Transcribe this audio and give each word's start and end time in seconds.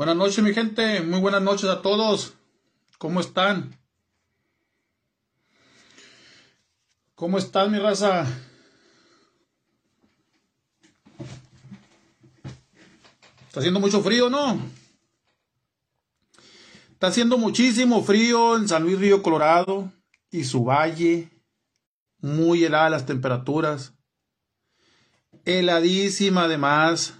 Buenas 0.00 0.16
noches, 0.16 0.42
mi 0.42 0.54
gente. 0.54 1.02
Muy 1.02 1.20
buenas 1.20 1.42
noches 1.42 1.68
a 1.68 1.82
todos. 1.82 2.32
¿Cómo 2.96 3.20
están? 3.20 3.78
¿Cómo 7.14 7.36
están, 7.36 7.70
mi 7.70 7.78
raza? 7.78 8.26
Está 13.46 13.60
haciendo 13.60 13.78
mucho 13.78 14.00
frío, 14.00 14.30
¿no? 14.30 14.58
Está 16.92 17.08
haciendo 17.08 17.36
muchísimo 17.36 18.02
frío 18.02 18.56
en 18.56 18.68
San 18.68 18.84
Luis 18.84 18.98
Río 18.98 19.22
Colorado 19.22 19.92
y 20.30 20.44
su 20.44 20.64
valle. 20.64 21.28
Muy 22.22 22.64
heladas 22.64 22.90
las 22.90 23.04
temperaturas. 23.04 23.92
Heladísima 25.44 26.44
además 26.44 27.19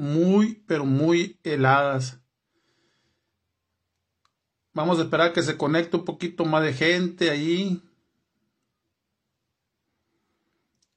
muy, 0.00 0.54
pero 0.66 0.86
muy 0.86 1.38
heladas. 1.44 2.18
Vamos 4.72 4.98
a 4.98 5.02
esperar 5.02 5.34
que 5.34 5.42
se 5.42 5.58
conecte 5.58 5.98
un 5.98 6.06
poquito 6.06 6.46
más 6.46 6.62
de 6.62 6.72
gente 6.72 7.28
ahí. 7.28 7.82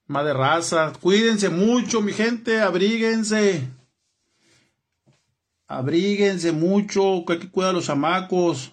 Más 0.08 0.24
de 0.24 0.34
raza. 0.34 0.94
Cuídense 1.02 1.50
mucho, 1.50 2.02
mi 2.02 2.14
gente. 2.14 2.62
Abríguense. 2.62 3.68
Abríguense 5.68 6.54
mucho. 6.54 7.26
Que 7.28 7.34
hay 7.34 7.40
que 7.40 7.52
cuidar 7.52 7.72
a 7.72 7.74
los 7.74 7.88
chamacos. 7.88 8.72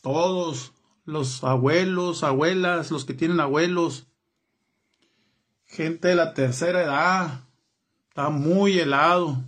Todos. 0.00 0.72
Los 1.04 1.42
abuelos, 1.42 2.22
abuelas, 2.22 2.92
los 2.92 3.04
que 3.04 3.14
tienen 3.14 3.40
abuelos. 3.40 4.06
Gente 5.64 6.06
de 6.06 6.14
la 6.14 6.34
tercera 6.34 6.84
edad. 6.84 7.45
Está 8.16 8.30
muy 8.30 8.78
helado. 8.78 9.44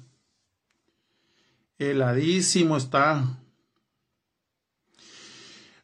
Heladísimo 1.79 2.77
está. 2.77 3.25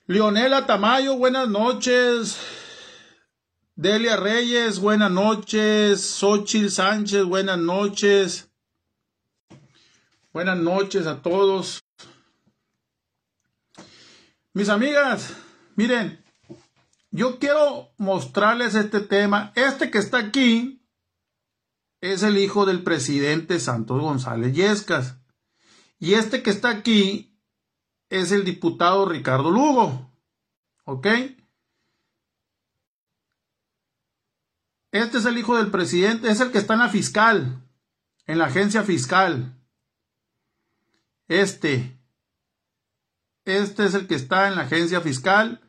Leonela 0.06 0.66
Tamayo, 0.66 1.16
buenas 1.16 1.48
noches. 1.48 2.36
Delia 3.74 4.16
Reyes, 4.18 4.80
buenas 4.80 5.10
noches. 5.10 6.02
Xochil 6.02 6.70
Sánchez, 6.70 7.24
buenas 7.24 7.56
noches. 7.56 8.50
Buenas 10.34 10.58
noches 10.58 11.06
a 11.06 11.22
todos. 11.22 11.82
Mis 14.52 14.68
amigas, 14.68 15.34
miren, 15.74 16.22
yo 17.10 17.38
quiero 17.38 17.94
mostrarles 17.96 18.74
este 18.74 19.00
tema. 19.00 19.52
Este 19.54 19.90
que 19.90 19.96
está 19.96 20.18
aquí 20.18 20.83
es 22.12 22.22
el 22.22 22.36
hijo 22.36 22.66
del 22.66 22.82
presidente 22.82 23.58
Santos 23.58 23.98
González 23.98 24.54
Yescas. 24.54 25.16
Y 25.98 26.14
este 26.14 26.42
que 26.42 26.50
está 26.50 26.68
aquí 26.68 27.40
es 28.10 28.30
el 28.30 28.44
diputado 28.44 29.08
Ricardo 29.08 29.50
Lugo. 29.50 30.12
¿Ok? 30.84 31.06
Este 34.90 35.18
es 35.18 35.24
el 35.24 35.38
hijo 35.38 35.56
del 35.56 35.70
presidente, 35.70 36.30
es 36.30 36.40
el 36.40 36.52
que 36.52 36.58
está 36.58 36.74
en 36.74 36.80
la 36.80 36.90
fiscal, 36.90 37.66
en 38.26 38.38
la 38.38 38.46
agencia 38.46 38.84
fiscal. 38.84 39.58
Este. 41.26 41.98
Este 43.46 43.86
es 43.86 43.94
el 43.94 44.06
que 44.06 44.14
está 44.14 44.48
en 44.48 44.56
la 44.56 44.62
agencia 44.62 45.00
fiscal 45.00 45.62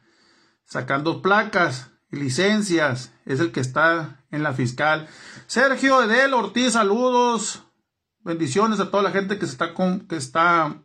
sacando 0.65 1.21
placas 1.21 1.91
licencias. 2.09 3.13
Es 3.25 3.39
el 3.39 3.51
que 3.51 3.59
está 3.59 4.23
en 4.31 4.43
la 4.43 4.53
fiscal. 4.53 5.07
Sergio 5.47 6.03
Edel 6.03 6.33
Ortiz, 6.33 6.73
saludos. 6.73 7.63
Bendiciones 8.19 8.79
a 8.79 8.89
toda 8.89 9.03
la 9.03 9.11
gente 9.11 9.37
que, 9.37 9.45
se 9.45 9.51
está 9.51 9.73
que 10.09 10.15
está 10.15 10.81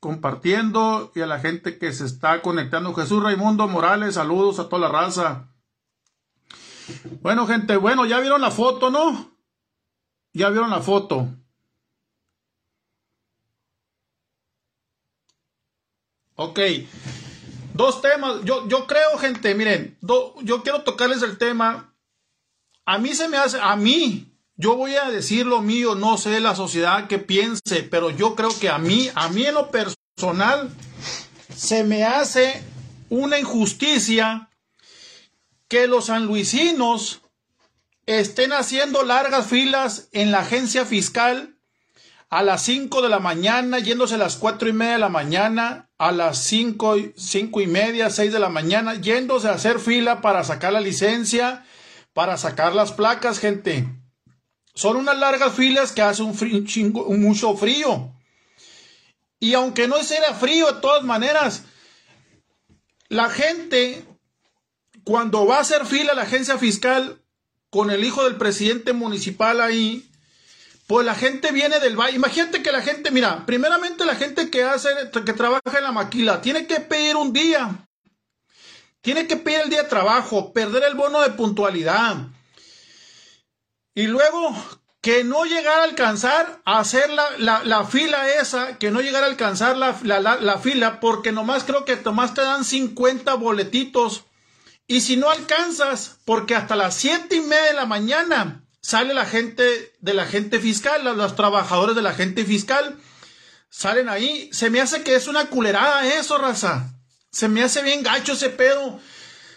compartiendo 0.00 1.10
y 1.14 1.20
a 1.20 1.26
la 1.26 1.40
gente 1.40 1.78
que 1.78 1.92
se 1.92 2.04
está 2.04 2.40
conectando. 2.42 2.94
Jesús 2.94 3.22
Raimundo 3.22 3.66
Morales, 3.68 4.14
saludos 4.14 4.58
a 4.58 4.68
toda 4.68 4.82
la 4.82 4.88
raza. 4.88 5.48
Bueno, 7.20 7.46
gente, 7.46 7.76
bueno, 7.76 8.06
ya 8.06 8.20
vieron 8.20 8.40
la 8.40 8.50
foto, 8.50 8.90
¿no? 8.90 9.36
Ya 10.32 10.50
vieron 10.50 10.70
la 10.70 10.80
foto. 10.80 11.28
Ok. 16.36 16.60
Dos 17.78 18.02
temas. 18.02 18.44
Yo, 18.44 18.68
yo 18.68 18.86
creo, 18.86 19.16
gente, 19.18 19.54
miren, 19.54 19.96
yo 20.42 20.62
quiero 20.62 20.82
tocarles 20.82 21.22
el 21.22 21.38
tema 21.38 21.88
a 22.90 22.96
mí 22.96 23.14
se 23.14 23.28
me 23.28 23.36
hace, 23.36 23.58
a 23.60 23.76
mí, 23.76 24.32
yo 24.56 24.74
voy 24.74 24.94
a 24.94 25.10
decir 25.10 25.44
lo 25.44 25.60
mío, 25.60 25.94
no 25.94 26.16
sé 26.16 26.40
la 26.40 26.56
sociedad 26.56 27.06
que 27.06 27.18
piense, 27.18 27.82
pero 27.82 28.08
yo 28.08 28.34
creo 28.34 28.48
que 28.58 28.70
a 28.70 28.78
mí, 28.78 29.10
a 29.14 29.28
mí 29.28 29.44
en 29.44 29.52
lo 29.52 29.70
personal, 29.70 30.70
se 31.54 31.84
me 31.84 32.04
hace 32.04 32.62
una 33.10 33.38
injusticia 33.38 34.48
que 35.68 35.86
los 35.86 36.06
sanluisinos 36.06 37.20
estén 38.06 38.54
haciendo 38.54 39.02
largas 39.02 39.48
filas 39.48 40.08
en 40.12 40.30
la 40.30 40.38
agencia 40.38 40.86
fiscal 40.86 41.57
a 42.30 42.42
las 42.42 42.62
5 42.62 43.02
de 43.02 43.08
la 43.08 43.20
mañana, 43.20 43.78
yéndose 43.78 44.16
a 44.16 44.18
las 44.18 44.36
cuatro 44.36 44.68
y 44.68 44.72
media 44.72 44.94
de 44.94 44.98
la 44.98 45.08
mañana, 45.08 45.90
a 45.98 46.12
las 46.12 46.42
5, 46.44 46.96
cinco 47.16 47.60
y 47.60 47.66
media, 47.66 48.10
6 48.10 48.32
de 48.32 48.38
la 48.38 48.50
mañana, 48.50 48.94
yéndose 48.94 49.48
a 49.48 49.52
hacer 49.52 49.80
fila 49.80 50.20
para 50.20 50.44
sacar 50.44 50.72
la 50.72 50.80
licencia 50.80 51.64
para 52.18 52.36
sacar 52.36 52.74
las 52.74 52.90
placas, 52.90 53.38
gente. 53.38 53.86
Son 54.74 54.96
unas 54.96 55.16
largas 55.18 55.54
filas 55.54 55.92
que 55.92 56.02
hace 56.02 56.24
un, 56.24 56.36
mucho 57.20 57.56
frío. 57.56 58.12
Y 59.38 59.54
aunque 59.54 59.86
no 59.86 60.02
sea 60.02 60.34
frío, 60.34 60.66
de 60.66 60.80
todas 60.80 61.04
maneras, 61.04 61.62
la 63.08 63.30
gente, 63.30 64.04
cuando 65.04 65.46
va 65.46 65.58
a 65.58 65.60
hacer 65.60 65.86
fila 65.86 66.10
a 66.10 66.16
la 66.16 66.22
agencia 66.22 66.58
fiscal 66.58 67.22
con 67.70 67.92
el 67.92 68.02
hijo 68.02 68.24
del 68.24 68.34
presidente 68.34 68.92
municipal 68.92 69.60
ahí, 69.60 70.07
pues 70.88 71.04
la 71.04 71.14
gente 71.14 71.52
viene 71.52 71.80
del 71.80 71.96
valle. 71.96 72.16
Imagínate 72.16 72.62
que 72.62 72.72
la 72.72 72.80
gente, 72.80 73.10
mira, 73.10 73.44
primeramente 73.44 74.06
la 74.06 74.14
gente 74.14 74.48
que 74.48 74.62
hace, 74.62 74.88
que 75.12 75.34
trabaja 75.34 75.76
en 75.76 75.84
la 75.84 75.92
maquila, 75.92 76.40
tiene 76.40 76.66
que 76.66 76.80
pedir 76.80 77.14
un 77.14 77.34
día. 77.34 77.86
Tiene 79.02 79.26
que 79.26 79.36
pedir 79.36 79.60
el 79.64 79.68
día 79.68 79.82
de 79.82 79.88
trabajo, 79.90 80.54
perder 80.54 80.84
el 80.84 80.94
bono 80.94 81.20
de 81.20 81.28
puntualidad. 81.28 82.16
Y 83.94 84.06
luego 84.06 84.56
que 85.02 85.24
no 85.24 85.44
llegar 85.44 85.80
a 85.80 85.84
alcanzar 85.84 86.62
a 86.64 86.78
hacer 86.78 87.10
la, 87.10 87.84
fila 87.84 88.30
esa, 88.30 88.78
que 88.78 88.90
no 88.90 89.02
llegar 89.02 89.24
a 89.24 89.26
alcanzar 89.26 89.76
la, 89.76 90.58
fila, 90.58 91.00
porque 91.00 91.32
nomás 91.32 91.64
creo 91.64 91.84
que 91.84 91.96
nomás 91.96 92.32
te 92.32 92.40
dan 92.40 92.64
50 92.64 93.34
boletitos. 93.34 94.24
Y 94.86 95.02
si 95.02 95.18
no 95.18 95.28
alcanzas, 95.28 96.18
porque 96.24 96.54
hasta 96.54 96.76
las 96.76 96.94
siete 96.94 97.36
y 97.36 97.40
media 97.40 97.64
de 97.64 97.74
la 97.74 97.84
mañana 97.84 98.64
sale 98.80 99.14
la 99.14 99.26
gente 99.26 99.94
de 100.00 100.14
la 100.14 100.26
gente 100.26 100.60
fiscal, 100.60 101.04
los 101.16 101.36
trabajadores 101.36 101.96
de 101.96 102.02
la 102.02 102.12
gente 102.12 102.44
fiscal, 102.44 102.96
salen 103.68 104.08
ahí. 104.08 104.48
Se 104.52 104.70
me 104.70 104.80
hace 104.80 105.02
que 105.02 105.14
es 105.14 105.26
una 105.26 105.46
culerada 105.46 106.06
eso, 106.06 106.38
raza. 106.38 106.94
Se 107.30 107.48
me 107.48 107.62
hace 107.62 107.82
bien 107.82 108.02
gacho 108.02 108.32
ese 108.32 108.50
pedo. 108.50 109.00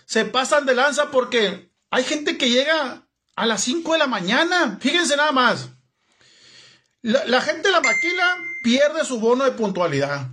Se 0.05 0.25
pasan 0.25 0.65
de 0.65 0.75
lanza 0.75 1.11
porque 1.11 1.71
hay 1.89 2.03
gente 2.03 2.37
que 2.37 2.49
llega 2.49 3.07
a 3.35 3.45
las 3.45 3.63
5 3.63 3.93
de 3.93 3.99
la 3.99 4.07
mañana. 4.07 4.77
Fíjense 4.81 5.15
nada 5.15 5.31
más. 5.31 5.69
La, 7.01 7.41
gente 7.41 7.69
de 7.69 7.71
la 7.71 7.81
maquila 7.81 8.37
pierde 8.63 9.03
su 9.05 9.19
bono 9.19 9.43
de 9.43 9.51
puntualidad. 9.51 10.27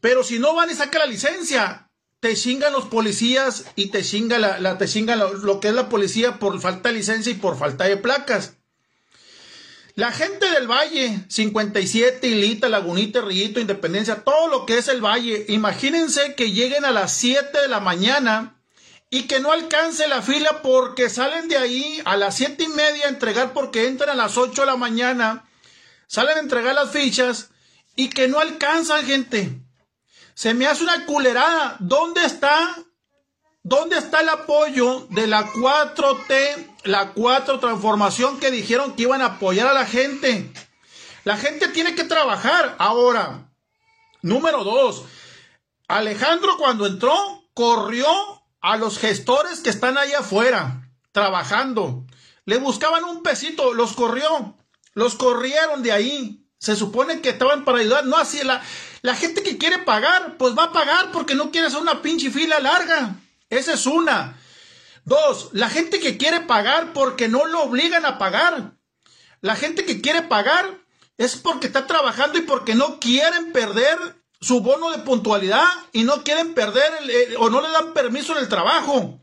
Pero 0.00 0.22
si 0.22 0.38
no 0.38 0.54
van 0.54 0.70
y 0.70 0.74
sacan 0.74 1.00
la 1.00 1.06
licencia, 1.06 1.87
te 2.20 2.34
chingan 2.34 2.72
los 2.72 2.86
policías 2.86 3.66
y 3.76 3.86
te 3.86 4.02
chinga, 4.02 4.38
la, 4.38 4.78
te 4.78 4.86
lo, 5.16 5.60
que 5.60 5.68
es 5.68 5.74
la 5.74 5.88
policía 5.88 6.38
por 6.38 6.60
falta 6.60 6.88
de 6.88 6.96
licencia 6.96 7.30
y 7.30 7.36
por 7.36 7.56
falta 7.56 7.84
de 7.84 7.96
placas. 7.96 8.54
La 9.94 10.12
gente 10.12 10.48
del 10.50 10.68
Valle, 10.68 11.24
57, 11.28 12.26
Hilita, 12.28 12.68
Lagunita, 12.68 13.20
Rillito, 13.20 13.58
Independencia, 13.58 14.22
todo 14.22 14.46
lo 14.46 14.64
que 14.64 14.78
es 14.78 14.88
el 14.88 15.04
Valle, 15.04 15.46
imagínense 15.48 16.34
que 16.36 16.52
lleguen 16.52 16.84
a 16.84 16.92
las 16.92 17.12
7 17.14 17.60
de 17.60 17.68
la 17.68 17.80
mañana 17.80 18.60
y 19.10 19.22
que 19.22 19.40
no 19.40 19.50
alcance 19.50 20.06
la 20.06 20.22
fila 20.22 20.62
porque 20.62 21.10
salen 21.10 21.48
de 21.48 21.56
ahí 21.56 22.00
a 22.04 22.16
las 22.16 22.36
7 22.36 22.62
y 22.62 22.68
media 22.68 23.06
a 23.06 23.08
entregar 23.08 23.52
porque 23.52 23.88
entran 23.88 24.10
a 24.10 24.14
las 24.14 24.36
8 24.36 24.62
de 24.62 24.66
la 24.66 24.76
mañana, 24.76 25.48
salen 26.06 26.36
a 26.36 26.40
entregar 26.40 26.74
las 26.74 26.92
fichas 26.92 27.50
y 27.96 28.08
que 28.08 28.28
no 28.28 28.38
alcanzan 28.38 29.04
gente. 29.04 29.57
Se 30.38 30.54
me 30.54 30.68
hace 30.68 30.84
una 30.84 31.04
culerada. 31.04 31.74
¿Dónde 31.80 32.24
está? 32.24 32.76
¿Dónde 33.64 33.98
está 33.98 34.20
el 34.20 34.28
apoyo 34.28 35.08
de 35.10 35.26
la 35.26 35.44
4T 35.48 36.76
la 36.84 37.10
cuatro 37.10 37.58
transformación 37.58 38.38
que 38.38 38.52
dijeron 38.52 38.94
que 38.94 39.02
iban 39.02 39.20
a 39.20 39.34
apoyar 39.34 39.66
a 39.66 39.72
la 39.72 39.84
gente. 39.84 40.48
La 41.24 41.36
gente 41.36 41.66
tiene 41.66 41.96
que 41.96 42.04
trabajar. 42.04 42.76
Ahora, 42.78 43.50
número 44.22 44.62
dos, 44.62 45.06
Alejandro 45.88 46.56
cuando 46.56 46.86
entró 46.86 47.16
corrió 47.52 48.06
a 48.60 48.76
los 48.76 49.00
gestores 49.00 49.58
que 49.58 49.70
están 49.70 49.98
ahí 49.98 50.12
afuera 50.12 50.88
trabajando. 51.10 52.06
Le 52.44 52.58
buscaban 52.58 53.02
un 53.02 53.24
pesito, 53.24 53.74
los 53.74 53.94
corrió, 53.94 54.56
los 54.94 55.16
corrieron 55.16 55.82
de 55.82 55.90
ahí. 55.90 56.47
Se 56.58 56.76
supone 56.76 57.20
que 57.20 57.30
estaban 57.30 57.64
para 57.64 57.78
ayudar. 57.78 58.06
No 58.06 58.16
así. 58.16 58.42
La, 58.42 58.62
la 59.02 59.14
gente 59.14 59.42
que 59.42 59.58
quiere 59.58 59.78
pagar, 59.78 60.36
pues 60.36 60.56
va 60.56 60.64
a 60.64 60.72
pagar 60.72 61.12
porque 61.12 61.34
no 61.34 61.50
quiere 61.50 61.68
hacer 61.68 61.80
una 61.80 62.02
pinche 62.02 62.30
fila 62.30 62.58
larga. 62.60 63.16
Esa 63.50 63.74
es 63.74 63.86
una. 63.86 64.38
Dos, 65.04 65.50
la 65.52 65.70
gente 65.70 66.00
que 66.00 66.18
quiere 66.18 66.40
pagar 66.40 66.92
porque 66.92 67.28
no 67.28 67.46
lo 67.46 67.62
obligan 67.62 68.04
a 68.04 68.18
pagar. 68.18 68.72
La 69.40 69.56
gente 69.56 69.84
que 69.84 70.00
quiere 70.00 70.22
pagar 70.22 70.78
es 71.16 71.36
porque 71.36 71.66
está 71.66 71.86
trabajando 71.86 72.38
y 72.38 72.42
porque 72.42 72.74
no 72.74 73.00
quieren 73.00 73.52
perder 73.52 73.96
su 74.40 74.60
bono 74.60 74.90
de 74.90 74.98
puntualidad 74.98 75.66
y 75.92 76.04
no 76.04 76.22
quieren 76.22 76.54
perder 76.54 76.92
o 77.38 77.50
no 77.50 77.60
le 77.60 77.70
dan 77.70 77.94
permiso 77.94 78.32
en 78.32 78.38
el 78.38 78.48
trabajo. 78.48 79.18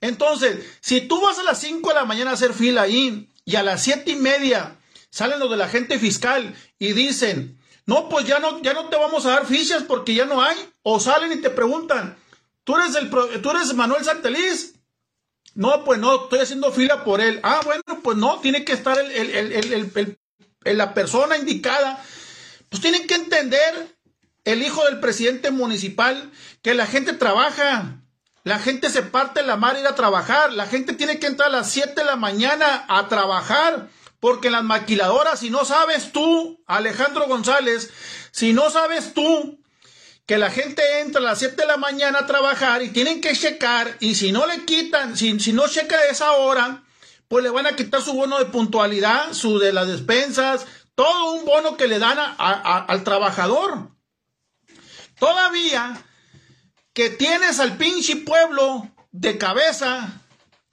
Entonces, 0.00 0.66
si 0.80 1.02
tú 1.02 1.20
vas 1.20 1.38
a 1.38 1.44
las 1.44 1.60
5 1.60 1.88
de 1.88 1.94
la 1.94 2.04
mañana 2.04 2.32
a 2.32 2.34
hacer 2.34 2.52
fila 2.52 2.82
ahí 2.82 3.30
y 3.44 3.56
a 3.56 3.62
las 3.62 3.82
siete 3.82 4.10
y 4.10 4.16
media 4.16 4.76
salen 5.12 5.38
los 5.38 5.50
de 5.50 5.58
la 5.58 5.68
gente 5.68 5.98
fiscal 5.98 6.56
y 6.78 6.94
dicen, 6.94 7.60
no, 7.84 8.08
pues 8.08 8.26
ya 8.26 8.38
no, 8.38 8.62
ya 8.62 8.72
no 8.72 8.88
te 8.88 8.96
vamos 8.96 9.26
a 9.26 9.30
dar 9.30 9.46
fichas 9.46 9.82
porque 9.82 10.14
ya 10.14 10.24
no 10.24 10.42
hay. 10.42 10.56
O 10.82 10.98
salen 10.98 11.32
y 11.32 11.42
te 11.42 11.50
preguntan, 11.50 12.16
¿tú 12.64 12.76
eres, 12.76 12.94
el, 12.96 13.10
¿tú 13.10 13.50
eres 13.50 13.74
Manuel 13.74 14.04
Santeliz? 14.04 14.74
No, 15.54 15.84
pues 15.84 16.00
no, 16.00 16.24
estoy 16.24 16.38
haciendo 16.38 16.72
fila 16.72 17.04
por 17.04 17.20
él. 17.20 17.40
Ah, 17.42 17.60
bueno, 17.64 17.82
pues 18.02 18.16
no, 18.16 18.40
tiene 18.40 18.64
que 18.64 18.72
estar 18.72 18.98
el, 18.98 19.92
la 20.64 20.94
persona 20.94 21.36
indicada. 21.36 22.02
Pues 22.70 22.80
tienen 22.80 23.06
que 23.06 23.14
entender 23.14 23.94
el 24.44 24.62
hijo 24.62 24.82
del 24.86 24.98
presidente 24.98 25.50
municipal 25.50 26.32
que 26.62 26.72
la 26.72 26.86
gente 26.86 27.12
trabaja. 27.12 27.98
La 28.44 28.58
gente 28.58 28.88
se 28.88 29.02
parte 29.02 29.42
la 29.42 29.56
mar 29.56 29.76
ir 29.78 29.86
a 29.86 29.94
trabajar. 29.94 30.54
La 30.54 30.66
gente 30.66 30.94
tiene 30.94 31.18
que 31.18 31.26
entrar 31.26 31.50
a 31.50 31.52
las 31.52 31.70
7 31.70 31.92
de 31.96 32.04
la 32.04 32.16
mañana 32.16 32.86
a 32.88 33.08
trabajar. 33.08 33.90
Porque 34.22 34.50
las 34.50 34.62
maquiladoras, 34.62 35.40
si 35.40 35.50
no 35.50 35.64
sabes 35.64 36.12
tú, 36.12 36.62
Alejandro 36.68 37.26
González, 37.26 37.90
si 38.30 38.52
no 38.52 38.70
sabes 38.70 39.14
tú 39.14 39.58
que 40.26 40.38
la 40.38 40.48
gente 40.48 41.00
entra 41.00 41.20
a 41.20 41.24
las 41.24 41.40
7 41.40 41.56
de 41.56 41.66
la 41.66 41.76
mañana 41.76 42.20
a 42.20 42.26
trabajar 42.28 42.84
y 42.84 42.90
tienen 42.90 43.20
que 43.20 43.34
checar, 43.34 43.96
y 43.98 44.14
si 44.14 44.30
no 44.30 44.46
le 44.46 44.64
quitan, 44.64 45.16
si, 45.16 45.40
si 45.40 45.52
no 45.52 45.66
checa 45.66 46.04
esa 46.04 46.30
hora, 46.34 46.84
pues 47.26 47.42
le 47.42 47.50
van 47.50 47.66
a 47.66 47.74
quitar 47.74 48.00
su 48.00 48.12
bono 48.12 48.38
de 48.38 48.44
puntualidad, 48.44 49.32
su 49.32 49.58
de 49.58 49.72
las 49.72 49.88
despensas, 49.88 50.66
todo 50.94 51.32
un 51.32 51.44
bono 51.44 51.76
que 51.76 51.88
le 51.88 51.98
dan 51.98 52.16
al 52.38 53.02
trabajador. 53.02 53.90
Todavía 55.18 56.00
que 56.92 57.10
tienes 57.10 57.58
al 57.58 57.76
pinche 57.76 58.14
pueblo 58.14 58.88
de 59.10 59.36
cabeza, 59.36 60.21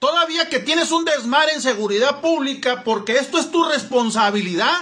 todavía 0.00 0.48
que 0.48 0.58
tienes 0.58 0.90
un 0.90 1.04
desmar 1.04 1.48
en 1.50 1.62
seguridad 1.62 2.20
pública, 2.20 2.82
porque 2.82 3.18
esto 3.18 3.38
es 3.38 3.52
tu 3.52 3.62
responsabilidad. 3.64 4.80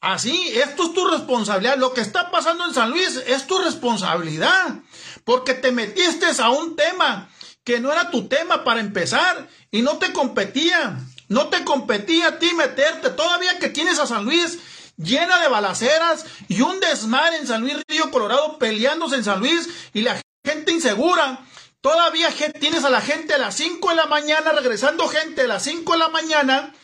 Así, 0.00 0.52
esto 0.54 0.84
es 0.84 0.92
tu 0.92 1.06
responsabilidad. 1.06 1.78
Lo 1.78 1.94
que 1.94 2.02
está 2.02 2.30
pasando 2.30 2.66
en 2.66 2.74
San 2.74 2.90
Luis 2.90 3.22
es 3.26 3.46
tu 3.46 3.56
responsabilidad. 3.58 4.80
Porque 5.24 5.54
te 5.54 5.72
metiste 5.72 6.26
a 6.38 6.50
un 6.50 6.76
tema 6.76 7.30
que 7.64 7.80
no 7.80 7.90
era 7.90 8.10
tu 8.10 8.28
tema 8.28 8.62
para 8.62 8.80
empezar 8.80 9.48
y 9.70 9.82
no 9.82 9.96
te 9.96 10.12
competía. 10.12 10.98
No 11.28 11.48
te 11.48 11.64
competía 11.64 12.28
a 12.28 12.38
ti 12.38 12.52
meterte. 12.54 13.10
Todavía 13.10 13.58
que 13.58 13.68
tienes 13.68 13.98
a 13.98 14.06
San 14.06 14.24
Luis 14.24 14.58
llena 14.96 15.40
de 15.40 15.48
balaceras 15.48 16.24
y 16.48 16.60
un 16.60 16.78
desmar 16.80 17.34
en 17.34 17.46
San 17.46 17.62
Luis 17.62 17.76
Río 17.88 18.10
Colorado 18.10 18.58
peleándose 18.58 19.16
en 19.16 19.24
San 19.24 19.40
Luis 19.40 19.68
y 19.92 20.02
la 20.02 20.20
gente 20.44 20.72
insegura. 20.72 21.44
Todavía 21.86 22.34
tienes 22.58 22.82
a 22.82 22.90
la 22.90 23.00
gente 23.00 23.34
a 23.34 23.38
las 23.38 23.54
5 23.54 23.90
de 23.90 23.94
la 23.94 24.06
mañana, 24.06 24.50
regresando 24.50 25.06
gente 25.06 25.42
a 25.42 25.46
las 25.46 25.62
5 25.62 25.92
de 25.92 25.98
la 26.00 26.08
mañana 26.08 26.74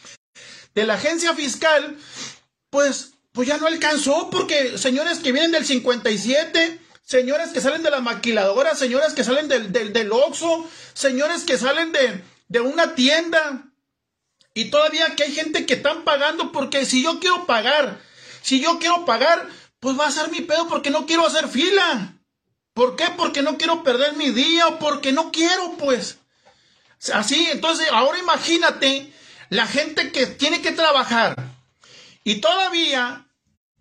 de 0.77 0.87
la 0.87 0.95
agencia 0.95 1.35
fiscal, 1.35 1.99
pues, 2.71 3.15
pues 3.33 3.49
ya 3.49 3.59
no 3.59 3.67
alcanzó 3.67 4.31
porque 4.31 4.79
señores 4.79 5.19
que 5.19 5.33
vienen 5.33 5.51
del 5.51 5.67
57, 5.67 6.79
señores 7.03 7.49
que 7.49 7.61
salen 7.61 7.83
de 7.83 7.91
la 7.91 8.01
maquiladora, 8.01 8.77
señores 8.77 9.13
que 9.13 9.25
salen 9.25 9.49
del, 9.49 9.73
del, 9.73 9.93
del 9.93 10.13
Oxxo, 10.13 10.71
señores 10.95 11.43
que 11.43 11.59
salen 11.59 11.91
de, 11.91 12.23
de 12.47 12.61
una 12.61 12.95
tienda, 12.95 13.73
y 14.55 14.67
todavía 14.67 15.17
que 15.17 15.25
hay 15.25 15.35
gente 15.35 15.67
que 15.67 15.75
están 15.75 16.05
pagando 16.05 16.53
porque 16.53 16.87
si 16.87 17.03
yo 17.03 17.19
quiero 17.19 17.45
pagar, 17.45 18.01
si 18.41 18.61
yo 18.61 18.79
quiero 18.79 19.05
pagar, 19.05 19.49
pues 19.81 19.99
va 19.99 20.07
a 20.07 20.13
ser 20.13 20.31
mi 20.31 20.43
pedo 20.43 20.69
porque 20.69 20.91
no 20.91 21.07
quiero 21.07 21.27
hacer 21.27 21.49
fila. 21.49 22.22
¿Por 22.75 22.97
qué? 22.97 23.07
Porque 23.17 23.43
no 23.43 23.59
quiero 23.59 23.83
perder 23.83 24.15
mi 24.15 24.31
día 24.31 24.67
o 24.69 24.79
porque 24.79 25.13
no 25.13 25.31
quiero, 25.31 25.77
pues. 25.79 26.19
Así, 27.13 27.49
entonces, 27.51 27.89
ahora 27.91 28.19
imagínate 28.19 29.13
la 29.51 29.67
gente 29.67 30.13
que 30.13 30.27
tiene 30.27 30.63
que 30.63 30.73
trabajar 30.73 31.37
y 32.25 32.37
todavía 32.37 33.27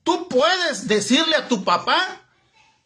tú 0.03 0.27
puedes 0.27 0.88
decirle 0.88 1.35
a 1.35 1.47
tu 1.47 1.63
papá, 1.63 2.21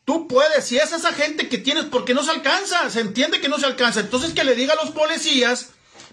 tú 0.03 0.27
puedes, 0.27 0.65
si 0.65 0.77
es 0.77 0.91
esa 0.91 1.13
gente 1.13 1.47
que 1.47 1.57
tienes, 1.57 1.85
porque 1.85 2.13
no 2.13 2.23
se 2.23 2.31
alcanza, 2.31 2.89
se 2.89 2.99
entiende 2.99 3.39
que 3.39 3.49
no 3.49 3.57
se 3.57 3.65
alcanza, 3.65 4.01
entonces 4.01 4.33
que 4.33 4.43
le 4.43 4.55
diga 4.55 4.73
a 4.73 4.83
los 4.83 4.91
policías, 4.93 5.69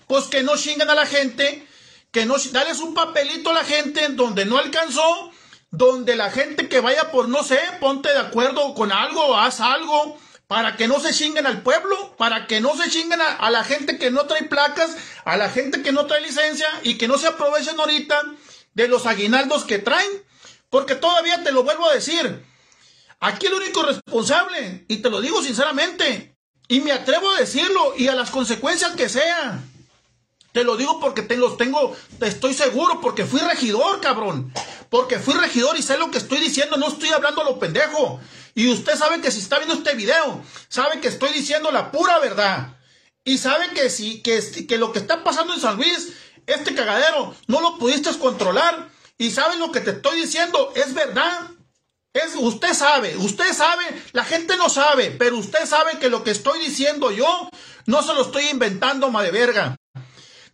pues 0.06 0.25
que 0.27 0.43
no 0.43 0.56
chingan 0.56 0.89
a 0.91 0.94
la 0.94 1.06
gente, 1.06 1.67
que 2.12 2.25
no, 2.25 2.37
dales 2.53 2.79
un 2.79 2.94
papelito 2.94 3.50
a 3.50 3.55
la 3.55 3.65
gente 3.65 4.05
en 4.05 4.17
donde 4.17 4.44
no 4.44 4.59
alcanzó, 4.59 5.31
donde 5.73 6.17
la 6.17 6.31
gente 6.31 6.69
que 6.69 6.81
vaya 6.81 7.11
por, 7.11 7.29
no 7.29 7.43
sé, 7.43 7.59
ponte 7.81 8.11
de 8.11 8.19
acuerdo 8.19 8.75
con 8.75 8.93
algo, 8.93 9.37
haz 9.37 9.61
algo, 9.61 10.19
para 10.47 10.77
que 10.77 10.87
no 10.87 11.01
se 11.01 11.15
chinguen 11.15 11.46
al 11.46 11.63
pueblo, 11.63 12.15
para 12.19 12.46
que 12.46 12.61
no 12.61 12.77
se 12.77 12.91
chinguen 12.91 13.20
a, 13.23 13.51
la 13.51 13.65
gente 13.65 13.99
que 13.99 14.11
no 14.11 14.27
trae 14.27 14.44
placas, 14.44 14.94
a 15.25 15.39
la 15.39 15.49
gente 15.49 15.82
que 15.82 15.91
no 15.91 16.05
trae 16.05 16.20
licencia 16.20 16.69
y 16.82 16.99
que 16.99 17.08
no 17.08 17.17
se 17.17 17.27
aprovechen 17.27 17.81
ahorita 17.81 18.23
de 18.75 18.87
los 18.87 19.06
aguinaldos 19.06 19.65
que 19.65 19.79
traen, 19.79 20.11
porque 20.69 20.94
todavía 20.94 21.43
te 21.43 21.53
lo 21.53 21.65
vuelvo 21.65 21.89
a 21.89 21.94
decir, 21.94 22.44
aquí 23.19 23.46
el 23.46 23.55
único 23.55 23.82
responsable, 23.82 24.85
y 24.89 24.99
te 24.99 25.08
lo 25.08 25.23
digo 25.23 25.43
sinceramente, 25.43 26.37
y 26.69 26.81
me 26.81 26.93
atrevo 26.93 27.31
a 27.31 27.41
decirlo, 27.41 27.94
y 27.96 28.08
a 28.08 28.15
las 28.15 28.31
consecuencias 28.31 28.93
que 28.94 29.08
sean, 29.08 29.71
te 30.53 30.65
lo 30.65 30.77
digo 30.77 31.01
porque 31.01 31.23
te 31.23 31.37
los 31.37 31.56
tengo, 31.56 31.97
te 32.19 32.29
estoy 32.29 32.53
seguro, 32.53 33.01
porque 33.01 33.25
fui 33.25 33.41
regidor, 33.41 34.01
cabrón. 34.01 34.53
Porque 34.91 35.19
fui 35.19 35.32
regidor 35.35 35.79
y 35.79 35.82
sé 35.82 35.97
lo 35.97 36.11
que 36.11 36.19
estoy 36.19 36.39
diciendo, 36.39 36.77
no 36.77 36.89
estoy 36.89 37.09
hablando 37.09 37.41
a 37.41 37.44
lo 37.44 37.59
pendejo. 37.59 38.21
Y 38.55 38.69
usted 38.71 38.94
sabe 38.97 39.23
que 39.23 39.31
si 39.31 39.41
está 39.41 39.56
viendo 39.56 39.75
este 39.75 39.94
video, 39.94 40.44
sabe 40.69 41.01
que 41.01 41.09
estoy 41.09 41.32
diciendo 41.32 41.71
la 41.73 41.91
pura 41.91 42.19
verdad. 42.19 42.77
Y 43.25 43.39
sabe 43.39 43.71
que 43.71 43.89
si, 43.89 44.21
que, 44.21 44.43
que 44.69 44.77
lo 44.77 44.93
que 44.93 44.99
está 44.99 45.25
pasando 45.25 45.55
en 45.55 45.61
San 45.61 45.77
Luis, 45.77 46.13
este 46.47 46.75
cagadero, 46.75 47.35
no 47.47 47.63
lo 47.63 47.79
pudiste 47.79 48.11
controlar. 48.19 48.91
Y 49.17 49.31
sabe 49.31 49.56
lo 49.56 49.73
que 49.73 49.81
te 49.81 49.93
estoy 49.93 50.21
diciendo, 50.21 50.73
es 50.75 50.93
verdad. 50.93 51.49
Es, 52.13 52.35
usted 52.37 52.75
sabe, 52.75 53.17
usted 53.17 53.55
sabe, 53.55 53.85
la 54.13 54.25
gente 54.25 54.59
no 54.59 54.69
sabe, 54.69 55.13
pero 55.13 55.39
usted 55.39 55.65
sabe 55.65 55.99
que 55.99 56.11
lo 56.11 56.23
que 56.23 56.31
estoy 56.31 56.59
diciendo 56.61 57.11
yo 57.11 57.49
no 57.87 58.03
se 58.03 58.13
lo 58.13 58.21
estoy 58.21 58.49
inventando, 58.49 59.11
madre 59.11 59.31
verga 59.31 59.79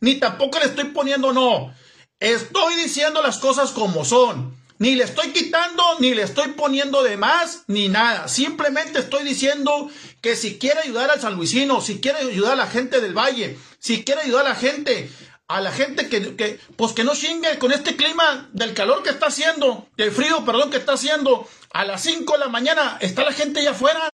ni 0.00 0.16
tampoco 0.16 0.58
le 0.58 0.66
estoy 0.66 0.84
poniendo 0.86 1.32
no. 1.32 1.74
Estoy 2.20 2.74
diciendo 2.76 3.22
las 3.22 3.38
cosas 3.38 3.70
como 3.70 4.04
son. 4.04 4.56
Ni 4.78 4.94
le 4.94 5.04
estoy 5.04 5.32
quitando, 5.32 5.82
ni 5.98 6.14
le 6.14 6.22
estoy 6.22 6.52
poniendo 6.52 7.02
de 7.02 7.16
más, 7.16 7.64
ni 7.66 7.88
nada. 7.88 8.28
Simplemente 8.28 9.00
estoy 9.00 9.24
diciendo 9.24 9.90
que 10.20 10.36
si 10.36 10.58
quiere 10.58 10.80
ayudar 10.80 11.10
al 11.10 11.20
San 11.20 11.34
Luisino, 11.34 11.80
si 11.80 12.00
quiere 12.00 12.18
ayudar 12.18 12.52
a 12.52 12.56
la 12.56 12.66
gente 12.68 13.00
del 13.00 13.16
valle, 13.16 13.58
si 13.80 14.04
quiere 14.04 14.22
ayudar 14.22 14.46
a 14.46 14.50
la 14.50 14.54
gente, 14.54 15.10
a 15.48 15.60
la 15.60 15.72
gente 15.72 16.08
que, 16.08 16.36
que 16.36 16.60
pues 16.76 16.92
que 16.92 17.02
no 17.02 17.14
chingue 17.16 17.58
con 17.58 17.72
este 17.72 17.96
clima 17.96 18.48
del 18.52 18.72
calor 18.72 19.02
que 19.02 19.10
está 19.10 19.26
haciendo, 19.26 19.88
del 19.96 20.12
frío, 20.12 20.44
perdón, 20.44 20.70
que 20.70 20.76
está 20.76 20.92
haciendo, 20.92 21.48
a 21.72 21.84
las 21.84 22.02
5 22.02 22.32
de 22.32 22.38
la 22.38 22.48
mañana 22.48 22.98
está 23.00 23.24
la 23.24 23.32
gente 23.32 23.60
allá 23.60 23.72
afuera. 23.72 24.10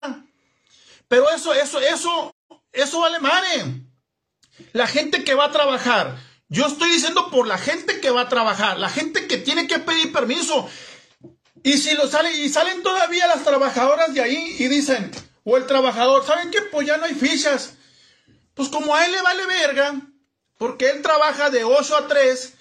Pero 1.07 1.29
eso, 1.29 1.53
eso, 1.53 1.79
eso, 1.79 2.35
eso 2.71 2.99
vale 2.99 3.19
madre. 3.19 3.84
La 4.73 4.87
gente 4.87 5.23
que 5.23 5.33
va 5.33 5.45
a 5.45 5.51
trabajar. 5.51 6.17
Yo 6.47 6.67
estoy 6.67 6.89
diciendo 6.91 7.29
por 7.31 7.47
la 7.47 7.57
gente 7.57 7.99
que 7.99 8.11
va 8.11 8.21
a 8.21 8.29
trabajar, 8.29 8.77
la 8.79 8.89
gente 8.89 9.27
que 9.27 9.37
tiene 9.37 9.67
que 9.67 9.79
pedir 9.79 10.11
permiso. 10.11 10.69
Y 11.63 11.77
si 11.79 11.95
lo 11.95 12.07
sale, 12.07 12.31
y 12.37 12.49
salen 12.49 12.83
todavía 12.83 13.27
las 13.27 13.43
trabajadoras 13.43 14.13
de 14.13 14.21
ahí 14.21 14.55
y 14.59 14.67
dicen, 14.67 15.11
o 15.43 15.57
el 15.57 15.65
trabajador, 15.65 16.25
¿saben 16.25 16.51
qué? 16.51 16.61
Pues 16.71 16.85
ya 16.85 16.97
no 16.97 17.05
hay 17.05 17.15
fichas. 17.15 17.73
Pues 18.53 18.69
como 18.69 18.95
a 18.95 19.05
él 19.05 19.11
le 19.11 19.21
vale 19.21 19.45
verga, 19.47 20.01
porque 20.57 20.89
él 20.89 21.01
trabaja 21.01 21.49
de 21.49 21.63
8 21.63 21.97
a 21.97 22.07
3 22.07 22.53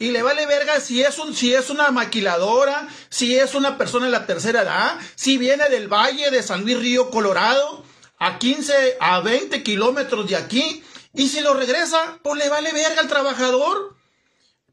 y 0.00 0.10
le 0.10 0.22
vale 0.22 0.46
verga 0.46 0.80
si 0.80 1.02
es, 1.02 1.18
un, 1.18 1.34
si 1.34 1.54
es 1.54 1.70
una 1.70 1.90
maquiladora, 1.90 2.88
si 3.08 3.36
es 3.36 3.54
una 3.54 3.78
persona 3.78 4.06
en 4.06 4.12
la 4.12 4.26
tercera 4.26 4.62
edad, 4.62 4.98
si 5.14 5.38
viene 5.38 5.68
del 5.68 5.88
valle 5.88 6.30
de 6.30 6.42
San 6.42 6.62
Luis 6.62 6.78
Río, 6.78 7.10
Colorado, 7.10 7.84
a 8.18 8.38
15, 8.38 8.96
a 9.00 9.20
20 9.20 9.62
kilómetros 9.62 10.28
de 10.28 10.36
aquí, 10.36 10.84
y 11.18 11.28
si 11.28 11.40
lo 11.40 11.52
regresa, 11.52 12.20
pues 12.22 12.38
le 12.38 12.48
vale 12.48 12.72
verga 12.72 13.00
al 13.00 13.08
trabajador. 13.08 13.96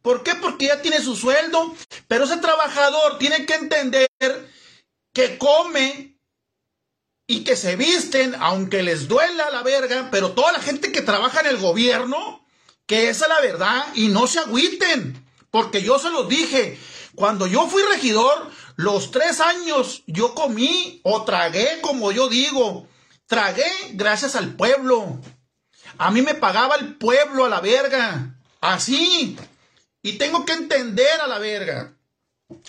¿Por 0.03 0.21
qué? 0.21 0.35
Porque 0.35 0.67
ya 0.67 0.79
tiene 0.79 1.01
su 1.01 1.15
sueldo. 1.15 1.73
Pero 2.07 2.25
ese 2.25 2.37
trabajador 2.37 3.17
tiene 3.17 3.47
que 3.47 3.55
entender 3.55 4.07
que 5.11 5.39
come 5.39 6.19
y 7.25 7.43
que 7.43 7.55
se 7.55 7.75
visten, 7.75 8.35
aunque 8.39 8.83
les 8.83 9.07
duela 9.07 9.49
la 9.49 9.63
verga, 9.63 10.09
pero 10.11 10.33
toda 10.33 10.51
la 10.51 10.59
gente 10.59 10.91
que 10.91 11.01
trabaja 11.01 11.39
en 11.39 11.47
el 11.47 11.57
gobierno, 11.57 12.45
que 12.85 13.09
esa 13.09 13.25
es 13.25 13.29
la 13.29 13.41
verdad, 13.41 13.87
y 13.95 14.09
no 14.09 14.27
se 14.27 14.37
agüiten, 14.37 15.25
porque 15.49 15.81
yo 15.81 15.97
se 15.97 16.11
los 16.11 16.29
dije, 16.29 16.77
Cuando 17.15 17.47
yo 17.47 17.65
fui 17.67 17.81
regidor, 17.91 18.51
los 18.75 19.09
tres 19.09 19.39
años 19.39 20.03
yo 20.05 20.35
comí 20.35 20.99
o 21.03 21.23
tragué, 21.23 21.81
como 21.81 22.11
yo 22.11 22.27
digo, 22.27 22.87
tragué 23.25 23.71
gracias 23.93 24.35
al 24.35 24.53
pueblo. 24.55 25.19
A 25.97 26.11
mí 26.11 26.21
me 26.21 26.35
pagaba 26.35 26.75
el 26.75 26.95
pueblo 26.95 27.45
a 27.45 27.49
la 27.49 27.61
verga. 27.61 28.35
Así. 28.61 29.37
Y 30.01 30.13
tengo 30.13 30.45
que 30.45 30.53
entender 30.53 31.21
a 31.21 31.27
la 31.27 31.39
verga. 31.39 31.93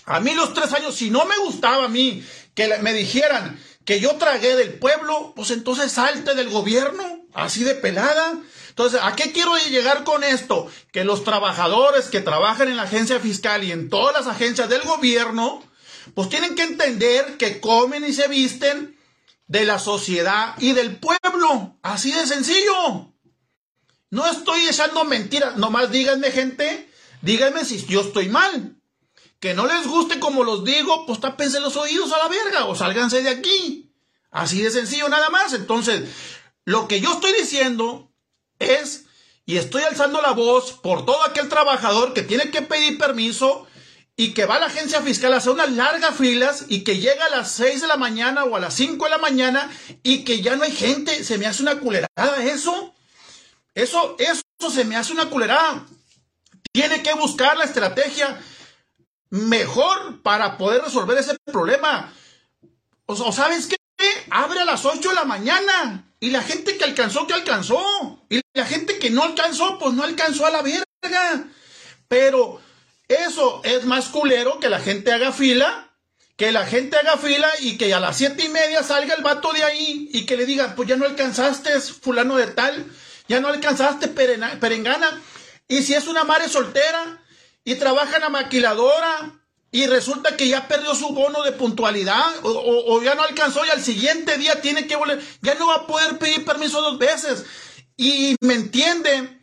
A 0.05 0.19
mí 0.19 0.33
los 0.33 0.53
tres 0.53 0.73
años, 0.73 0.95
si 0.95 1.09
no 1.09 1.25
me 1.25 1.37
gustaba 1.37 1.85
a 1.85 1.89
mí 1.89 2.25
que 2.55 2.67
me 2.79 2.93
dijeran 2.93 3.59
que 3.85 3.99
yo 3.99 4.15
tragué 4.15 4.55
del 4.55 4.73
pueblo, 4.73 5.33
pues 5.35 5.51
entonces 5.51 5.91
salte 5.91 6.35
del 6.35 6.49
gobierno, 6.49 7.25
así 7.33 7.63
de 7.63 7.75
pelada. 7.75 8.37
Entonces, 8.69 8.99
¿a 9.01 9.15
qué 9.15 9.31
quiero 9.31 9.55
llegar 9.69 10.03
con 10.03 10.23
esto? 10.23 10.69
Que 10.91 11.03
los 11.03 11.23
trabajadores 11.23 12.09
que 12.09 12.21
trabajan 12.21 12.67
en 12.67 12.77
la 12.77 12.83
agencia 12.83 13.19
fiscal 13.19 13.63
y 13.63 13.71
en 13.71 13.89
todas 13.89 14.13
las 14.13 14.27
agencias 14.27 14.69
del 14.69 14.81
gobierno, 14.81 15.63
pues 16.13 16.29
tienen 16.29 16.55
que 16.55 16.63
entender 16.63 17.37
que 17.37 17.59
comen 17.61 18.05
y 18.05 18.13
se 18.13 18.27
visten 18.27 18.97
de 19.47 19.65
la 19.65 19.79
sociedad 19.79 20.55
y 20.57 20.73
del 20.73 20.97
pueblo. 20.97 21.77
Así 21.81 22.11
de 22.11 22.27
sencillo. 22.27 23.13
No 24.09 24.25
estoy 24.25 24.61
echando 24.67 25.03
mentiras. 25.03 25.57
Nomás 25.57 25.91
díganme, 25.91 26.31
gente, 26.31 26.89
díganme 27.21 27.65
si 27.65 27.85
yo 27.85 28.01
estoy 28.01 28.29
mal. 28.29 28.75
Que 29.39 29.53
no 29.53 29.67
les 29.67 29.85
guste 29.85 30.19
como 30.19 30.43
los 30.43 30.63
digo, 30.63 31.05
pues 31.05 31.19
tápense 31.19 31.59
los 31.59 31.75
oídos 31.75 32.11
a 32.11 32.17
la 32.17 32.27
verga 32.27 32.65
o 32.65 32.75
sálganse 32.75 33.21
de 33.21 33.29
aquí. 33.29 33.93
Así 34.31 34.61
de 34.61 34.71
sencillo, 34.71 35.09
nada 35.09 35.29
más. 35.29 35.53
Entonces, 35.53 36.09
lo 36.65 36.87
que 36.87 37.01
yo 37.01 37.13
estoy 37.13 37.33
diciendo 37.33 38.11
es, 38.59 39.05
y 39.45 39.57
estoy 39.57 39.83
alzando 39.83 40.21
la 40.21 40.31
voz 40.31 40.73
por 40.73 41.05
todo 41.05 41.23
aquel 41.23 41.49
trabajador 41.49 42.13
que 42.13 42.23
tiene 42.23 42.49
que 42.49 42.61
pedir 42.61 42.97
permiso 42.97 43.67
y 44.15 44.33
que 44.33 44.45
va 44.45 44.55
a 44.55 44.59
la 44.59 44.65
agencia 44.65 45.01
fiscal 45.01 45.31
a 45.33 45.37
hacer 45.37 45.53
unas 45.53 45.71
largas 45.71 46.15
filas 46.15 46.65
y 46.67 46.83
que 46.83 46.97
llega 46.97 47.25
a 47.25 47.29
las 47.29 47.51
6 47.51 47.81
de 47.81 47.87
la 47.87 47.97
mañana 47.97 48.43
o 48.45 48.55
a 48.55 48.59
las 48.59 48.73
5 48.73 49.05
de 49.05 49.11
la 49.11 49.19
mañana 49.19 49.71
y 50.01 50.23
que 50.23 50.41
ya 50.41 50.55
no 50.55 50.63
hay 50.63 50.71
gente, 50.71 51.23
se 51.23 51.37
me 51.37 51.45
hace 51.45 51.61
una 51.61 51.79
culerada 51.79 52.43
eso. 52.43 52.95
Eso, 53.77 54.15
eso 54.17 54.71
se 54.71 54.85
me 54.85 54.95
hace 54.95 55.13
una 55.13 55.29
culerada. 55.29 55.85
Tiene 56.71 57.03
que 57.03 57.13
buscar 57.13 57.55
la 57.55 57.65
estrategia 57.65 58.41
mejor 59.29 60.23
para 60.23 60.57
poder 60.57 60.81
resolver 60.81 61.15
ese 61.15 61.37
problema. 61.45 62.11
O, 63.05 63.31
¿sabes 63.31 63.67
qué? 63.67 63.77
Abre 64.31 64.61
a 64.61 64.65
las 64.65 64.83
8 64.83 65.09
de 65.09 65.13
la 65.13 65.25
mañana. 65.25 66.11
Y 66.19 66.31
la 66.31 66.41
gente 66.41 66.75
que 66.75 66.85
alcanzó, 66.85 67.27
que 67.27 67.35
alcanzó. 67.35 68.25
Y 68.31 68.41
la 68.55 68.65
gente 68.65 68.97
que 68.97 69.11
no 69.11 69.21
alcanzó, 69.21 69.77
pues 69.77 69.93
no 69.93 70.03
alcanzó 70.03 70.47
a 70.47 70.49
la 70.49 70.63
verga. 70.63 71.47
Pero 72.07 72.59
eso 73.07 73.61
es 73.63 73.85
más 73.85 74.07
culero 74.07 74.59
que 74.59 74.69
la 74.69 74.79
gente 74.79 75.11
haga 75.11 75.31
fila. 75.31 75.93
Que 76.35 76.51
la 76.51 76.65
gente 76.65 76.97
haga 76.97 77.17
fila 77.17 77.47
y 77.59 77.77
que 77.77 77.93
a 77.93 77.99
las 77.99 78.17
siete 78.17 78.45
y 78.45 78.49
media 78.49 78.81
salga 78.81 79.13
el 79.13 79.21
vato 79.21 79.53
de 79.53 79.63
ahí 79.63 80.09
y 80.13 80.25
que 80.25 80.35
le 80.35 80.47
diga, 80.47 80.73
pues 80.75 80.89
ya 80.89 80.95
no 80.95 81.05
alcanzaste, 81.05 81.79
fulano 81.79 82.37
de 82.37 82.47
tal, 82.47 82.91
ya 83.27 83.39
no 83.39 83.47
alcanzaste 83.47 84.07
perengana. 84.07 85.21
Y 85.67 85.83
si 85.83 85.93
es 85.93 86.07
una 86.07 86.23
madre 86.23 86.49
soltera 86.49 87.21
y 87.63 87.75
trabaja 87.75 88.15
en 88.15 88.21
la 88.21 88.29
maquiladora 88.29 89.37
y 89.71 89.85
resulta 89.85 90.37
que 90.37 90.47
ya 90.47 90.67
perdió 90.67 90.95
su 90.95 91.09
bono 91.09 91.43
de 91.43 91.51
puntualidad 91.51 92.25
o, 92.43 93.01
ya 93.03 93.15
no 93.15 93.23
alcanzó 93.23 93.65
y 93.65 93.69
al 93.69 93.83
siguiente 93.83 94.37
día 94.37 94.61
tiene 94.61 94.87
que 94.87 94.95
volver, 94.95 95.21
ya 95.41 95.55
no 95.55 95.67
va 95.67 95.75
a 95.75 95.87
poder 95.87 96.17
pedir 96.17 96.45
permiso 96.45 96.81
dos 96.81 96.97
veces. 96.97 97.45
Y 97.97 98.35
me 98.39 98.53
entiende, 98.53 99.41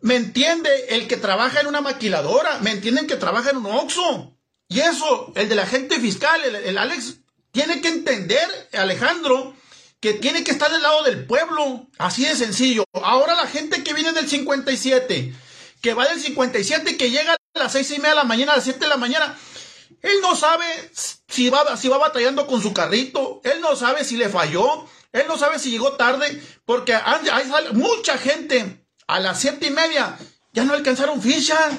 me 0.00 0.16
entiende 0.16 0.70
el 0.90 1.08
que 1.08 1.16
trabaja 1.16 1.60
en 1.60 1.66
una 1.66 1.80
maquiladora, 1.80 2.60
me 2.60 2.70
entienden 2.70 3.06
que 3.06 3.16
trabaja 3.16 3.50
en 3.50 3.56
un 3.56 3.66
OXO. 3.66 4.32
Y 4.68 4.80
eso, 4.80 5.32
el 5.34 5.48
de 5.48 5.54
la 5.54 5.66
gente 5.66 5.98
fiscal, 6.00 6.40
el, 6.44 6.56
el 6.56 6.78
Alex, 6.78 7.16
tiene 7.50 7.80
que 7.80 7.88
entender, 7.88 8.68
Alejandro, 8.72 9.54
que 10.00 10.14
tiene 10.14 10.44
que 10.44 10.50
estar 10.50 10.70
del 10.70 10.82
lado 10.82 11.02
del 11.04 11.26
pueblo, 11.26 11.86
así 11.98 12.24
de 12.24 12.36
sencillo. 12.36 12.84
Ahora 12.92 13.34
la 13.34 13.46
gente 13.46 13.82
que 13.82 13.94
viene 13.94 14.12
del 14.12 14.28
57, 14.28 15.34
que 15.80 15.94
va 15.94 16.06
del 16.06 16.20
57, 16.20 16.96
que 16.96 17.10
llega 17.10 17.32
a 17.32 17.58
las 17.58 17.72
seis 17.72 17.90
y 17.90 17.98
media 17.98 18.10
de 18.10 18.16
la 18.16 18.24
mañana, 18.24 18.52
a 18.52 18.56
las 18.56 18.64
7 18.64 18.78
de 18.78 18.88
la 18.88 18.96
mañana. 18.96 19.36
Él 20.02 20.16
no 20.20 20.36
sabe 20.36 20.66
si 21.28 21.48
va, 21.48 21.76
si 21.76 21.88
va 21.88 21.98
batallando 21.98 22.46
con 22.46 22.62
su 22.62 22.72
carrito, 22.72 23.40
él 23.44 23.60
no 23.60 23.74
sabe 23.76 24.04
si 24.04 24.16
le 24.16 24.28
falló, 24.28 24.86
él 25.12 25.24
no 25.26 25.38
sabe 25.38 25.58
si 25.58 25.70
llegó 25.70 25.92
tarde, 25.92 26.42
porque 26.64 26.94
hay 26.94 27.46
mucha 27.72 28.18
gente 28.18 28.86
a 29.06 29.20
las 29.20 29.40
siete 29.40 29.68
y 29.68 29.70
media 29.70 30.16
ya 30.56 30.64
no 30.64 30.72
alcanzaron 30.72 31.20
ficha 31.20 31.70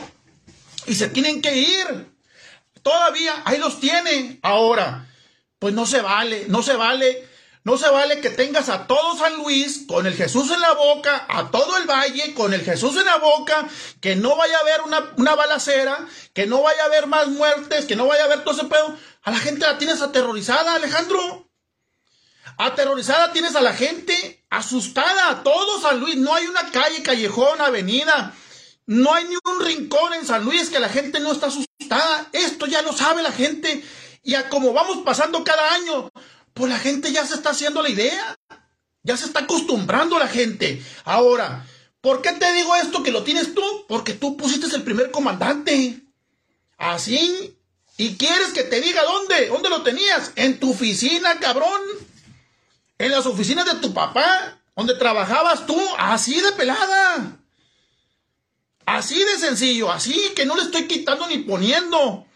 y 0.86 0.94
se 0.94 1.10
tienen 1.10 1.42
que 1.42 1.58
ir. 1.58 2.14
Todavía 2.84 3.42
ahí 3.44 3.58
los 3.58 3.80
tiene. 3.80 4.40
Ahora, 4.44 5.10
pues 5.58 5.74
no 5.74 5.88
se 5.88 6.00
vale, 6.00 6.46
no 6.48 6.62
se 6.62 6.76
vale 6.76 7.28
no 7.68 7.78
se 7.78 7.90
vale 7.90 8.22
que 8.22 8.30
tengas 8.30 8.70
a 8.70 8.88
todo 8.88 9.18
San 9.18 9.36
Luis 9.36 9.84
con 9.90 10.08
el 10.08 10.14
Jesús 10.14 10.50
en 10.52 10.62
la 10.62 10.72
boca, 10.72 11.26
a 11.28 11.52
todo 11.52 11.76
el 11.76 11.86
valle 11.86 12.34
con 12.34 12.54
el 12.54 12.62
Jesús 12.62 12.96
en 12.96 13.04
la 13.04 13.18
boca, 13.18 13.68
que 14.00 14.16
no 14.16 14.38
vaya 14.38 14.58
a 14.58 14.62
haber 14.62 14.82
una, 15.18 15.36
balacera, 15.36 16.08
que 16.34 16.48
no 16.48 16.62
vaya 16.62 16.84
a 16.84 16.86
haber 16.86 17.08
más 17.08 17.28
muertes, 17.28 17.84
que 17.84 17.98
no 17.98 18.08
vaya 18.08 18.22
a 18.22 18.26
haber 18.28 18.46
todo 18.46 18.54
ese 18.54 18.70
pedo. 18.70 18.96
A 19.22 19.32
la 19.32 19.40
gente 19.40 19.66
la 19.66 19.78
tienes 19.78 20.02
aterrorizada, 20.02 20.76
Alejandro. 20.76 21.50
Aterrorizada 22.58 23.34
tienes 23.34 23.54
a 23.58 23.60
la 23.60 23.74
gente, 23.74 24.46
asustada, 24.50 25.44
todo 25.44 25.82
San 25.82 26.00
Luis. 26.00 26.16
No 26.16 26.34
hay 26.34 26.48
una 26.48 26.72
calle, 26.72 27.04
callejón, 27.04 27.60
avenida. 27.60 28.34
No 28.86 29.14
hay 29.14 29.26
ni 29.26 29.36
un 29.44 29.66
rincón 29.66 30.14
en 30.14 30.26
San 30.26 30.46
Luis 30.46 30.70
que 30.70 30.80
la 30.80 30.88
gente 30.88 31.20
no 31.20 31.34
está 31.34 31.48
asustada. 31.48 32.30
Esto 32.32 32.66
ya 32.66 32.82
lo 32.82 32.94
sabe 32.94 33.24
la 33.24 33.34
gente. 33.34 33.84
Y 34.24 34.36
a 34.36 34.48
como 34.48 34.72
vamos 34.72 35.00
pasando 35.06 35.44
cada 35.44 35.74
año, 35.74 36.10
pues 36.58 36.72
la 36.72 36.80
gente 36.80 37.12
ya 37.12 37.26
se 37.26 37.36
está 37.36 37.52
haciendo 37.52 37.82
la 37.82 37.90
idea. 37.90 38.36
Ya 39.04 39.16
se 39.16 39.26
está 39.26 39.42
acostumbrando 39.42 40.20
la 40.20 40.28
gente. 40.28 40.84
Ahora, 41.06 41.66
¿por 42.02 42.22
qué 42.22 42.34
te 42.34 42.52
digo 42.54 42.76
esto 42.76 43.04
que 43.04 43.12
lo 43.12 43.24
tienes 43.24 43.56
tú? 43.56 43.64
Porque 43.88 44.14
tú 44.14 44.36
pusiste 44.36 44.76
el 44.76 44.84
primer 44.84 45.12
comandante. 45.12 46.02
Así. 46.78 47.58
¿Y 47.96 48.16
quieres 48.16 48.50
que 48.50 48.64
te 48.64 48.82
diga 48.82 49.02
dónde? 49.04 49.48
¿Dónde 49.48 49.70
lo 49.70 49.82
tenías? 49.82 50.34
En 50.36 50.60
tu 50.60 50.72
oficina, 50.72 51.40
cabrón. 51.40 51.82
En 52.98 53.12
las 53.12 53.26
oficinas 53.26 53.66
de 53.66 53.76
tu 53.76 53.94
papá, 53.94 54.60
donde 54.76 54.96
trabajabas 54.96 55.66
tú, 55.66 55.80
así 55.98 56.42
de 56.42 56.52
pelada. 56.52 57.40
Así 58.86 59.18
de 59.18 59.38
sencillo, 59.40 59.92
así 59.92 60.32
que 60.36 60.46
no 60.46 60.56
le 60.56 60.64
estoy 60.64 60.88
quitando 60.88 61.28
ni 61.28 61.40
poniendo. 61.40 62.27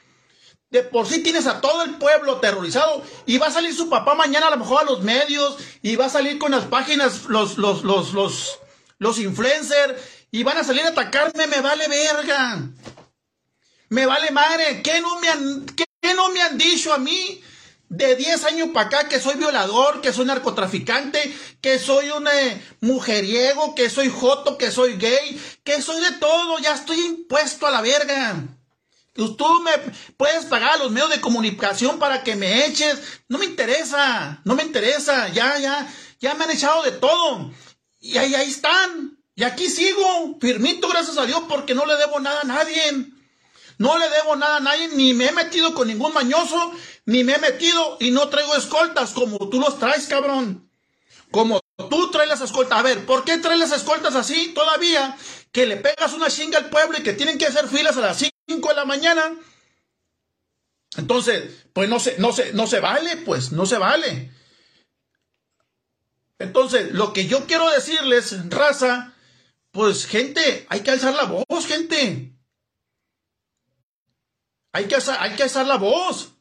De 0.72 0.84
por 0.84 1.06
sí 1.06 1.22
tienes 1.22 1.48
a 1.48 1.60
todo 1.60 1.84
el 1.84 1.96
pueblo 1.96 2.38
aterrorizado 2.38 3.04
y 3.26 3.38
va 3.38 3.48
a 3.48 3.52
salir 3.52 3.76
su 3.76 3.90
papá 3.90 4.16
mañana 4.16 4.48
a 4.48 4.52
lo 4.52 4.58
mejor 4.58 4.82
a 4.82 4.86
los 4.86 5.02
medios 5.02 5.58
y 5.82 5.98
va 5.98 6.06
a 6.06 6.10
salir 6.10 6.40
con 6.40 6.52
las 6.52 6.64
páginas 6.64 7.26
los, 7.26 7.58
los, 7.58 7.84
los, 7.84 8.14
los, 8.14 8.60
los 8.98 9.20
influencers 9.20 10.02
y 10.32 10.44
van 10.44 10.58
a 10.58 10.64
salir 10.64 10.84
a 10.84 10.90
atacarme, 10.90 11.46
me 11.48 11.60
vale 11.60 11.90
verga. 11.90 12.62
Me 13.90 14.06
vale 14.06 14.32
madre. 14.32 14.82
¿Qué 14.82 15.02
no 15.02 15.20
me 15.20 15.28
han, 15.28 15.66
no 16.16 16.30
me 16.30 16.42
han 16.42 16.58
dicho 16.58 16.94
a 16.94 16.98
mí 16.98 17.44
de 17.90 18.16
10 18.16 18.46
años 18.46 18.70
para 18.74 18.88
acá 18.88 19.10
que 19.10 19.20
soy 19.20 19.36
violador, 19.36 20.00
que 20.00 20.14
soy 20.14 20.24
narcotraficante, 20.26 21.38
que 21.60 21.78
soy 21.80 22.10
un 22.12 22.26
eh, 22.30 22.62
mujeriego, 22.80 23.76
que 23.76 23.90
soy 23.90 24.10
joto, 24.10 24.58
que 24.58 24.72
soy 24.72 24.96
gay, 24.96 25.38
que 25.66 25.82
soy 25.82 26.02
de 26.02 26.14
todo? 26.14 26.60
Ya 26.60 26.74
estoy 26.74 27.02
impuesto 27.02 27.68
a 27.68 27.72
la 27.72 27.82
verga. 27.82 28.61
Tú 29.14 29.62
me 29.62 29.72
puedes 30.16 30.46
pagar 30.46 30.80
los 30.80 30.92
medios 30.92 31.10
de 31.10 31.20
comunicación 31.20 32.00
para 32.00 32.24
que 32.24 32.36
me 32.36 32.66
eches. 32.66 32.98
No 33.28 33.38
me 33.38 33.46
interesa, 33.46 34.42
no 34.46 34.56
me 34.56 34.64
interesa. 34.64 35.28
Ya, 35.30 35.60
ya, 35.60 35.92
ya 36.20 36.34
me 36.36 36.46
han 36.46 36.52
echado 36.52 36.82
de 36.84 36.92
todo. 36.92 37.52
Y 38.00 38.18
ahí, 38.18 38.34
están. 38.34 39.18
Y 39.36 39.44
aquí 39.44 39.70
sigo, 39.70 40.38
firmito, 40.40 40.88
gracias 40.88 41.18
a 41.18 41.26
Dios, 41.26 41.44
porque 41.50 41.76
no 41.76 41.86
le 41.86 41.96
debo 41.98 42.20
nada 42.20 42.42
a 42.42 42.46
nadie. 42.46 42.82
No 43.78 43.98
le 43.98 44.10
debo 44.10 44.36
nada 44.36 44.58
a 44.58 44.60
nadie, 44.60 44.90
ni 44.90 45.14
me 45.14 45.28
he 45.28 45.32
metido 45.32 45.74
con 45.74 45.88
ningún 45.88 46.14
mañoso, 46.14 46.72
ni 47.06 47.24
me 47.24 47.34
he 47.34 47.40
metido 47.40 47.98
y 48.00 48.12
no 48.12 48.30
traigo 48.30 48.56
escoltas 48.56 49.12
como 49.12 49.50
tú 49.50 49.60
los 49.60 49.80
traes, 49.80 50.08
cabrón. 50.08 50.70
Como 51.32 51.60
tú 51.90 52.12
traes 52.12 52.30
las 52.30 52.42
escoltas. 52.42 52.78
A 52.78 52.82
ver, 52.84 53.06
¿por 53.06 53.24
qué 53.24 53.38
traes 53.40 53.60
las 53.60 53.72
escoltas 53.72 54.16
así 54.16 54.54
todavía? 54.54 55.18
Que 55.52 55.66
le 55.66 55.78
pegas 55.78 56.14
una 56.14 56.30
chinga 56.30 56.60
al 56.60 56.70
pueblo 56.70 56.98
y 56.98 57.04
que 57.04 57.14
tienen 57.14 57.38
que 57.38 57.48
hacer 57.48 57.68
filas 57.68 57.98
a 57.98 58.02
las 58.02 58.18
5 58.18 58.31
de 58.60 58.76
la 58.76 58.86
mañana. 58.86 59.38
Entonces, 60.98 61.66
pues 61.74 61.88
no 61.88 62.00
se, 62.00 62.18
no 62.18 62.34
se, 62.34 62.52
no 62.54 62.68
se 62.68 62.80
vale, 62.80 63.18
pues 63.18 63.52
no 63.52 63.66
se 63.66 63.78
vale. 63.78 64.32
Entonces, 66.40 66.92
lo 66.92 67.14
que 67.14 67.28
yo 67.28 67.46
quiero 67.46 67.70
decirles, 67.70 68.50
raza, 68.50 69.14
pues 69.72 70.06
gente, 70.06 70.66
hay 70.70 70.82
que 70.82 70.92
alzar 70.92 71.14
la 71.14 71.26
voz, 71.26 71.66
gente. 71.66 72.36
Hay 74.74 74.86
que, 74.86 74.96
hay 74.96 75.36
que 75.36 75.44
alzar 75.44 75.66
la 75.66 75.78
voz. 75.78 76.34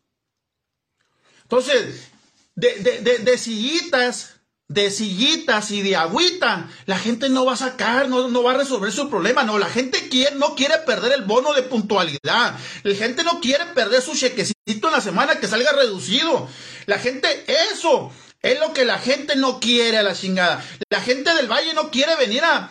Entonces, 1.42 2.08
de, 2.54 2.74
de, 2.76 3.00
de, 3.02 3.18
de 3.18 3.38
sillitas, 3.38 4.39
de 4.70 4.88
sillitas 4.92 5.72
y 5.72 5.82
de 5.82 5.96
agüita, 5.96 6.68
la 6.86 6.96
gente 6.96 7.28
no 7.28 7.44
va 7.44 7.54
a 7.54 7.56
sacar, 7.56 8.08
no, 8.08 8.28
no, 8.28 8.42
va 8.44 8.52
a 8.52 8.56
resolver 8.56 8.92
su 8.92 9.10
problema. 9.10 9.42
No, 9.42 9.58
la 9.58 9.68
gente 9.68 10.08
quiere, 10.08 10.36
no 10.36 10.54
quiere 10.54 10.78
perder 10.86 11.10
el 11.10 11.22
bono 11.22 11.52
de 11.54 11.62
puntualidad. 11.62 12.54
La 12.84 12.94
gente 12.94 13.24
no 13.24 13.40
quiere 13.40 13.66
perder 13.74 14.00
su 14.00 14.14
chequecito 14.14 14.86
en 14.86 14.92
la 14.92 15.00
semana 15.00 15.40
que 15.40 15.48
salga 15.48 15.72
reducido. 15.72 16.48
La 16.86 17.00
gente, 17.00 17.44
eso 17.72 18.12
es 18.42 18.60
lo 18.60 18.72
que 18.72 18.84
la 18.84 19.00
gente 19.00 19.34
no 19.34 19.58
quiere 19.58 19.98
a 19.98 20.04
la 20.04 20.14
chingada. 20.14 20.64
La 20.88 21.00
gente 21.00 21.34
del 21.34 21.48
Valle 21.50 21.74
no 21.74 21.90
quiere 21.90 22.14
venir 22.14 22.44
a, 22.44 22.70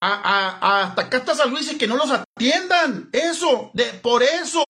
a, 0.00 0.58
a, 0.60 0.82
hasta 0.94 1.36
San 1.36 1.50
Luis 1.50 1.70
y 1.70 1.78
que 1.78 1.86
no 1.86 1.96
los 1.96 2.10
atiendan. 2.10 3.08
Eso, 3.12 3.70
de, 3.72 3.84
por 3.84 4.24
eso 4.24 4.64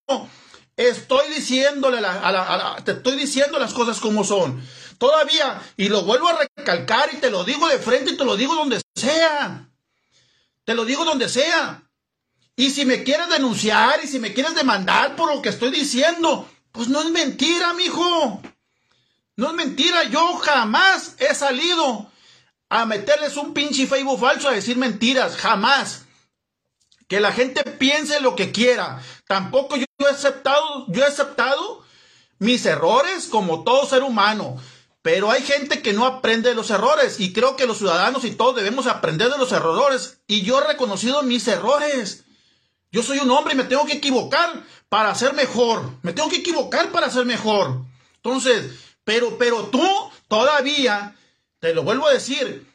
estoy 0.77 1.33
diciéndole 1.35 2.07
a 2.07 2.77
te 2.85 2.93
estoy 2.93 3.17
diciendo 3.17 3.59
las 3.59 3.73
cosas 3.73 3.99
como 3.99 4.25
son. 4.25 4.63
Todavía, 4.99 5.63
y 5.77 5.89
lo 5.89 6.03
vuelvo 6.03 6.29
a 6.29 6.39
recalcar 6.57 7.11
y 7.13 7.19
te 7.19 7.31
lo 7.31 7.45
digo 7.45 7.69
de 7.69 7.79
frente 7.79 8.13
y 8.13 8.17
te 8.17 8.25
lo 8.25 8.37
digo 8.37 8.55
donde 8.55 8.81
sea. 8.95 9.69
Te 10.65 10.75
lo 10.75 10.85
digo 10.85 11.05
donde 11.05 11.29
sea. 11.29 11.83
Y 12.57 12.71
si 12.71 12.87
me 12.87 13.05
quieres 13.05 13.29
denunciar 13.29 14.01
y 14.03 14.09
si 14.09 14.19
me 14.19 14.33
quieres 14.33 14.55
demandar 14.55 15.15
por 15.15 15.35
lo 15.35 15.43
que 15.43 15.51
estoy 15.51 15.71
diciendo, 15.71 16.49
pues 16.73 16.89
no 16.89 17.01
es 17.03 17.11
mentira, 17.11 17.75
mijo. 17.75 18.43
No 19.37 19.49
es 19.49 19.55
mentira. 19.55 20.05
Yo 20.05 20.39
jamás 20.39 21.15
he 21.19 21.35
salido 21.35 22.11
a 22.71 22.87
meterles 22.87 23.37
un 23.37 23.53
pinche 23.53 23.87
Facebook 23.87 24.19
falso 24.19 24.49
a 24.49 24.53
decir 24.53 24.79
mentiras. 24.79 25.37
Jamás. 25.37 26.07
Que 27.07 27.21
la 27.21 27.33
gente 27.33 27.63
piense 27.63 28.21
lo 28.21 28.35
que 28.35 28.51
quiera. 28.51 29.03
Tampoco 29.29 29.77
yo 29.77 29.85
he 29.99 30.07
aceptado, 30.07 30.87
yo 30.89 31.05
he 31.05 31.07
aceptado 31.07 31.85
mis 32.39 32.65
errores 32.67 33.27
como 33.27 33.63
todo 33.65 33.87
ser 33.87 34.03
humano. 34.03 34.57
Pero 35.07 35.31
hay 35.31 35.41
gente 35.43 35.83
que 35.83 35.93
no 35.93 36.05
aprende 36.05 36.49
de 36.49 36.57
los 36.57 36.69
errores 36.71 37.21
y 37.21 37.33
creo 37.33 37.55
que 37.55 37.69
los 37.69 37.79
ciudadanos 37.79 38.25
y 38.25 38.33
todos 38.33 38.57
debemos 38.57 38.89
aprender 38.89 39.31
de 39.31 39.39
los 39.39 39.53
errores. 39.53 40.19
Y 40.27 40.43
yo 40.43 40.59
he 40.59 40.67
reconocido 40.67 41.23
mis 41.23 41.47
errores. 41.47 42.25
Yo 42.91 43.05
soy 43.05 43.19
un 43.21 43.31
hombre 43.31 43.55
y 43.55 43.57
me 43.57 43.63
tengo 43.63 43.87
que 43.87 43.93
equivocar 43.93 44.65
para 44.89 45.15
ser 45.15 45.33
mejor. 45.35 45.93
Me 46.03 46.13
tengo 46.13 46.29
que 46.29 46.39
equivocar 46.39 46.91
para 46.91 47.09
ser 47.09 47.25
mejor. 47.25 47.85
Entonces, 48.17 48.73
pero, 49.05 49.39
pero 49.39 49.67
tú 49.67 49.81
todavía, 50.27 51.15
te 51.61 51.73
lo 51.73 51.85
vuelvo 51.85 52.09
a 52.09 52.13
decir, 52.13 52.67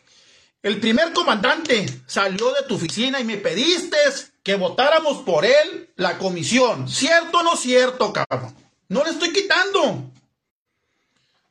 el 0.63 0.79
primer 0.79 1.11
comandante 1.11 1.85
salió 2.07 2.53
de 2.53 2.63
tu 2.65 2.75
oficina 2.75 3.19
y 3.19 3.25
me 3.25 3.39
pediste 3.39 3.97
que 4.41 4.55
votáramos 4.55 5.17
por 5.23 5.43
él 5.43 5.89
la 5.97 6.17
comisión. 6.17 6.87
¿Cierto 6.87 7.39
o 7.39 7.43
no 7.43 7.57
cierto, 7.57 8.13
cabrón? 8.13 8.55
No 8.87 9.03
le 9.03 9.09
estoy 9.09 9.33
quitando. 9.33 10.09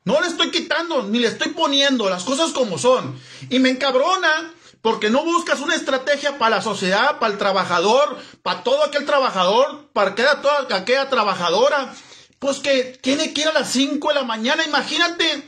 No 0.03 0.19
le 0.19 0.27
estoy 0.27 0.49
quitando, 0.49 1.03
ni 1.03 1.19
le 1.19 1.27
estoy 1.27 1.49
poniendo 1.49 2.09
las 2.09 2.23
cosas 2.23 2.51
como 2.51 2.77
son. 2.77 3.19
Y 3.49 3.59
me 3.59 3.69
encabrona 3.69 4.53
porque 4.81 5.11
no 5.11 5.23
buscas 5.23 5.59
una 5.59 5.75
estrategia 5.75 6.39
para 6.39 6.57
la 6.57 6.61
sociedad, 6.61 7.19
para 7.19 7.33
el 7.33 7.37
trabajador, 7.37 8.17
para 8.41 8.63
todo 8.63 8.83
aquel 8.83 9.05
trabajador, 9.05 9.89
para 9.93 10.15
toda 10.15 10.75
aquella 10.75 11.09
trabajadora. 11.09 11.93
Pues 12.39 12.57
que 12.57 12.97
tiene 13.01 13.33
que 13.33 13.41
ir 13.41 13.47
a 13.47 13.53
las 13.53 13.69
5 13.71 14.07
de 14.07 14.15
la 14.15 14.23
mañana, 14.23 14.65
imagínate. 14.65 15.47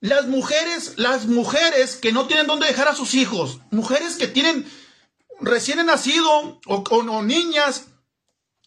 Las 0.00 0.26
mujeres, 0.26 0.94
las 0.96 1.26
mujeres 1.26 1.96
que 1.96 2.12
no 2.12 2.26
tienen 2.26 2.46
dónde 2.46 2.66
dejar 2.66 2.88
a 2.88 2.94
sus 2.94 3.14
hijos, 3.14 3.60
mujeres 3.70 4.16
que 4.16 4.28
tienen 4.28 4.70
recién 5.40 5.84
nacido 5.84 6.58
o, 6.66 6.84
o 6.88 7.22
niñas, 7.22 7.86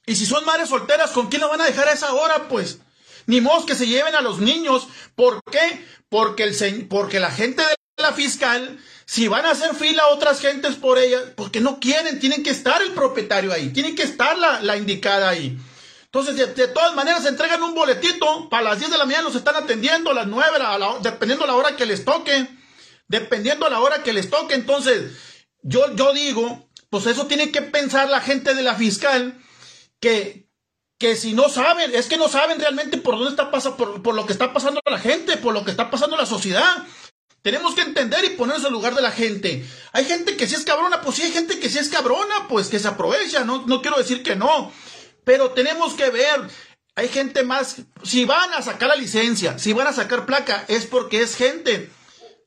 y 0.06 0.16
si 0.16 0.26
son 0.26 0.46
madres 0.46 0.70
solteras, 0.70 1.12
¿con 1.12 1.30
quién 1.30 1.42
lo 1.42 1.50
van 1.50 1.62
a 1.62 1.66
dejar 1.66 1.88
a 1.88 1.94
esa 1.94 2.14
hora? 2.14 2.48
Pues 2.50 2.80
ni 3.26 3.42
modo 3.42 3.66
que 3.66 3.76
se 3.76 3.88
lleven 3.88 4.16
a 4.16 4.22
los 4.22 4.40
niños. 4.40 4.88
¿Por 5.16 5.42
qué? 5.52 5.86
Porque, 6.10 6.44
el, 6.44 6.88
porque 6.88 7.20
la 7.20 7.32
gente 7.32 7.62
de 7.62 8.04
la 8.04 8.14
fiscal, 8.14 8.80
si 9.06 9.28
van 9.28 9.46
a 9.46 9.52
hacer 9.52 9.76
fila 9.76 10.04
a 10.04 10.14
otras 10.14 10.40
gentes 10.40 10.76
por 10.76 10.98
ella, 10.98 11.20
porque 11.36 11.60
no 11.60 11.80
quieren, 11.80 12.20
tienen 12.20 12.44
que 12.44 12.50
estar 12.50 12.82
el 12.82 12.92
propietario 12.94 13.52
ahí, 13.54 13.70
tiene 13.70 13.96
que 13.96 14.04
estar 14.04 14.38
la, 14.38 14.78
indicada 14.78 15.30
ahí. 15.30 15.58
Entonces, 16.06 16.36
de, 16.56 16.68
todas 16.68 16.94
maneras, 16.96 17.26
entregan 17.26 17.64
un 17.64 17.74
boletito, 17.74 18.48
para 18.50 18.64
las 18.64 18.80
10 18.80 18.92
de 18.92 18.98
la 18.98 19.06
mañana 19.06 19.24
los 19.24 19.36
están 19.36 19.56
atendiendo, 19.56 20.12
a 20.12 20.14
las 20.14 20.28
9, 20.28 20.58
a 20.62 20.98
dependiendo 21.02 21.46
la 21.48 21.56
hora 21.56 21.76
que 21.76 21.86
les 21.86 22.06
toque, 22.06 22.48
dependiendo 23.08 23.68
la 23.70 23.80
hora 23.80 24.04
que 24.04 24.14
les 24.14 24.30
toque. 24.30 24.54
Entonces, 24.54 25.12
yo, 25.64 25.96
yo 25.96 26.14
digo, 26.14 26.70
pues 26.90 27.08
eso 27.08 27.26
tiene 27.26 27.52
que 27.52 27.64
pensar 27.64 28.10
la 28.10 28.22
gente 28.22 28.54
de 28.54 28.62
la 28.62 28.76
fiscal, 28.76 29.40
que, 30.00 30.43
que 31.04 31.18
si 31.18 31.34
no 31.34 31.50
saben, 31.50 31.94
es 31.94 32.08
que 32.08 32.16
no 32.16 32.30
saben 32.30 32.62
realmente 32.62 32.96
por 32.98 33.16
dónde 33.16 33.32
está 33.32 33.52
pasando, 33.52 34.02
por, 34.02 34.16
lo 34.16 34.26
que 34.26 34.32
está 34.32 34.54
pasando 34.54 34.80
la 34.86 35.00
gente, 35.00 35.36
por 35.36 35.54
lo 35.54 35.66
que 35.66 35.72
está 35.72 35.92
pasando 35.92 36.16
la 36.16 36.26
sociedad. 36.26 36.88
Tenemos 37.42 37.76
que 37.76 37.82
entender 37.82 38.24
y 38.24 38.30
ponernos 38.30 38.64
en 38.66 38.72
lugar 38.72 38.96
de 38.96 39.02
la 39.02 39.12
gente. 39.12 39.66
Hay 39.92 40.06
gente 40.06 40.38
que 40.38 40.48
sí 40.48 40.56
es 40.56 40.64
cabrona, 40.64 41.02
pues 41.02 41.18
sí 41.18 41.24
hay 41.24 41.34
gente 41.34 41.60
que 41.60 41.68
sí 41.68 41.78
es 41.78 41.90
cabrona, 41.90 42.48
pues 42.48 42.70
que 42.70 42.80
se 42.80 42.88
aprovecha, 42.88 43.44
no, 43.44 43.66
no 43.68 43.82
quiero 43.82 43.98
decir 43.98 44.24
que 44.24 44.38
no. 44.38 44.72
Pero 45.26 45.52
tenemos 45.52 45.94
que 45.96 46.10
ver, 46.10 46.48
hay 46.96 47.10
gente 47.10 47.44
más, 47.44 47.82
si 48.04 48.24
van 48.24 48.54
a 48.54 48.62
sacar 48.62 48.88
la 48.88 48.96
licencia, 48.96 49.60
si 49.60 49.74
van 49.74 49.88
a 49.88 49.94
sacar 49.94 50.26
placa, 50.26 50.64
es 50.70 50.86
porque 50.86 51.20
es 51.20 51.36
gente 51.36 51.92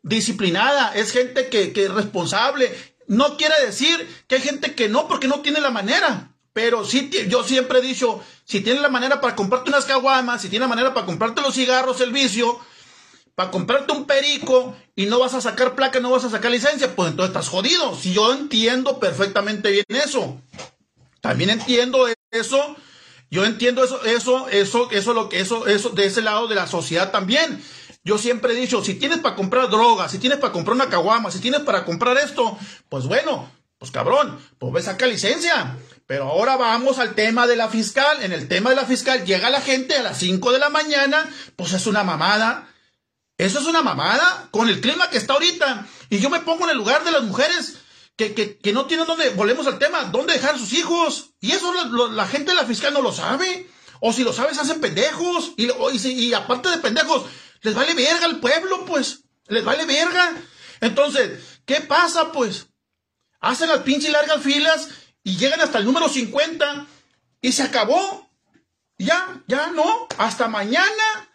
disciplinada, 0.03 0.95
es 0.95 1.13
gente 1.13 1.51
que, 1.51 1.75
que 1.75 1.85
es 1.85 1.91
responsable. 1.93 2.75
No 3.07 3.37
quiere 3.37 3.67
decir 3.67 4.25
que 4.27 4.37
hay 4.37 4.41
gente 4.41 4.75
que 4.75 4.89
no, 4.89 5.09
porque 5.09 5.29
no 5.29 5.43
tiene 5.43 5.61
la 5.61 5.71
manera. 5.71 6.33
Pero 6.57 6.87
sí, 6.87 7.11
yo 7.29 7.45
siempre 7.45 7.81
he 7.81 7.83
dicho, 7.83 8.19
si 8.47 8.63
tienes 8.63 8.81
la 8.81 8.89
manera 8.89 9.21
para 9.21 9.37
comprarte 9.37 9.69
unas 9.69 9.85
caguamas, 9.85 10.41
si 10.41 10.49
tienes 10.49 10.67
la 10.67 10.75
manera 10.75 10.95
para 10.95 11.05
comprarte 11.05 11.43
los 11.43 11.55
cigarros, 11.55 12.01
el 12.01 12.13
vicio, 12.13 12.59
para 13.35 13.51
comprarte 13.51 13.93
un 13.93 14.07
perico 14.07 14.75
y 14.95 15.05
no 15.05 15.19
vas 15.19 15.35
a 15.35 15.43
sacar 15.43 15.75
placa, 15.75 16.01
no 16.01 16.11
vas 16.13 16.25
a 16.25 16.31
sacar 16.31 16.51
licencia, 16.51 16.97
pues 16.97 17.11
entonces 17.11 17.29
estás 17.29 17.51
jodido. 17.51 17.95
Si 17.95 18.15
yo 18.15 18.33
entiendo 18.33 18.99
perfectamente 18.99 19.71
bien 19.71 19.85
eso. 20.03 20.41
También 21.21 21.51
entiendo 21.51 22.09
eso. 22.31 22.77
Yo 23.31 23.45
entiendo 23.45 23.85
eso, 23.85 24.03
eso, 24.07 24.49
eso, 24.49 24.91
eso, 24.91 25.13
lo 25.13 25.29
que, 25.29 25.41
eso, 25.41 25.67
eso, 25.67 25.91
de 25.91 26.07
ese 26.07 26.23
lado 26.23 26.49
de 26.49 26.55
la 26.55 26.67
sociedad 26.67 27.11
también. 27.11 27.63
Yo 28.03 28.17
siempre 28.17 28.55
he 28.55 28.57
dicho, 28.57 28.83
si 28.83 28.95
tienes 28.95 29.19
para 29.19 29.37
comprar 29.37 29.69
droga, 29.69 30.09
si 30.09 30.17
tienes 30.19 30.39
para 30.39 30.55
comprar 30.55 30.75
una 30.75 30.89
caguama, 30.89 31.31
si 31.31 31.39
tienes 31.39 31.61
para 31.61 31.85
comprar 31.85 32.17
esto, 32.17 32.57
pues 32.89 33.05
bueno, 33.05 33.47
pues 33.77 33.91
cabrón, 33.91 34.39
pues 34.59 34.73
ve 34.73 34.81
saca 34.81 35.07
licencia. 35.07 35.77
Pero 36.07 36.25
ahora 36.31 36.57
vamos 36.57 36.99
al 36.99 37.15
tema 37.15 37.47
de 37.47 37.57
la 37.57 37.69
fiscal. 37.69 38.23
En 38.23 38.33
el 38.33 38.49
tema 38.49 38.71
de 38.71 38.77
la 38.77 38.87
fiscal 38.87 39.25
llega 39.25 39.51
la 39.51 39.61
gente 39.61 39.97
a 39.97 40.03
las 40.03 40.19
5 40.19 40.53
de 40.53 40.59
la 40.61 40.71
mañana, 40.71 41.29
pues 41.57 41.73
es 41.73 41.87
una 41.87 42.05
mamada. 42.05 42.69
Eso 43.39 43.59
es 43.59 43.67
una 43.67 43.83
mamada 43.83 44.49
con 44.53 44.69
el 44.69 44.81
clima 44.81 45.11
que 45.11 45.19
está 45.19 45.35
ahorita. 45.35 45.87
Y 46.09 46.21
yo 46.21 46.31
me 46.31 46.41
pongo 46.41 46.65
en 46.65 46.71
el 46.71 46.77
lugar 46.77 47.05
de 47.05 47.11
las 47.11 47.25
mujeres 47.25 47.79
que, 48.17 48.35
que, 48.35 48.73
no 48.73 48.87
tienen 48.87 49.07
dónde, 49.07 49.31
volvemos 49.31 49.67
al 49.67 49.79
tema, 49.79 50.05
dónde 50.05 50.33
dejar 50.33 50.55
a 50.55 50.59
sus 50.59 50.73
hijos. 50.73 51.35
Y 51.41 51.53
eso 51.53 51.73
la 52.11 52.27
gente 52.27 52.53
de 52.53 52.57
la 52.57 52.65
fiscal 52.65 52.95
no 52.95 53.03
lo 53.03 53.13
sabe. 53.13 53.69
O 54.01 54.13
si 54.13 54.23
lo 54.23 54.33
sabe, 54.33 54.55
se 54.55 54.61
hacen 54.61 54.81
pendejos. 54.81 55.53
Y, 55.57 55.67
y, 55.67 56.09
y 56.09 56.35
aparte 56.35 56.71
de 56.71 56.79
pendejos, 56.79 57.27
les 57.63 57.75
vale 57.75 57.95
verga 57.95 58.27
al 58.27 58.39
pueblo, 58.39 58.85
pues. 58.85 59.25
Les 59.49 59.65
vale 59.65 59.85
verga. 59.87 60.35
Entonces, 60.81 61.61
¿qué 61.65 61.81
pasa, 61.81 62.31
pues? 62.31 62.69
Hacen 63.41 63.69
las 63.69 63.81
pinches 63.81 64.13
largas 64.13 64.43
filas 64.43 64.89
y 65.27 65.37
llegan 65.37 65.61
hasta 65.61 65.79
el 65.79 65.85
número 65.85 66.09
50 66.09 66.87
y 67.43 67.51
se 67.51 67.65
acabó. 67.65 68.31
Ya, 68.97 69.43
ya 69.49 69.73
no, 69.73 70.07
hasta 70.19 70.47
mañana. 70.47 71.29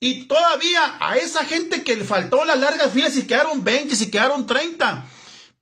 Y 0.00 0.24
todavía 0.24 0.96
a 0.98 1.18
esa 1.18 1.44
gente 1.44 1.84
que 1.84 1.94
le 1.94 2.04
faltó 2.04 2.46
las 2.46 2.58
largas 2.58 2.90
filas 2.90 3.18
y 3.18 3.26
quedaron 3.26 3.62
20, 3.62 3.94
si 3.96 4.10
quedaron 4.10 4.46
30, 4.46 5.04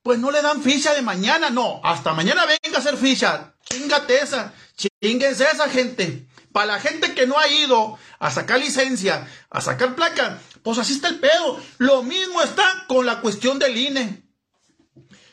pues 0.01 0.17
no 0.17 0.31
le 0.31 0.41
dan 0.41 0.63
ficha 0.63 0.93
de 0.93 1.01
mañana, 1.01 1.49
no, 1.49 1.81
hasta 1.83 2.13
mañana 2.13 2.45
venga 2.45 2.77
a 2.77 2.79
hacer 2.79 2.95
ficha. 2.95 3.53
Chingate 3.69 4.21
esa, 4.21 4.53
chinguense 4.77 5.45
esa 5.51 5.67
gente. 5.67 6.25
Para 6.53 6.67
la 6.67 6.79
gente 6.79 7.13
que 7.15 7.27
no 7.27 7.37
ha 7.37 7.49
ido 7.49 7.99
a 8.17 8.31
sacar 8.31 8.61
licencia, 8.61 9.27
a 9.49 9.59
sacar 9.59 9.93
placa, 9.93 10.39
pues 10.63 10.77
así 10.77 10.93
está 10.93 11.09
el 11.09 11.19
pedo. 11.19 11.61
Lo 11.79 12.01
mismo 12.01 12.41
está 12.41 12.85
con 12.87 13.05
la 13.05 13.19
cuestión 13.19 13.59
del 13.59 13.75
INE. 13.75 14.26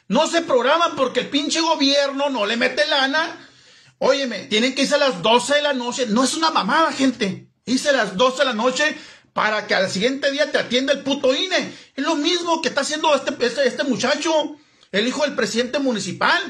No 0.09 0.27
se 0.27 0.43
programan 0.43 0.97
porque 0.97 1.21
el 1.21 1.31
pinche 1.31 1.61
gobierno 1.61 2.31
no 2.31 2.47
le 2.47 2.57
mete 2.57 2.87
lana. 2.87 3.49
Óyeme, 3.99 4.47
tienen 4.47 4.75
que 4.75 4.83
irse 4.83 4.97
a 4.97 4.99
las 4.99 5.23
12 5.23 5.55
de 5.55 5.62
la 5.62 5.73
noche. 5.73 6.07
No 6.07 6.25
es 6.25 6.35
una 6.35 6.51
mamada, 6.51 6.93
gente. 6.93 7.49
Irse 7.64 7.88
a 7.88 7.93
las 7.93 8.17
12 8.17 8.38
de 8.38 8.45
la 8.45 8.53
noche 8.53 8.97
para 9.33 9.67
que 9.67 9.75
al 9.75 9.90
siguiente 9.90 10.31
día 10.31 10.51
te 10.53 10.59
atienda 10.59 10.93
el 10.93 11.03
puto 11.03 11.35
INE. 11.35 11.73
Es 11.97 12.05
lo 12.05 12.17
mismo 12.17 12.61
que 12.61 12.69
está 12.69 12.83
haciendo 12.83 13.14
este, 13.14 13.35
este, 13.45 13.67
este 13.67 13.85
muchacho, 13.85 14.57
el 14.93 15.07
hijo 15.07 15.23
del 15.23 15.35
presidente 15.35 15.79
municipal. 15.79 16.40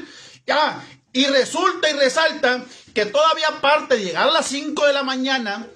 Ya, 0.45 0.83
y 1.13 1.25
resulta 1.25 1.89
y 1.89 1.93
resalta 1.93 2.63
que 2.93 3.05
todavía 3.05 3.47
aparte 3.47 3.95
de 3.97 4.03
llegar 4.03 4.27
a 4.27 4.31
las 4.31 4.47
5 4.47 4.85
de 4.85 4.93
la 4.93 5.03
mañana, 5.03 5.67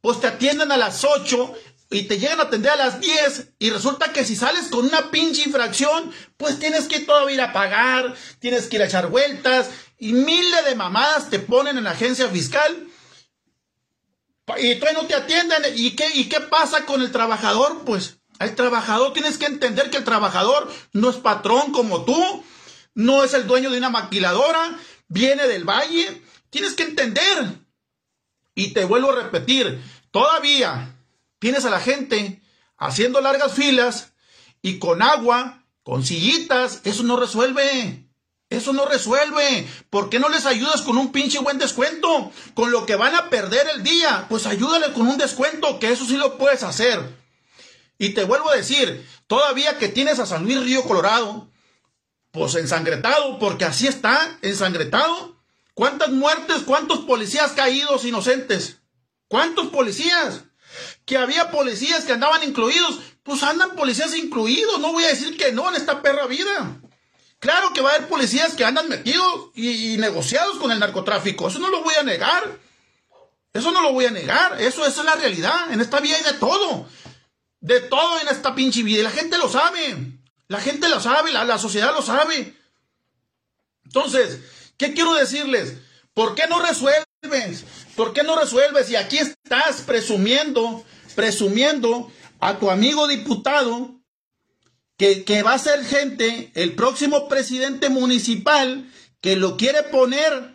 pues 0.00 0.20
te 0.20 0.28
atienden 0.28 0.70
a 0.70 0.76
las 0.76 1.04
8 1.04 1.54
y 1.94 2.02
te 2.08 2.18
llegan 2.18 2.40
a 2.40 2.44
atender 2.44 2.72
a 2.72 2.76
las 2.76 2.98
10 2.98 3.52
y 3.60 3.70
resulta 3.70 4.12
que 4.12 4.24
si 4.24 4.34
sales 4.34 4.66
con 4.66 4.84
una 4.84 5.12
pinche 5.12 5.42
infracción, 5.46 6.10
pues 6.36 6.58
tienes 6.58 6.88
que 6.88 6.98
todavía 6.98 7.44
a 7.44 7.52
pagar, 7.52 8.16
tienes 8.40 8.66
que 8.66 8.76
ir 8.76 8.82
a 8.82 8.86
echar 8.86 9.10
vueltas 9.10 9.70
y 9.96 10.12
miles 10.12 10.64
de 10.64 10.74
mamadas 10.74 11.30
te 11.30 11.38
ponen 11.38 11.78
en 11.78 11.84
la 11.84 11.92
agencia 11.92 12.28
fiscal 12.28 12.88
y 14.58 14.74
todavía 14.74 15.02
no 15.02 15.06
te 15.06 15.14
atienden. 15.14 15.62
¿Y 15.76 15.92
qué, 15.92 16.08
¿Y 16.14 16.28
qué 16.28 16.40
pasa 16.40 16.84
con 16.84 17.00
el 17.00 17.12
trabajador? 17.12 17.84
Pues 17.84 18.16
Al 18.40 18.56
trabajador 18.56 19.12
tienes 19.12 19.38
que 19.38 19.46
entender 19.46 19.88
que 19.90 19.98
el 19.98 20.04
trabajador 20.04 20.68
no 20.92 21.10
es 21.10 21.16
patrón 21.16 21.70
como 21.70 22.04
tú, 22.04 22.44
no 22.94 23.22
es 23.22 23.34
el 23.34 23.46
dueño 23.46 23.70
de 23.70 23.78
una 23.78 23.90
maquiladora, 23.90 24.76
viene 25.06 25.46
del 25.46 25.62
valle. 25.62 26.22
Tienes 26.50 26.74
que 26.74 26.82
entender. 26.82 27.60
Y 28.56 28.72
te 28.72 28.84
vuelvo 28.84 29.12
a 29.12 29.22
repetir, 29.22 29.80
todavía 30.10 30.93
tienes 31.44 31.66
a 31.66 31.70
la 31.70 31.78
gente 31.78 32.40
haciendo 32.78 33.20
largas 33.20 33.52
filas 33.52 34.14
y 34.62 34.78
con 34.78 35.02
agua, 35.02 35.62
con 35.82 36.02
sillitas, 36.02 36.80
eso 36.84 37.02
no 37.02 37.18
resuelve. 37.18 38.08
Eso 38.48 38.72
no 38.72 38.86
resuelve. 38.86 39.68
¿Por 39.90 40.08
qué 40.08 40.18
no 40.18 40.30
les 40.30 40.46
ayudas 40.46 40.80
con 40.80 40.96
un 40.96 41.12
pinche 41.12 41.40
buen 41.40 41.58
descuento? 41.58 42.32
Con 42.54 42.70
lo 42.70 42.86
que 42.86 42.96
van 42.96 43.14
a 43.14 43.28
perder 43.28 43.66
el 43.74 43.82
día, 43.82 44.24
pues 44.30 44.46
ayúdale 44.46 44.94
con 44.94 45.06
un 45.06 45.18
descuento, 45.18 45.78
que 45.78 45.92
eso 45.92 46.06
sí 46.06 46.16
lo 46.16 46.38
puedes 46.38 46.62
hacer. 46.62 47.14
Y 47.98 48.14
te 48.14 48.24
vuelvo 48.24 48.48
a 48.48 48.56
decir, 48.56 49.06
todavía 49.26 49.76
que 49.76 49.88
tienes 49.88 50.20
a 50.20 50.24
San 50.24 50.44
Luis 50.44 50.62
Río 50.62 50.84
Colorado, 50.84 51.50
pues 52.30 52.54
ensangretado, 52.54 53.38
porque 53.38 53.66
así 53.66 53.86
está, 53.86 54.38
ensangretado. 54.40 55.36
¿Cuántas 55.74 56.08
muertes, 56.08 56.62
cuántos 56.64 57.00
policías 57.00 57.52
caídos 57.52 58.06
inocentes? 58.06 58.78
¿Cuántos 59.28 59.66
policías? 59.66 60.44
Que 61.04 61.18
había 61.18 61.50
policías 61.50 62.04
que 62.04 62.12
andaban 62.12 62.42
incluidos, 62.42 63.00
pues 63.22 63.42
andan 63.42 63.74
policías 63.74 64.14
incluidos, 64.14 64.80
no 64.80 64.92
voy 64.92 65.04
a 65.04 65.08
decir 65.08 65.36
que 65.36 65.52
no 65.52 65.68
en 65.68 65.76
esta 65.76 66.02
perra 66.02 66.26
vida. 66.26 66.80
Claro 67.38 67.72
que 67.74 67.82
va 67.82 67.90
a 67.90 67.94
haber 67.96 68.08
policías 68.08 68.54
que 68.54 68.64
andan 68.64 68.88
metidos 68.88 69.50
y, 69.54 69.96
negociados 69.98 70.58
con 70.58 70.72
el 70.72 70.78
narcotráfico, 70.78 71.48
eso 71.48 71.58
no 71.58 71.68
lo 71.68 71.82
voy 71.82 71.94
a 72.00 72.02
negar. 72.02 72.58
Eso 73.52 73.70
no 73.70 73.82
lo 73.82 73.92
voy 73.92 74.06
a 74.06 74.10
negar, 74.10 74.60
eso, 74.60 74.84
es 74.84 74.96
la 74.96 75.14
realidad, 75.14 75.70
en 75.70 75.80
esta 75.80 76.00
vida 76.00 76.16
hay 76.16 76.24
de 76.24 76.38
todo. 76.38 76.88
De 77.60 77.80
todo 77.80 78.20
en 78.20 78.28
esta 78.28 78.54
pinche 78.54 78.82
vida, 78.82 79.00
y 79.00 79.02
la 79.04 79.10
gente 79.10 79.38
lo 79.38 79.48
sabe. 79.48 79.96
La 80.48 80.60
gente 80.60 80.88
lo 80.88 81.00
sabe, 81.00 81.32
la, 81.32 81.44
la 81.44 81.58
sociedad 81.58 81.94
lo 81.94 82.02
sabe. 82.02 82.56
Entonces, 83.84 84.40
¿qué 84.76 84.92
quiero 84.92 85.14
decirles? 85.14 85.74
¿Por 86.14 86.34
qué 86.34 86.46
no 86.48 86.60
resuelves? 86.60 87.64
¿Por 87.94 88.12
qué 88.12 88.22
no 88.22 88.36
resuelves? 88.36 88.90
Y 88.90 88.96
aquí 88.96 89.18
estás 89.18 89.82
presumiendo, 89.82 90.84
presumiendo 91.14 92.10
a 92.40 92.58
tu 92.58 92.70
amigo 92.70 93.08
diputado 93.08 93.94
que, 94.96 95.42
va 95.42 95.54
a 95.54 95.58
ser 95.58 95.84
gente, 95.84 96.52
el 96.54 96.74
próximo 96.74 97.28
presidente 97.28 97.88
municipal, 97.88 98.90
que 99.20 99.36
lo 99.36 99.56
quiere 99.56 99.82
poner 99.82 100.54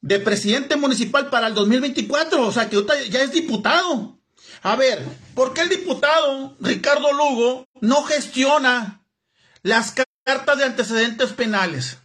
de 0.00 0.20
presidente 0.20 0.76
municipal 0.76 1.28
para 1.30 1.48
el 1.48 1.54
2024. 1.54 2.46
O 2.46 2.52
sea, 2.52 2.70
que 2.70 2.82
ya 3.10 3.22
es 3.22 3.32
diputado. 3.32 4.18
A 4.62 4.76
ver, 4.76 5.04
¿por 5.34 5.52
qué 5.52 5.62
el 5.62 5.68
diputado 5.68 6.56
Ricardo 6.60 7.12
Lugo 7.12 7.66
no 7.80 8.02
gestiona 8.04 9.04
las 9.62 9.94
cartas 10.24 10.58
de 10.58 10.64
antecedentes 10.64 11.32
penales? 11.32 11.98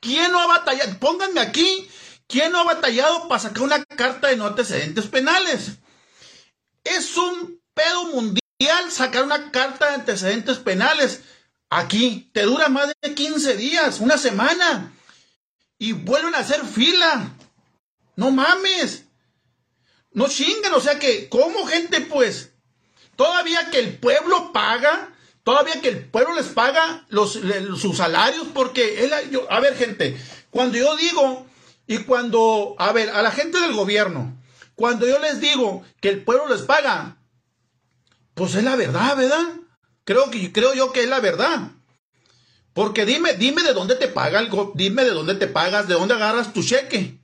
¿Quién 0.00 0.32
no 0.32 0.40
ha 0.40 0.46
batallado? 0.46 0.98
Pónganme 0.98 1.40
aquí, 1.40 1.88
¿quién 2.26 2.50
no 2.50 2.60
ha 2.60 2.64
batallado 2.64 3.28
para 3.28 3.40
sacar 3.40 3.62
una 3.62 3.84
carta 3.84 4.28
de 4.28 4.36
no 4.36 4.46
antecedentes 4.46 5.06
penales? 5.06 5.72
Es 6.84 7.16
un 7.16 7.60
pedo 7.74 8.04
mundial 8.06 8.42
sacar 8.90 9.24
una 9.24 9.50
carta 9.50 9.88
de 9.88 9.94
antecedentes 9.94 10.58
penales. 10.58 11.22
Aquí 11.70 12.30
te 12.32 12.42
dura 12.42 12.68
más 12.68 12.92
de 13.00 13.14
15 13.14 13.56
días, 13.56 14.00
una 14.00 14.18
semana. 14.18 14.92
Y 15.78 15.92
vuelven 15.92 16.34
a 16.34 16.38
hacer 16.38 16.64
fila. 16.64 17.34
No 18.16 18.30
mames. 18.30 19.04
No 20.12 20.28
chingan, 20.28 20.74
o 20.74 20.80
sea 20.80 20.98
que, 20.98 21.28
¿cómo 21.28 21.66
gente 21.66 22.02
pues? 22.02 22.50
Todavía 23.16 23.70
que 23.70 23.78
el 23.78 23.98
pueblo 23.98 24.52
paga, 24.52 25.14
todavía 25.42 25.80
que 25.80 25.88
el 25.88 26.04
pueblo 26.04 26.34
les 26.34 26.46
paga 26.46 27.06
los, 27.08 27.38
sus 27.78 27.96
salarios, 27.96 28.46
porque 28.52 29.04
él, 29.04 29.12
a 29.48 29.60
ver 29.60 29.76
gente, 29.76 30.20
cuando 30.50 30.76
yo 30.76 30.96
digo, 30.96 31.46
y 31.86 31.98
cuando, 31.98 32.74
a 32.78 32.92
ver, 32.92 33.10
a 33.10 33.22
la 33.22 33.30
gente 33.30 33.58
del 33.60 33.72
gobierno, 33.72 34.36
cuando 34.74 35.06
yo 35.06 35.18
les 35.18 35.40
digo 35.40 35.82
que 36.00 36.08
el 36.08 36.22
pueblo 36.22 36.48
les 36.48 36.62
paga, 36.62 37.18
pues 38.34 38.54
es 38.54 38.64
la 38.64 38.76
verdad, 38.76 39.16
¿verdad? 39.16 39.46
Creo, 40.04 40.30
que, 40.30 40.52
creo 40.52 40.74
yo 40.74 40.92
que 40.92 41.02
es 41.02 41.08
la 41.08 41.20
verdad. 41.20 41.70
Porque 42.72 43.04
dime, 43.04 43.34
dime 43.34 43.62
de 43.62 43.74
dónde 43.74 43.96
te 43.96 44.08
paga 44.08 44.42
dime 44.74 45.04
de 45.04 45.10
dónde 45.10 45.34
te 45.34 45.46
pagas, 45.46 45.88
de 45.88 45.94
dónde 45.94 46.14
agarras 46.14 46.52
tu 46.52 46.62
cheque. 46.62 47.18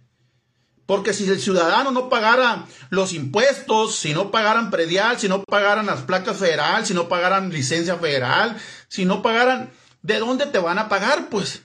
Porque 0.85 1.13
si 1.13 1.29
el 1.29 1.41
ciudadano 1.41 1.91
no 1.91 2.09
pagara 2.09 2.67
los 2.91 3.13
impuestos, 3.13 3.97
si 3.97 4.15
no 4.15 4.31
pagaran 4.31 4.71
predial, 4.71 5.19
si 5.19 5.29
no 5.29 5.43
pagaran 5.45 5.87
las 5.87 6.01
placas 6.03 6.39
federal, 6.39 6.87
si 6.87 6.95
no 6.95 7.09
pagaran 7.09 7.51
licencia 7.51 7.97
federal, 7.97 8.57
si 8.89 9.05
no 9.05 9.21
pagaran, 9.21 9.71
¿de 10.03 10.19
dónde 10.19 10.47
te 10.47 10.59
van 10.59 10.79
a 10.79 10.89
pagar? 10.89 11.29
Pues, 11.29 11.63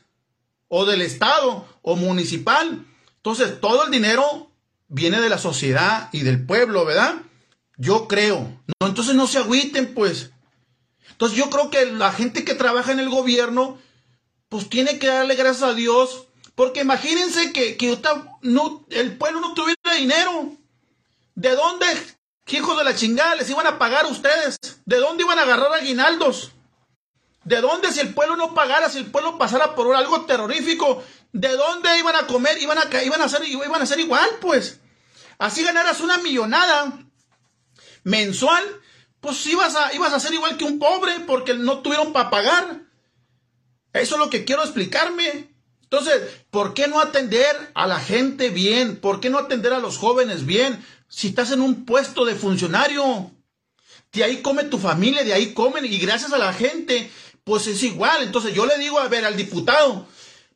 o 0.67 0.85
del 0.85 1.01
Estado, 1.01 1.65
o 1.81 1.95
municipal. 1.95 2.85
Entonces, 3.17 3.61
todo 3.61 3.85
el 3.85 3.91
dinero 3.91 4.51
viene 4.93 5.19
de 5.19 5.29
la 5.29 5.37
sociedad 5.37 6.09
y 6.13 6.21
del 6.21 6.45
pueblo, 6.45 6.85
¿verdad? 6.85 7.15
Yo 7.77 8.07
creo. 8.07 8.61
No, 8.79 8.87
entonces 8.87 9.15
no 9.15 9.27
se 9.27 9.39
agüiten, 9.39 9.93
pues. 9.93 10.31
Entonces 11.11 11.37
yo 11.37 11.49
creo 11.49 11.69
que 11.69 11.85
la 11.87 12.11
gente 12.11 12.45
que 12.45 12.53
trabaja 12.53 12.91
en 12.91 12.99
el 12.99 13.09
gobierno, 13.09 13.77
pues 14.49 14.69
tiene 14.69 14.99
que 14.99 15.07
darle 15.07 15.35
gracias 15.35 15.63
a 15.63 15.73
Dios 15.73 16.27
porque 16.55 16.81
imagínense 16.81 17.51
que, 17.51 17.77
no, 18.41 18.85
el 18.89 19.17
pueblo 19.17 19.41
no 19.41 19.53
tuviera 19.53 19.95
dinero. 19.97 20.51
¿De 21.35 21.55
dónde, 21.55 21.87
hijos 22.47 22.77
de 22.77 22.83
la 22.83 22.95
chingada, 22.95 23.35
les 23.35 23.49
iban 23.49 23.65
a 23.65 23.79
pagar 23.79 24.05
a 24.05 24.09
ustedes? 24.09 24.57
¿De 24.85 24.97
dónde 24.97 25.23
iban 25.23 25.39
a 25.39 25.43
agarrar 25.43 25.73
aguinaldos? 25.73 26.51
¿De 27.43 27.59
dónde 27.59 27.91
si 27.91 27.99
el 27.99 28.13
pueblo 28.13 28.35
no 28.35 28.53
pagara, 28.53 28.89
si 28.89 28.99
el 28.99 29.07
pueblo 29.07 29.37
pasara 29.39 29.73
por 29.73 29.93
algo 29.95 30.25
terrorífico? 30.25 31.03
¿De 31.31 31.49
dónde 31.57 31.97
iban 31.97 32.15
a 32.15 32.27
comer? 32.27 32.61
Iban 32.61 32.77
a, 32.77 33.03
iban 33.03 33.21
a, 33.21 33.25
hacer, 33.25 33.43
iban 33.45 33.81
a 33.81 33.83
hacer 33.83 33.99
igual, 33.99 34.29
pues. 34.39 34.79
Así 35.43 35.61
ganaras 35.61 35.99
una 35.99 36.19
millonada 36.19 37.05
mensual, 38.05 38.63
pues 39.19 39.45
ibas 39.45 39.75
a, 39.75 39.93
ibas 39.93 40.13
a 40.13 40.19
ser 40.21 40.33
igual 40.33 40.55
que 40.55 40.63
un 40.63 40.79
pobre 40.79 41.19
porque 41.27 41.53
no 41.53 41.79
tuvieron 41.79 42.13
para 42.13 42.29
pagar. 42.29 42.83
Eso 43.91 44.15
es 44.15 44.19
lo 44.19 44.29
que 44.29 44.45
quiero 44.45 44.63
explicarme. 44.63 45.53
Entonces, 45.81 46.45
¿por 46.49 46.73
qué 46.73 46.87
no 46.87 47.01
atender 47.01 47.71
a 47.73 47.87
la 47.87 47.99
gente 47.99 48.51
bien? 48.51 48.95
¿Por 49.01 49.19
qué 49.19 49.29
no 49.29 49.37
atender 49.37 49.73
a 49.73 49.79
los 49.79 49.97
jóvenes 49.97 50.45
bien? 50.45 50.81
Si 51.09 51.27
estás 51.27 51.51
en 51.51 51.59
un 51.59 51.83
puesto 51.83 52.23
de 52.23 52.35
funcionario, 52.35 53.29
de 54.13 54.23
ahí 54.23 54.41
come 54.41 54.63
tu 54.63 54.79
familia, 54.79 55.25
de 55.25 55.33
ahí 55.33 55.53
comen 55.53 55.83
y 55.83 55.97
gracias 55.97 56.31
a 56.31 56.37
la 56.37 56.53
gente, 56.53 57.11
pues 57.43 57.67
es 57.67 57.83
igual. 57.83 58.23
Entonces 58.23 58.53
yo 58.53 58.65
le 58.65 58.77
digo 58.77 58.97
a 58.97 59.09
ver 59.09 59.25
al 59.25 59.35
diputado, 59.35 60.07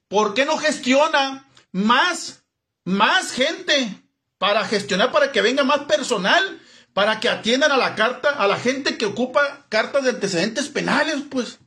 ¿por 0.07 0.33
qué 0.33 0.45
no 0.45 0.57
gestiona 0.57 1.45
más, 1.73 2.45
más 2.85 3.33
gente 3.33 4.06
para 4.37 4.65
gestionar, 4.65 5.11
para 5.11 5.31
que 5.31 5.41
venga 5.41 5.63
más 5.63 5.81
personal, 5.81 6.61
para 6.93 7.19
que 7.19 7.29
atiendan 7.29 7.71
a 7.71 7.77
la 7.77 7.95
carta, 7.95 8.29
a 8.29 8.47
la 8.47 8.57
gente 8.57 8.97
que 8.97 9.05
ocupa 9.05 9.65
cartas 9.69 10.03
de 10.03 10.11
antecedentes 10.11 10.69
penales, 10.69 11.23
pues? 11.29 11.59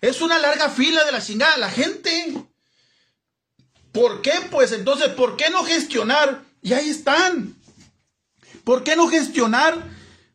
Es 0.00 0.20
una 0.20 0.38
larga 0.38 0.68
fila 0.68 1.04
de 1.04 1.12
la 1.12 1.22
chingada, 1.22 1.56
la 1.56 1.70
gente. 1.70 2.34
¿Por 3.92 4.22
qué? 4.22 4.32
Pues 4.50 4.72
entonces, 4.72 5.08
¿por 5.08 5.36
qué 5.36 5.50
no 5.50 5.64
gestionar? 5.64 6.42
Y 6.62 6.72
ahí 6.72 6.90
están. 6.90 7.54
¿Por 8.64 8.82
qué 8.82 8.96
no 8.96 9.08
gestionar 9.08 9.82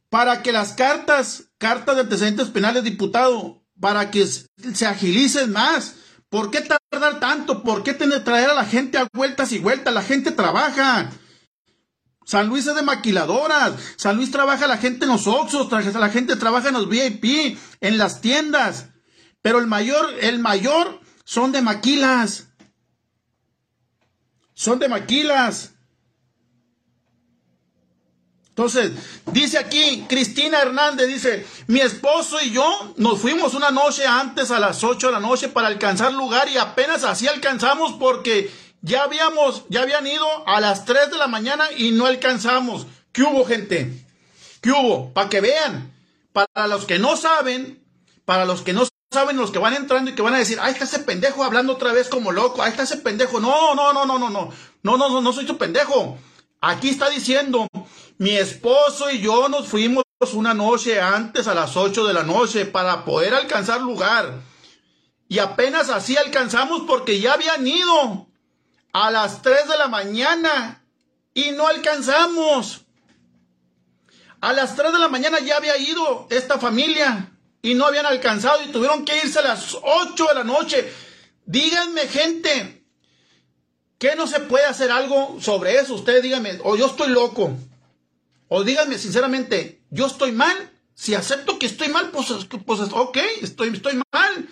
para 0.09 0.41
que 0.41 0.51
las 0.51 0.73
cartas, 0.73 1.45
cartas 1.57 1.95
de 1.95 2.01
antecedentes 2.01 2.47
penales, 2.47 2.83
diputado, 2.83 3.61
para 3.79 4.11
que 4.11 4.25
se 4.25 4.85
agilicen 4.85 5.51
más? 5.51 5.95
¿Por 6.29 6.51
qué 6.51 6.61
tardar 6.61 7.19
tanto? 7.19 7.63
¿Por 7.63 7.83
qué 7.83 7.93
tener, 7.93 8.23
traer 8.23 8.49
a 8.51 8.53
la 8.53 8.65
gente 8.65 8.97
a 8.97 9.07
vueltas 9.13 9.51
y 9.51 9.59
vueltas? 9.59 9.93
La 9.93 10.03
gente 10.03 10.31
trabaja. 10.31 11.09
San 12.29 12.47
Luis 12.47 12.67
es 12.67 12.75
de 12.75 12.83
maquiladoras. 12.83 13.73
San 13.95 14.17
Luis 14.17 14.29
trabaja 14.29 14.67
la 14.67 14.77
gente 14.77 15.05
en 15.05 15.11
los 15.11 15.25
Oxos, 15.25 15.71
la 15.71 16.09
gente 16.09 16.35
trabaja 16.35 16.67
en 16.67 16.75
los 16.75 16.87
VIP, 16.87 17.57
en 17.81 17.97
las 17.97 18.21
tiendas. 18.21 18.87
Pero 19.41 19.59
el 19.59 19.67
mayor, 19.67 20.05
el 20.21 20.39
mayor 20.39 21.01
son 21.25 21.51
de 21.51 21.61
maquilas 21.61 22.49
son 24.59 24.77
de 24.77 24.89
maquilas. 24.89 25.71
Entonces, 28.49 28.91
dice 29.31 29.57
aquí 29.57 30.03
Cristina 30.09 30.59
Hernández, 30.59 31.07
dice, 31.07 31.47
mi 31.67 31.79
esposo 31.79 32.41
y 32.41 32.51
yo 32.51 32.93
nos 32.97 33.21
fuimos 33.21 33.53
una 33.53 33.71
noche 33.71 34.05
antes 34.05 34.51
a 34.51 34.59
las 34.59 34.83
8 34.83 35.07
de 35.07 35.13
la 35.13 35.21
noche 35.21 35.47
para 35.47 35.69
alcanzar 35.69 36.11
lugar 36.11 36.49
y 36.49 36.57
apenas 36.57 37.05
así 37.05 37.25
alcanzamos 37.25 37.93
porque 37.93 38.51
ya 38.81 39.03
habíamos, 39.03 39.65
ya 39.69 39.81
habían 39.81 40.07
ido 40.07 40.25
a 40.47 40.61
las 40.61 40.85
3 40.85 41.11
de 41.11 41.17
la 41.17 41.27
mañana 41.27 41.65
y 41.77 41.91
no 41.91 42.05
alcanzamos. 42.05 42.87
¿Qué 43.11 43.23
hubo, 43.23 43.45
gente? 43.45 44.05
¿Qué 44.61 44.71
hubo? 44.71 45.13
Para 45.13 45.29
que 45.29 45.41
vean, 45.41 45.93
para 46.31 46.67
los 46.67 46.85
que 46.85 46.99
no 46.99 47.17
saben, 47.17 47.83
para 48.25 48.45
los 48.45 48.61
que 48.61 48.73
no 48.73 48.87
saben 49.11 49.37
los 49.37 49.51
que 49.51 49.59
van 49.59 49.73
entrando 49.73 50.11
y 50.11 50.15
que 50.15 50.21
van 50.21 50.35
a 50.35 50.39
decir, 50.39 50.59
ahí 50.61 50.71
está 50.71 50.85
ese 50.85 50.99
pendejo 50.99 51.43
hablando 51.43 51.73
otra 51.73 51.93
vez 51.93 52.09
como 52.09 52.31
loco, 52.31 52.61
ahí 52.61 52.71
está 52.71 52.83
ese 52.83 52.97
pendejo. 52.97 53.39
No, 53.39 53.73
no, 53.73 53.91
no, 53.91 54.05
no, 54.05 54.19
no, 54.19 54.29
no, 54.29 54.53
no, 54.83 54.97
no, 54.97 55.09
no, 55.09 55.21
no 55.21 55.33
soy 55.33 55.45
tu 55.45 55.57
pendejo. 55.57 56.17
Aquí 56.61 56.89
está 56.89 57.09
diciendo, 57.09 57.67
mi 58.17 58.31
esposo 58.31 59.09
y 59.09 59.19
yo 59.19 59.49
nos 59.49 59.67
fuimos 59.67 60.03
una 60.33 60.53
noche 60.53 61.01
antes 61.01 61.47
a 61.47 61.55
las 61.55 61.75
8 61.75 62.05
de 62.05 62.13
la 62.13 62.23
noche 62.23 62.65
para 62.65 63.05
poder 63.05 63.33
alcanzar 63.33 63.81
lugar. 63.81 64.41
Y 65.27 65.39
apenas 65.39 65.89
así 65.89 66.17
alcanzamos 66.17 66.83
porque 66.85 67.19
ya 67.19 67.33
habían 67.33 67.65
ido 67.65 68.28
a 68.93 69.11
las 69.11 69.41
3 69.41 69.67
de 69.67 69.77
la 69.77 69.87
mañana 69.87 70.83
y 71.33 71.51
no 71.51 71.67
alcanzamos. 71.67 72.85
A 74.41 74.53
las 74.53 74.75
3 74.75 74.93
de 74.93 74.99
la 74.99 75.09
mañana 75.09 75.39
ya 75.39 75.57
había 75.57 75.77
ido 75.77 76.27
esta 76.29 76.59
familia 76.59 77.31
y 77.61 77.73
no 77.73 77.85
habían 77.85 78.05
alcanzado 78.05 78.63
y 78.63 78.71
tuvieron 78.71 79.05
que 79.05 79.17
irse 79.17 79.39
a 79.39 79.43
las 79.43 79.77
8 79.81 80.27
de 80.27 80.35
la 80.35 80.43
noche. 80.43 80.91
Díganme, 81.45 82.07
gente, 82.07 82.85
¿qué 83.97 84.15
no 84.15 84.27
se 84.27 84.39
puede 84.39 84.65
hacer 84.65 84.91
algo 84.91 85.37
sobre 85.41 85.77
eso? 85.77 85.95
Ustedes 85.95 86.23
díganme, 86.23 86.59
o 86.63 86.75
yo 86.75 86.85
estoy 86.85 87.09
loco, 87.09 87.57
o 88.47 88.63
díganme 88.63 88.97
sinceramente, 88.97 89.81
yo 89.89 90.07
estoy 90.07 90.31
mal. 90.31 90.71
Si 90.93 91.15
acepto 91.15 91.57
que 91.57 91.65
estoy 91.65 91.87
mal, 91.87 92.11
pues, 92.11 92.27
pues 92.65 92.79
ok, 92.91 93.17
estoy, 93.41 93.69
estoy 93.69 94.01
mal. 94.11 94.49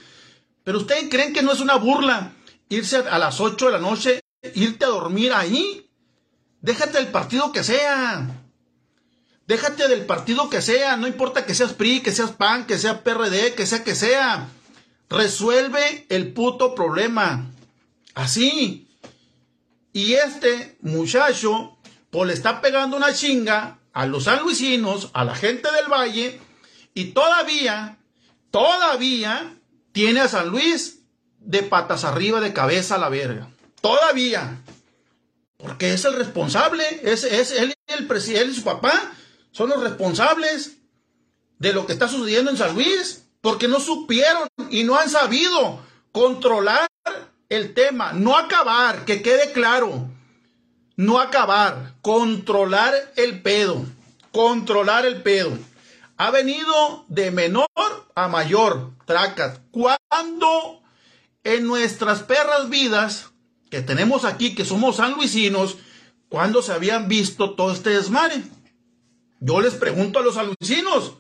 Pero 0.64 0.78
ustedes 0.78 1.10
creen 1.10 1.34
que 1.34 1.42
no 1.42 1.52
es 1.52 1.60
una 1.60 1.76
burla 1.76 2.34
irse 2.70 2.98
a 2.98 3.18
las 3.18 3.40
8 3.40 3.66
de 3.66 3.72
la 3.72 3.80
noche, 3.80 4.22
irte 4.56 4.86
a 4.86 4.90
dormir 4.90 5.34
ahí. 5.34 5.90
Déjate 6.62 7.00
el 7.00 7.08
partido 7.08 7.52
que 7.52 7.64
sea. 7.64 8.28
Déjate 9.48 9.88
del 9.88 10.06
partido 10.06 10.50
que 10.50 10.62
sea, 10.62 10.98
no 10.98 11.08
importa 11.08 11.46
que 11.46 11.56
seas 11.56 11.72
PRI, 11.74 12.02
que 12.02 12.12
seas 12.12 12.32
PAN, 12.32 12.68
que 12.68 12.78
sea 12.78 13.04
PRD, 13.04 13.56
que 13.56 13.66
sea 13.66 13.84
que 13.84 13.96
sea. 13.96 14.50
Resuelve 15.10 16.06
el 16.10 16.34
puto 16.34 16.76
problema. 16.76 17.50
Así. 18.14 18.90
Y 19.94 20.16
este 20.16 20.78
muchacho, 20.82 21.78
pues 22.10 22.28
le 22.28 22.34
está 22.34 22.60
pegando 22.60 22.98
una 22.98 23.14
chinga 23.14 23.80
a 23.94 24.06
los 24.06 24.26
sanluisinos, 24.26 25.12
a 25.14 25.24
la 25.24 25.34
gente 25.34 25.72
del 25.72 25.92
valle, 25.92 26.40
y 26.94 27.06
todavía, 27.12 27.98
todavía 28.52 29.58
tiene 29.94 30.20
a 30.20 30.28
San 30.28 30.50
Luis 30.50 31.00
de 31.40 31.64
patas 31.64 32.04
arriba, 32.04 32.42
de 32.42 32.54
cabeza 32.54 32.96
a 32.96 33.00
la 33.00 33.10
verga. 33.10 33.48
Todavía. 33.82 34.62
Porque 35.58 35.94
es 35.94 36.06
el 36.06 36.14
responsable, 36.14 36.84
es, 37.04 37.24
es 37.24 37.52
él, 37.52 37.74
el 37.88 38.08
presidente 38.08 38.52
y 38.52 38.56
su 38.56 38.64
papá 38.64 39.12
son 39.52 39.70
los 39.70 39.82
responsables 39.82 40.78
de 41.58 41.74
lo 41.74 41.88
que 41.88 41.94
está 41.94 42.08
sucediendo 42.08 42.52
en 42.52 42.58
San 42.58 42.76
Luis, 42.76 43.24
porque 43.42 43.68
no 43.68 43.80
supieron 43.80 44.48
y 44.70 44.84
no 44.84 44.98
han 44.98 45.10
sabido 45.10 45.80
controlar 46.12 46.88
el 47.50 47.74
tema, 47.74 48.14
no 48.14 48.38
acabar, 48.38 49.06
que 49.06 49.22
quede 49.22 49.52
claro, 49.52 50.10
no 50.96 51.20
acabar, 51.20 51.96
controlar 52.02 52.94
el 53.16 53.42
pedo, 53.42 53.86
controlar 54.32 55.06
el 55.06 55.22
pedo. 55.22 55.58
Ha 56.18 56.32
venido 56.32 57.06
de 57.08 57.32
menor 57.32 57.68
a 58.16 58.28
mayor, 58.28 58.92
tracas. 59.06 59.60
Cuando 59.72 60.82
en 61.44 61.68
nuestras 61.68 62.24
perras 62.24 62.70
vidas 62.70 63.30
que 63.70 63.82
tenemos 63.82 64.26
aquí, 64.26 64.56
que 64.56 64.66
somos 64.66 64.98
sanluisinos, 64.98 65.78
cuando 66.30 66.62
se 66.62 66.74
habían 66.74 67.08
visto 67.08 67.56
todo 67.56 67.72
este 67.72 67.92
desmadre? 67.92 68.44
Yo 69.40 69.62
les 69.62 69.76
pregunto 69.76 70.20
a 70.20 70.24
los 70.24 70.38
alucinos, 70.38 71.14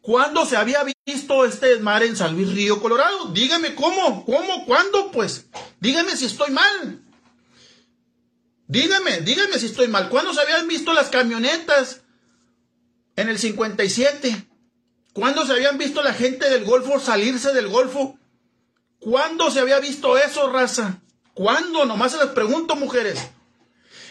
¿cuándo 0.00 0.44
se 0.44 0.56
había 0.56 0.84
visto 1.06 1.44
este 1.44 1.78
mar 1.78 2.02
en 2.02 2.16
San 2.16 2.34
Luis 2.34 2.52
Río, 2.52 2.80
Colorado? 2.80 3.26
Dígame 3.32 3.74
cómo, 3.74 4.24
cómo, 4.24 4.66
cuándo, 4.66 5.10
pues. 5.10 5.46
Dígame 5.80 6.16
si 6.16 6.26
estoy 6.26 6.50
mal. 6.50 7.02
Dígame, 8.66 9.22
dígame 9.22 9.58
si 9.58 9.66
estoy 9.66 9.88
mal. 9.88 10.08
¿Cuándo 10.10 10.32
se 10.34 10.40
habían 10.40 10.68
visto 10.68 10.92
las 10.92 11.08
camionetas 11.08 12.02
en 13.16 13.28
el 13.28 13.38
57? 13.38 14.46
¿Cuándo 15.12 15.44
se 15.44 15.52
habían 15.52 15.76
visto 15.76 16.02
la 16.02 16.14
gente 16.14 16.48
del 16.48 16.64
Golfo 16.64 17.00
salirse 17.00 17.52
del 17.52 17.68
Golfo? 17.68 18.18
¿Cuándo 19.00 19.50
se 19.50 19.60
había 19.60 19.80
visto 19.80 20.16
eso, 20.18 20.52
raza? 20.52 21.00
¿Cuándo? 21.40 21.86
Nomás 21.86 22.12
se 22.12 22.18
las 22.18 22.32
pregunto, 22.32 22.76
mujeres. 22.76 23.30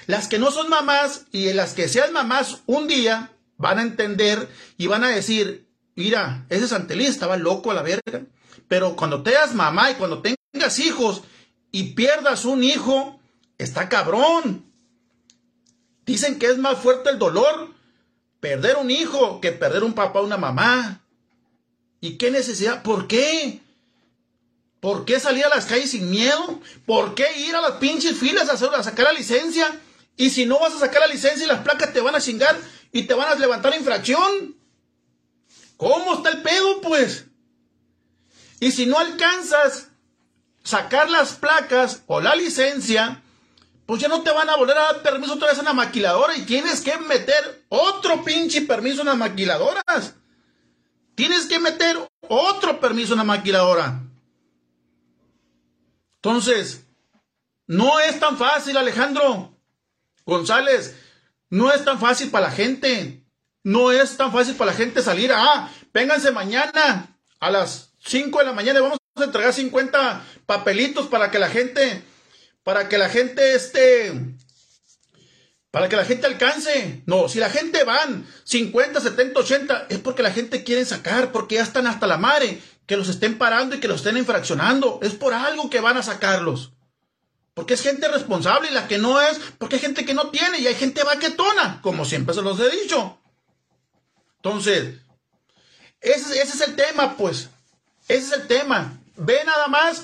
Las 0.08 0.28
que 0.28 0.40
no 0.40 0.50
son 0.50 0.68
mamás 0.68 1.28
y 1.32 1.54
las 1.54 1.74
que 1.74 1.88
sean 1.88 2.12
mamás 2.12 2.64
un 2.66 2.88
día 2.88 3.32
van 3.56 3.78
a 3.78 3.84
entender 3.84 4.50
y 4.78 4.88
van 4.88 5.04
a 5.04 5.10
decir, 5.10 5.68
mira, 5.94 6.48
ese 6.50 6.68
Santelín 6.68 7.06
estaba 7.06 7.38
loco 7.38 7.70
a 7.70 7.76
la 7.76 7.84
verga. 7.84 8.24
Pero 8.68 8.96
cuando 8.96 9.22
te 9.22 9.30
das 9.30 9.54
mamá 9.54 9.92
y 9.92 9.94
cuando 9.94 10.24
tengas 10.24 10.80
hijos 10.80 11.22
y 11.72 11.94
pierdas 11.94 12.46
un 12.46 12.64
hijo, 12.64 13.20
está 13.60 13.90
cabrón. 13.90 14.66
Dicen 16.08 16.40
que 16.40 16.48
es 16.48 16.58
más 16.58 16.80
fuerte 16.80 17.12
el 17.12 17.20
dolor 17.20 17.76
perder 18.40 18.78
un 18.78 18.90
hijo 18.90 19.40
que 19.40 19.52
perder 19.52 19.84
un 19.84 19.94
papá 19.94 20.22
o 20.22 20.26
una 20.26 20.38
mamá. 20.38 21.06
¿Y 22.02 22.18
qué 22.18 22.32
necesidad? 22.32 22.82
¿Por 22.82 23.08
qué? 23.08 23.62
¿Por 24.80 25.06
qué 25.06 25.20
salir 25.20 25.46
a 25.46 25.50
las 25.50 25.66
calles 25.66 25.92
sin 25.92 26.10
miedo? 26.10 26.62
¿Por 26.86 27.16
qué 27.16 27.26
ir 27.40 27.56
a 27.56 27.62
las 27.62 27.74
pinches 27.74 28.18
filas 28.18 28.50
a, 28.50 28.54
hacer, 28.54 28.70
a 28.74 28.84
sacar 28.84 29.06
la 29.06 29.14
licencia? 29.14 29.80
Y 30.16 30.30
si 30.30 30.46
no 30.46 30.60
vas 30.60 30.74
a 30.74 30.80
sacar 30.80 31.02
la 31.02 31.08
licencia 31.08 31.44
y 31.46 31.48
las 31.48 31.62
placas 31.62 31.94
te 31.94 32.02
van 32.02 32.16
a 32.16 32.22
chingar 32.22 32.58
y 32.92 33.04
te 33.04 33.14
van 33.14 33.30
a 33.30 33.36
levantar 33.36 33.76
infracción. 33.76 34.56
¿Cómo 35.78 36.16
está 36.16 36.30
el 36.30 36.42
pedo, 36.42 36.82
pues? 36.82 37.26
Y 38.60 38.72
si 38.72 38.86
no 38.86 39.00
alcanzas 39.00 39.88
sacar 40.64 41.10
las 41.10 41.34
placas 41.34 42.04
o 42.08 42.22
la 42.22 42.36
licencia, 42.36 43.22
pues 43.86 44.02
ya 44.02 44.08
no 44.08 44.22
te 44.22 44.32
van 44.32 44.50
a 44.50 44.56
volver 44.56 44.78
a 44.78 44.84
dar 44.84 45.02
permiso 45.02 45.34
otra 45.34 45.50
vez 45.50 45.60
en 45.60 45.66
la 45.66 45.74
maquiladora 45.74 46.36
y 46.38 46.42
tienes 46.42 46.82
que 46.82 46.98
meter 46.98 47.66
otro 47.70 48.24
pinche 48.24 48.62
permiso 48.62 49.02
en 49.02 49.08
las 49.08 49.18
maquiladoras. 49.18 50.16
Tienes 51.16 51.48
que 51.48 51.60
meter 51.60 51.98
otro 52.28 52.80
permiso 52.80 53.14
en 53.14 53.20
la 53.20 53.24
maquiladora. 53.24 54.09
Entonces, 56.22 56.86
no 57.68 58.00
es 58.00 58.20
tan 58.20 58.38
fácil, 58.38 58.76
Alejandro. 58.78 59.58
González, 60.26 60.96
no 61.50 61.72
es 61.72 61.84
tan 61.86 62.00
fácil 62.00 62.30
para 62.30 62.48
la 62.48 62.52
gente. 62.52 63.24
No 63.64 63.92
es 63.92 64.18
tan 64.18 64.32
fácil 64.32 64.56
para 64.56 64.72
la 64.72 64.78
gente 64.78 65.02
salir. 65.02 65.32
Ah, 65.34 65.70
vénganse 65.94 66.32
mañana 66.32 67.16
a 67.40 67.52
las 67.52 67.94
5 68.06 68.40
de 68.40 68.46
la 68.46 68.54
mañana 68.54 68.82
vamos 68.82 68.98
a 69.16 69.24
entregar 69.24 69.54
50 69.54 70.26
papelitos 70.46 71.08
para 71.08 71.32
que 71.32 71.40
la 71.40 71.50
gente, 71.50 72.04
para 72.64 72.90
que 72.90 72.98
la 72.98 73.10
gente 73.10 73.56
esté, 73.56 74.14
para 75.72 75.90
que 75.90 75.96
la 75.96 76.06
gente 76.06 76.28
alcance. 76.28 77.04
No, 77.06 77.30
si 77.30 77.40
la 77.40 77.50
gente 77.50 77.84
van 77.84 78.26
50, 78.44 79.00
70, 79.00 79.40
80, 79.40 79.88
es 79.90 80.00
porque 80.00 80.24
la 80.24 80.32
gente 80.32 80.64
quiere 80.64 80.86
sacar, 80.86 81.32
porque 81.32 81.56
ya 81.56 81.64
están 81.64 81.88
hasta 81.88 82.08
la 82.08 82.18
madre, 82.18 82.62
que 82.90 82.98
los 82.98 83.08
estén 83.08 83.38
parando 83.38 83.76
y 83.76 83.80
que 83.80 83.88
los 83.88 83.98
estén 83.98 84.18
infraccionando. 84.18 84.98
Es 85.04 85.14
por 85.14 85.36
algo 85.36 85.70
que 85.70 85.80
van 85.80 85.98
a 85.98 86.02
sacarlos. 86.02 86.72
Porque 87.54 87.76
es 87.76 87.84
gente 87.84 88.08
responsable 88.08 88.70
y 88.72 88.74
la 88.74 88.88
que 88.88 88.98
no 88.98 89.22
es, 89.22 89.40
porque 89.60 89.76
hay 89.76 89.82
gente 89.82 90.06
que 90.06 90.16
no 90.16 90.32
tiene 90.32 90.58
y 90.58 90.66
hay 90.66 90.74
gente 90.74 91.04
baquetona, 91.04 91.82
como 91.84 92.04
siempre 92.04 92.34
se 92.34 92.42
los 92.42 92.60
he 92.60 92.68
dicho. 92.82 93.20
Entonces, 94.38 94.96
ese, 96.02 96.42
ese 96.42 96.54
es 96.56 96.62
el 96.62 96.76
tema, 96.76 97.16
pues. 97.16 97.50
Ese 98.08 98.26
es 98.26 98.32
el 98.32 98.48
tema. 98.48 99.00
Ve 99.18 99.40
nada 99.46 99.68
más 99.68 100.02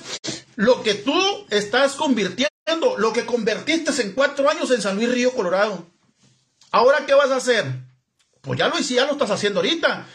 lo 0.54 0.84
que 0.84 0.94
tú 0.94 1.20
estás 1.50 1.94
convirtiendo, 1.94 2.96
lo 2.98 3.12
que 3.12 3.26
convertiste 3.26 4.00
en 4.00 4.12
cuatro 4.12 4.48
años 4.48 4.70
en 4.70 4.80
San 4.80 4.94
Luis 4.94 5.10
Río, 5.10 5.32
Colorado. 5.32 5.88
Ahora, 6.70 7.04
¿qué 7.04 7.14
vas 7.14 7.32
a 7.32 7.36
hacer? 7.38 7.66
Pues 8.42 8.60
ya 8.60 8.68
lo 8.68 8.76
hiciste, 8.76 8.94
ya 8.94 9.06
lo 9.06 9.12
estás 9.14 9.32
haciendo 9.32 9.58
ahorita. 9.58 10.06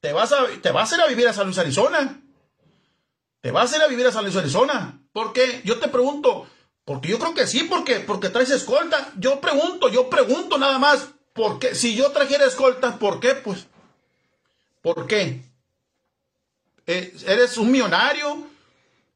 Te 0.00 0.12
vas 0.12 0.32
a, 0.32 0.46
te 0.62 0.70
vas 0.70 0.92
a 0.92 0.96
ir 0.96 1.00
a 1.02 1.06
vivir 1.06 1.28
a 1.28 1.32
San 1.32 1.46
Luis, 1.46 1.58
Arizona. 1.58 2.22
Te 3.40 3.50
vas 3.50 3.72
a 3.72 3.76
ir 3.76 3.82
a 3.82 3.88
vivir 3.88 4.06
a 4.06 4.12
San 4.12 4.24
Luis, 4.24 4.36
Arizona. 4.36 5.00
Porque 5.12 5.62
yo 5.64 5.78
te 5.78 5.88
pregunto, 5.88 6.48
porque 6.84 7.08
yo 7.08 7.18
creo 7.18 7.34
que 7.34 7.46
sí, 7.46 7.64
porque, 7.64 8.00
porque 8.00 8.28
traes 8.28 8.50
escolta. 8.50 9.12
Yo 9.16 9.40
pregunto, 9.40 9.88
yo 9.88 10.08
pregunto 10.08 10.58
nada 10.58 10.78
más. 10.78 11.08
¿Por 11.32 11.58
qué? 11.58 11.74
Si 11.74 11.94
yo 11.94 12.10
trajera 12.10 12.44
escolta, 12.44 12.98
¿por 12.98 13.20
qué? 13.20 13.34
Pues, 13.34 13.66
¿por 14.82 15.06
qué? 15.06 15.42
Eh, 16.86 17.14
¿Eres 17.26 17.58
un 17.58 17.70
millonario? 17.70 18.46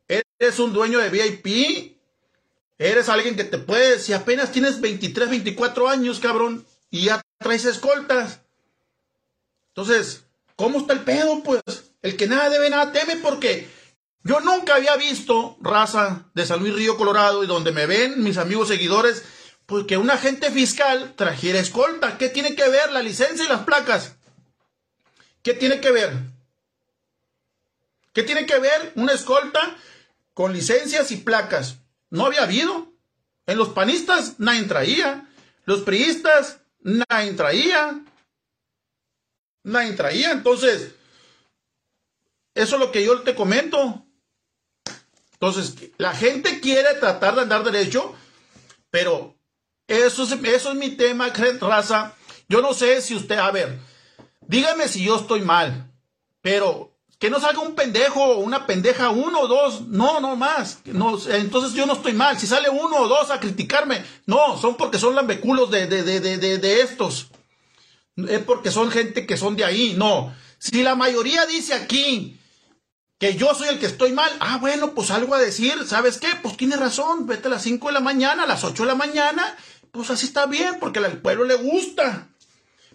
¿Eres 0.08 0.58
un 0.58 0.72
dueño 0.72 0.98
de 0.98 1.08
VIP? 1.08 1.96
¿Eres 2.78 3.08
alguien 3.08 3.36
que 3.36 3.44
te 3.44 3.58
puede, 3.58 4.00
si 4.00 4.12
apenas 4.12 4.50
tienes 4.50 4.80
23, 4.80 5.30
24 5.30 5.88
años, 5.88 6.18
cabrón, 6.18 6.66
y 6.90 7.04
ya 7.04 7.22
traes 7.38 7.64
escoltas? 7.64 8.40
Entonces, 9.68 10.24
¿cómo 10.62 10.78
está 10.78 10.92
el 10.92 11.00
pedo, 11.00 11.42
pues? 11.42 11.60
El 12.02 12.16
que 12.16 12.28
nada 12.28 12.48
debe, 12.48 12.70
nada 12.70 12.92
teme, 12.92 13.16
porque 13.16 13.68
yo 14.22 14.38
nunca 14.38 14.76
había 14.76 14.94
visto 14.94 15.58
raza 15.60 16.30
de 16.34 16.46
San 16.46 16.60
Luis 16.60 16.76
Río 16.76 16.96
Colorado 16.96 17.42
y 17.42 17.48
donde 17.48 17.72
me 17.72 17.86
ven 17.86 18.22
mis 18.22 18.38
amigos 18.38 18.68
seguidores, 18.68 19.24
pues 19.66 19.86
que 19.86 19.96
un 19.96 20.08
agente 20.08 20.52
fiscal 20.52 21.14
trajera 21.16 21.58
escolta. 21.58 22.16
¿Qué 22.16 22.28
tiene 22.28 22.54
que 22.54 22.68
ver 22.68 22.92
la 22.92 23.02
licencia 23.02 23.44
y 23.44 23.48
las 23.48 23.64
placas? 23.64 24.14
¿Qué 25.42 25.52
tiene 25.52 25.80
que 25.80 25.90
ver? 25.90 26.12
¿Qué 28.12 28.22
tiene 28.22 28.46
que 28.46 28.60
ver 28.60 28.92
una 28.94 29.14
escolta 29.14 29.76
con 30.32 30.52
licencias 30.52 31.10
y 31.10 31.16
placas? 31.16 31.78
No 32.08 32.26
había 32.26 32.44
habido. 32.44 32.92
En 33.46 33.58
los 33.58 33.70
panistas 33.70 34.34
nadie 34.38 34.62
traía. 34.62 35.28
Los 35.64 35.80
priistas 35.80 36.60
nadie 36.82 37.32
traía. 37.32 38.04
Nadie 39.62 39.92
traía. 39.92 40.32
Entonces, 40.32 40.94
eso 42.54 42.74
es 42.76 42.80
lo 42.80 42.92
que 42.92 43.04
yo 43.04 43.20
te 43.22 43.34
comento. 43.34 44.04
Entonces, 45.32 45.74
la 45.98 46.14
gente 46.14 46.60
quiere 46.60 46.94
tratar 46.94 47.34
de 47.34 47.42
andar 47.42 47.64
derecho, 47.64 48.14
pero 48.90 49.34
eso 49.88 50.22
es, 50.22 50.32
eso 50.32 50.70
es 50.70 50.76
mi 50.76 50.90
tema, 50.90 51.32
raza. 51.60 52.14
Yo 52.48 52.62
no 52.62 52.74
sé 52.74 53.00
si 53.02 53.14
usted, 53.16 53.38
a 53.38 53.50
ver, 53.50 53.78
dígame 54.46 54.86
si 54.86 55.04
yo 55.04 55.16
estoy 55.16 55.40
mal, 55.40 55.90
pero 56.40 56.92
que 57.18 57.30
no 57.30 57.40
salga 57.40 57.60
un 57.60 57.74
pendejo 57.74 58.22
o 58.22 58.38
una 58.38 58.66
pendeja, 58.66 59.10
uno 59.10 59.40
o 59.40 59.48
dos, 59.48 59.82
no, 59.82 60.20
no 60.20 60.36
más. 60.36 60.80
No, 60.84 61.18
entonces 61.28 61.72
yo 61.72 61.86
no 61.86 61.94
estoy 61.94 62.12
mal. 62.12 62.38
Si 62.38 62.46
sale 62.46 62.68
uno 62.68 62.96
o 62.96 63.08
dos 63.08 63.30
a 63.30 63.40
criticarme, 63.40 64.04
no, 64.26 64.58
son 64.58 64.76
porque 64.76 64.98
son 64.98 65.14
lambeculos 65.14 65.70
de, 65.70 65.86
de, 65.86 66.02
de, 66.02 66.20
de, 66.20 66.58
de 66.58 66.80
estos. 66.82 67.31
Es 68.16 68.40
porque 68.42 68.70
son 68.70 68.90
gente 68.90 69.26
que 69.26 69.36
son 69.36 69.56
de 69.56 69.64
ahí, 69.64 69.94
no. 69.96 70.34
Si 70.58 70.82
la 70.82 70.94
mayoría 70.94 71.46
dice 71.46 71.74
aquí 71.74 72.38
que 73.18 73.36
yo 73.36 73.54
soy 73.54 73.68
el 73.68 73.78
que 73.78 73.86
estoy 73.86 74.12
mal, 74.12 74.30
ah, 74.40 74.58
bueno, 74.60 74.94
pues 74.94 75.10
algo 75.10 75.34
a 75.34 75.38
decir, 75.38 75.74
¿sabes 75.86 76.18
qué? 76.18 76.28
Pues 76.42 76.56
tiene 76.56 76.76
razón, 76.76 77.26
vete 77.26 77.48
a 77.48 77.52
las 77.52 77.62
5 77.62 77.88
de 77.88 77.94
la 77.94 78.00
mañana, 78.00 78.42
a 78.42 78.46
las 78.46 78.64
8 78.64 78.82
de 78.82 78.88
la 78.88 78.94
mañana, 78.94 79.56
pues 79.92 80.10
así 80.10 80.26
está 80.26 80.46
bien, 80.46 80.76
porque 80.80 80.98
al 80.98 81.18
pueblo 81.18 81.44
le 81.44 81.54
gusta. 81.54 82.28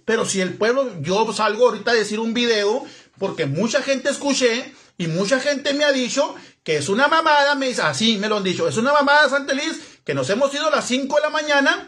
Pero 0.05 0.25
si 0.25 0.39
el 0.41 0.53
pueblo, 0.53 1.01
yo 1.01 1.31
salgo 1.33 1.67
ahorita 1.67 1.91
a 1.91 1.95
decir 1.95 2.19
un 2.19 2.33
video, 2.33 2.85
porque 3.17 3.45
mucha 3.45 3.81
gente 3.81 4.09
escuché 4.09 4.73
y 4.97 5.07
mucha 5.07 5.39
gente 5.39 5.73
me 5.73 5.83
ha 5.83 5.91
dicho 5.91 6.35
que 6.63 6.77
es 6.77 6.89
una 6.89 7.07
mamada, 7.07 7.55
me 7.55 7.69
dice, 7.69 7.81
así 7.81 8.17
me 8.17 8.29
lo 8.29 8.37
han 8.37 8.43
dicho, 8.43 8.67
es 8.67 8.77
una 8.77 8.93
mamada, 8.93 9.29
Santa 9.29 9.53
Liz, 9.53 9.79
que 10.03 10.13
nos 10.13 10.29
hemos 10.29 10.53
ido 10.53 10.67
a 10.67 10.71
las 10.71 10.87
5 10.87 11.15
de 11.15 11.21
la 11.21 11.29
mañana 11.29 11.87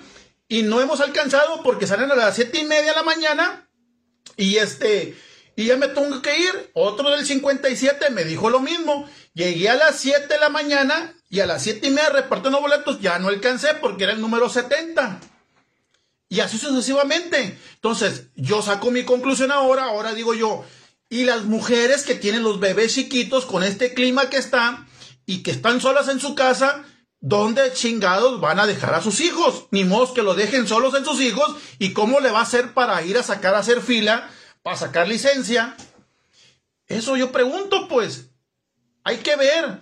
y 0.50 0.64
no 0.64 0.82
hemos 0.82 1.00
alcanzado 1.00 1.64
porque 1.64 1.88
salen 1.88 2.12
a 2.12 2.16
las 2.16 2.36
7 2.36 2.58
y 2.60 2.66
media 2.66 2.92
de 2.92 2.98
la 2.98 3.04
mañana 3.04 3.70
y 4.36 4.58
este, 4.58 5.16
y 5.56 5.66
ya 5.66 5.78
me 5.78 5.88
tengo 5.90 6.22
que 6.22 6.40
ir. 6.40 6.72
Otro 6.74 7.12
del 7.12 7.26
57 7.26 8.10
me 8.10 8.24
dijo 8.24 8.50
lo 8.50 8.60
mismo. 8.60 9.10
Llegué 9.34 9.70
a 9.70 9.76
las 9.76 10.00
7 10.00 10.28
de 10.28 10.40
la 10.40 10.50
mañana 10.50 11.14
y 11.30 11.42
a 11.42 11.46
las 11.46 11.64
7 11.64 11.88
y 11.88 11.92
media 11.92 12.10
repartiendo 12.10 12.62
boletos. 12.62 13.00
Ya 13.00 13.20
no 13.20 13.28
alcancé 13.28 13.76
porque 13.76 14.06
era 14.06 14.14
el 14.14 14.22
número 14.22 14.50
70. 14.50 15.20
Y 16.30 16.40
así 16.40 16.58
sucesivamente. 16.58 17.60
Entonces, 17.76 18.28
yo 18.36 18.62
saco 18.62 18.90
mi 18.90 19.04
conclusión 19.04 19.52
ahora. 19.52 19.84
Ahora 19.84 20.14
digo 20.14 20.34
yo, 20.34 20.64
y 21.10 21.26
las 21.26 21.44
mujeres 21.44 22.04
que 22.04 22.16
tienen 22.16 22.44
los 22.44 22.60
bebés 22.60 22.96
chiquitos 22.96 23.46
con 23.46 23.64
este 23.64 23.94
clima 23.94 24.30
que 24.30 24.38
está 24.38 24.88
y 25.26 25.44
que 25.44 25.52
están 25.52 25.82
solas 25.82 26.08
en 26.08 26.20
su 26.20 26.36
casa, 26.36 26.86
¿dónde 27.22 27.74
chingados 27.74 28.40
van 28.42 28.60
a 28.60 28.68
dejar 28.68 28.94
a 28.94 29.02
sus 29.02 29.20
hijos? 29.22 29.68
Ni 29.72 29.84
modo 29.84 30.14
que 30.14 30.24
lo 30.24 30.36
dejen 30.36 30.68
solos 30.68 30.96
en 30.96 31.06
sus 31.06 31.20
hijos. 31.22 31.56
¿Y 31.78 31.94
cómo 31.94 32.20
le 32.20 32.32
va 32.32 32.40
a 32.40 32.44
hacer 32.44 32.74
para 32.74 33.02
ir 33.04 33.18
a 33.18 33.24
sacar 33.24 33.56
a 33.56 33.60
hacer 33.60 33.82
fila? 33.82 34.30
para 34.64 34.78
sacar 34.78 35.08
licencia. 35.08 35.76
Eso 36.88 37.18
yo 37.18 37.32
pregunto, 37.32 37.88
pues. 37.88 38.30
Hay 39.04 39.18
que 39.18 39.36
ver, 39.36 39.82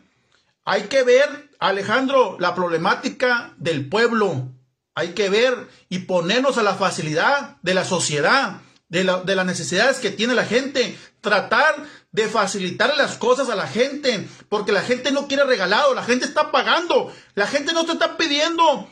hay 0.63 0.83
que 0.83 1.03
ver, 1.03 1.49
Alejandro, 1.59 2.37
la 2.39 2.53
problemática 2.55 3.53
del 3.57 3.89
pueblo. 3.89 4.53
Hay 4.95 5.09
que 5.09 5.29
ver 5.29 5.67
y 5.89 5.99
ponernos 5.99 6.57
a 6.57 6.63
la 6.63 6.75
facilidad 6.75 7.57
de 7.61 7.73
la 7.73 7.85
sociedad, 7.85 8.61
de, 8.89 9.03
de 9.25 9.35
las 9.35 9.45
necesidades 9.45 9.99
que 9.99 10.11
tiene 10.11 10.35
la 10.35 10.45
gente. 10.45 10.97
Tratar 11.21 11.75
de 12.11 12.27
facilitar 12.27 12.95
las 12.95 13.17
cosas 13.17 13.49
a 13.49 13.55
la 13.55 13.67
gente, 13.67 14.27
porque 14.49 14.71
la 14.71 14.81
gente 14.81 15.11
no 15.11 15.27
quiere 15.27 15.43
regalado, 15.43 15.93
la 15.93 16.03
gente 16.03 16.25
está 16.25 16.51
pagando, 16.51 17.13
la 17.37 17.45
gente 17.45 17.71
no 17.71 17.85
te 17.85 17.91
está 17.91 18.17
pidiendo 18.17 18.89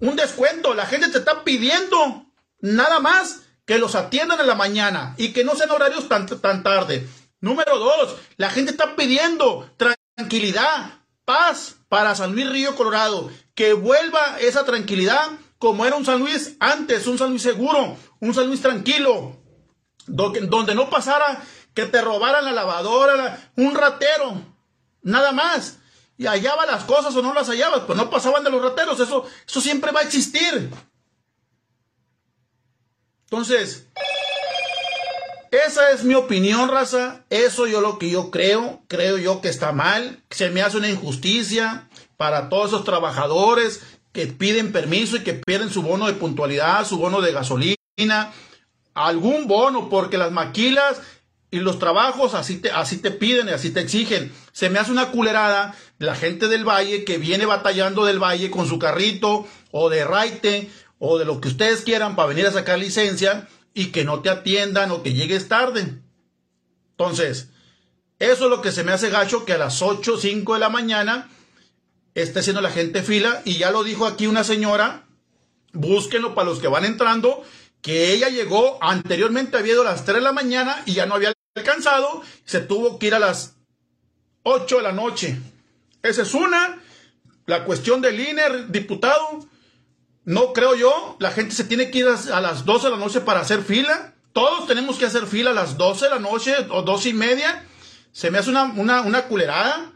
un 0.00 0.16
descuento, 0.16 0.74
la 0.74 0.84
gente 0.84 1.10
te 1.10 1.18
está 1.18 1.44
pidiendo 1.44 2.26
nada 2.58 2.98
más 2.98 3.42
que 3.66 3.78
los 3.78 3.94
atiendan 3.94 4.40
en 4.40 4.48
la 4.48 4.56
mañana 4.56 5.14
y 5.16 5.32
que 5.32 5.44
no 5.44 5.54
sean 5.54 5.70
horarios 5.70 6.08
tan, 6.08 6.26
tan 6.26 6.64
tarde. 6.64 7.08
Número 7.40 7.78
dos, 7.78 8.16
la 8.36 8.50
gente 8.50 8.72
está 8.72 8.96
pidiendo 8.96 9.70
tranquilidad, 9.76 11.04
paz 11.24 11.76
para 11.88 12.16
San 12.16 12.32
Luis 12.32 12.50
Río 12.50 12.74
Colorado, 12.74 13.30
que 13.54 13.74
vuelva 13.74 14.40
esa 14.40 14.64
tranquilidad 14.64 15.28
como 15.58 15.86
era 15.86 15.94
un 15.94 16.04
San 16.04 16.18
Luis 16.18 16.56
antes, 16.58 17.06
un 17.06 17.16
San 17.16 17.30
Luis 17.30 17.42
seguro, 17.42 17.96
un 18.18 18.34
San 18.34 18.48
Luis 18.48 18.60
tranquilo, 18.60 19.40
donde 20.08 20.74
no 20.74 20.90
pasara 20.90 21.44
que 21.74 21.86
te 21.86 22.02
robaran 22.02 22.44
la 22.44 22.50
lavadora, 22.50 23.52
un 23.54 23.76
ratero, 23.76 24.42
nada 25.00 25.30
más. 25.30 25.78
Y 26.18 26.26
hallaba 26.26 26.66
las 26.66 26.84
cosas 26.84 27.14
o 27.16 27.22
no 27.22 27.32
las 27.32 27.48
hallabas, 27.48 27.84
pues 27.86 27.96
no 27.96 28.10
pasaban 28.10 28.44
de 28.44 28.50
los 28.50 28.60
rateros, 28.60 28.98
eso, 28.98 29.24
eso 29.46 29.60
siempre 29.60 29.92
va 29.92 30.00
a 30.00 30.02
existir. 30.02 30.68
Entonces, 33.30 33.86
esa 35.50 35.90
es 35.90 36.04
mi 36.04 36.14
opinión, 36.14 36.68
raza. 36.68 37.24
Eso 37.30 37.66
yo 37.66 37.80
lo 37.80 37.98
que 37.98 38.10
yo 38.10 38.30
creo. 38.30 38.82
Creo 38.88 39.18
yo 39.18 39.40
que 39.40 39.48
está 39.48 39.72
mal. 39.72 40.22
Se 40.30 40.50
me 40.50 40.62
hace 40.62 40.76
una 40.76 40.88
injusticia 40.88 41.88
para 42.16 42.48
todos 42.48 42.68
esos 42.68 42.84
trabajadores 42.84 43.82
que 44.12 44.26
piden 44.26 44.72
permiso 44.72 45.16
y 45.16 45.24
que 45.24 45.34
pierden 45.34 45.70
su 45.70 45.82
bono 45.82 46.06
de 46.06 46.14
puntualidad, 46.14 46.86
su 46.86 46.98
bono 46.98 47.20
de 47.20 47.32
gasolina, 47.32 48.32
algún 48.94 49.46
bono, 49.46 49.88
porque 49.88 50.18
las 50.18 50.32
maquilas 50.32 51.00
y 51.50 51.58
los 51.58 51.78
trabajos 51.78 52.34
así 52.34 52.58
te, 52.58 52.70
así 52.70 52.98
te 52.98 53.10
piden 53.10 53.48
y 53.48 53.52
así 53.52 53.70
te 53.70 53.80
exigen. 53.80 54.32
Se 54.52 54.70
me 54.70 54.78
hace 54.78 54.90
una 54.90 55.10
culerada 55.10 55.74
la 55.98 56.14
gente 56.14 56.48
del 56.48 56.64
valle 56.64 57.04
que 57.04 57.18
viene 57.18 57.46
batallando 57.46 58.04
del 58.04 58.22
valle 58.22 58.50
con 58.50 58.68
su 58.68 58.78
carrito 58.78 59.46
o 59.70 59.90
de 59.90 60.04
raite 60.04 60.70
o 60.98 61.18
de 61.18 61.24
lo 61.24 61.40
que 61.40 61.48
ustedes 61.48 61.82
quieran 61.82 62.16
para 62.16 62.28
venir 62.28 62.46
a 62.46 62.52
sacar 62.52 62.78
licencia 62.78 63.48
y 63.74 63.86
que 63.86 64.04
no 64.04 64.20
te 64.20 64.30
atiendan 64.30 64.90
o 64.90 65.02
que 65.02 65.12
llegues 65.12 65.48
tarde. 65.48 66.00
Entonces, 66.92 67.50
eso 68.18 68.44
es 68.44 68.50
lo 68.50 68.60
que 68.60 68.72
se 68.72 68.84
me 68.84 68.92
hace 68.92 69.10
gacho 69.10 69.44
que 69.44 69.52
a 69.52 69.58
las 69.58 69.82
8 69.82 70.18
5 70.18 70.54
de 70.54 70.60
la 70.60 70.68
mañana 70.68 71.28
esté 72.14 72.40
haciendo 72.40 72.60
la 72.60 72.70
gente 72.70 73.02
fila 73.02 73.42
y 73.44 73.58
ya 73.58 73.70
lo 73.70 73.84
dijo 73.84 74.06
aquí 74.06 74.26
una 74.26 74.42
señora, 74.44 75.06
búsquenlo 75.72 76.34
para 76.34 76.48
los 76.48 76.58
que 76.58 76.68
van 76.68 76.84
entrando, 76.84 77.42
que 77.82 78.12
ella 78.12 78.28
llegó 78.28 78.82
anteriormente 78.82 79.56
había 79.56 79.80
a 79.80 79.84
las 79.84 80.04
3 80.04 80.16
de 80.16 80.22
la 80.22 80.32
mañana 80.32 80.82
y 80.86 80.94
ya 80.94 81.06
no 81.06 81.14
había 81.14 81.32
alcanzado, 81.54 82.22
se 82.44 82.60
tuvo 82.60 82.98
que 82.98 83.08
ir 83.08 83.14
a 83.14 83.20
las 83.20 83.56
8 84.42 84.78
de 84.78 84.82
la 84.82 84.92
noche. 84.92 85.38
Esa 86.08 86.22
es 86.22 86.34
una, 86.34 86.78
la 87.46 87.64
cuestión 87.64 88.00
del 88.00 88.18
INER, 88.18 88.70
diputado, 88.70 89.46
no 90.24 90.52
creo 90.52 90.74
yo, 90.74 91.16
la 91.20 91.30
gente 91.30 91.54
se 91.54 91.64
tiene 91.64 91.90
que 91.90 92.00
ir 92.00 92.06
a 92.06 92.40
las 92.40 92.64
12 92.64 92.86
de 92.86 92.90
la 92.92 92.98
noche 92.98 93.20
para 93.20 93.40
hacer 93.40 93.62
fila. 93.62 94.14
Todos 94.32 94.66
tenemos 94.66 94.98
que 94.98 95.06
hacer 95.06 95.26
fila 95.26 95.50
a 95.50 95.54
las 95.54 95.78
12 95.78 96.04
de 96.04 96.10
la 96.10 96.18
noche 96.18 96.54
o 96.70 96.82
12 96.82 97.08
y 97.08 97.14
media. 97.14 97.64
Se 98.12 98.30
me 98.30 98.38
hace 98.38 98.50
una, 98.50 98.64
una, 98.64 99.22
culerada. 99.22 99.92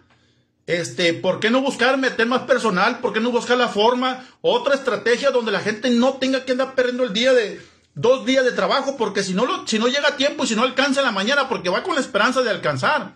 Este, 0.66 1.12
¿por 1.12 1.40
qué 1.40 1.50
no 1.50 1.60
buscar 1.60 1.98
meter 1.98 2.26
más 2.26 2.42
personal? 2.42 3.00
¿Por 3.00 3.12
qué 3.12 3.20
no 3.20 3.30
buscar 3.30 3.58
la 3.58 3.68
forma? 3.68 4.26
Otra 4.40 4.74
estrategia 4.74 5.30
donde 5.30 5.52
la 5.52 5.60
gente 5.60 5.90
no 5.90 6.14
tenga 6.14 6.44
que 6.44 6.52
andar 6.52 6.74
perdiendo 6.74 7.04
el 7.04 7.12
día 7.12 7.34
de 7.34 7.60
dos 7.94 8.24
días 8.24 8.44
de 8.44 8.52
trabajo, 8.52 8.96
porque 8.96 9.22
si 9.22 9.34
no, 9.34 9.44
lo, 9.44 9.66
si 9.66 9.78
no 9.78 9.86
llega 9.88 10.08
a 10.08 10.16
tiempo 10.16 10.44
y 10.44 10.46
si 10.46 10.56
no 10.56 10.62
alcanza 10.62 11.00
en 11.00 11.06
la 11.06 11.12
mañana, 11.12 11.48
porque 11.48 11.68
va 11.68 11.82
con 11.82 11.94
la 11.94 12.00
esperanza 12.00 12.40
de 12.42 12.50
alcanzar. 12.50 13.12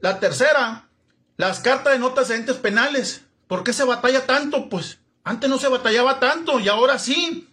La 0.00 0.20
tercera, 0.20 0.87
las 1.38 1.60
cartas 1.60 1.94
de 1.94 1.98
notas 2.00 2.28
de 2.28 2.36
entes 2.36 2.56
penales. 2.56 3.22
¿Por 3.46 3.64
qué 3.64 3.72
se 3.72 3.84
batalla 3.84 4.26
tanto? 4.26 4.68
Pues 4.68 4.98
antes 5.24 5.48
no 5.48 5.58
se 5.58 5.68
batallaba 5.68 6.20
tanto 6.20 6.60
y 6.60 6.68
ahora 6.68 6.98
sí. 6.98 7.48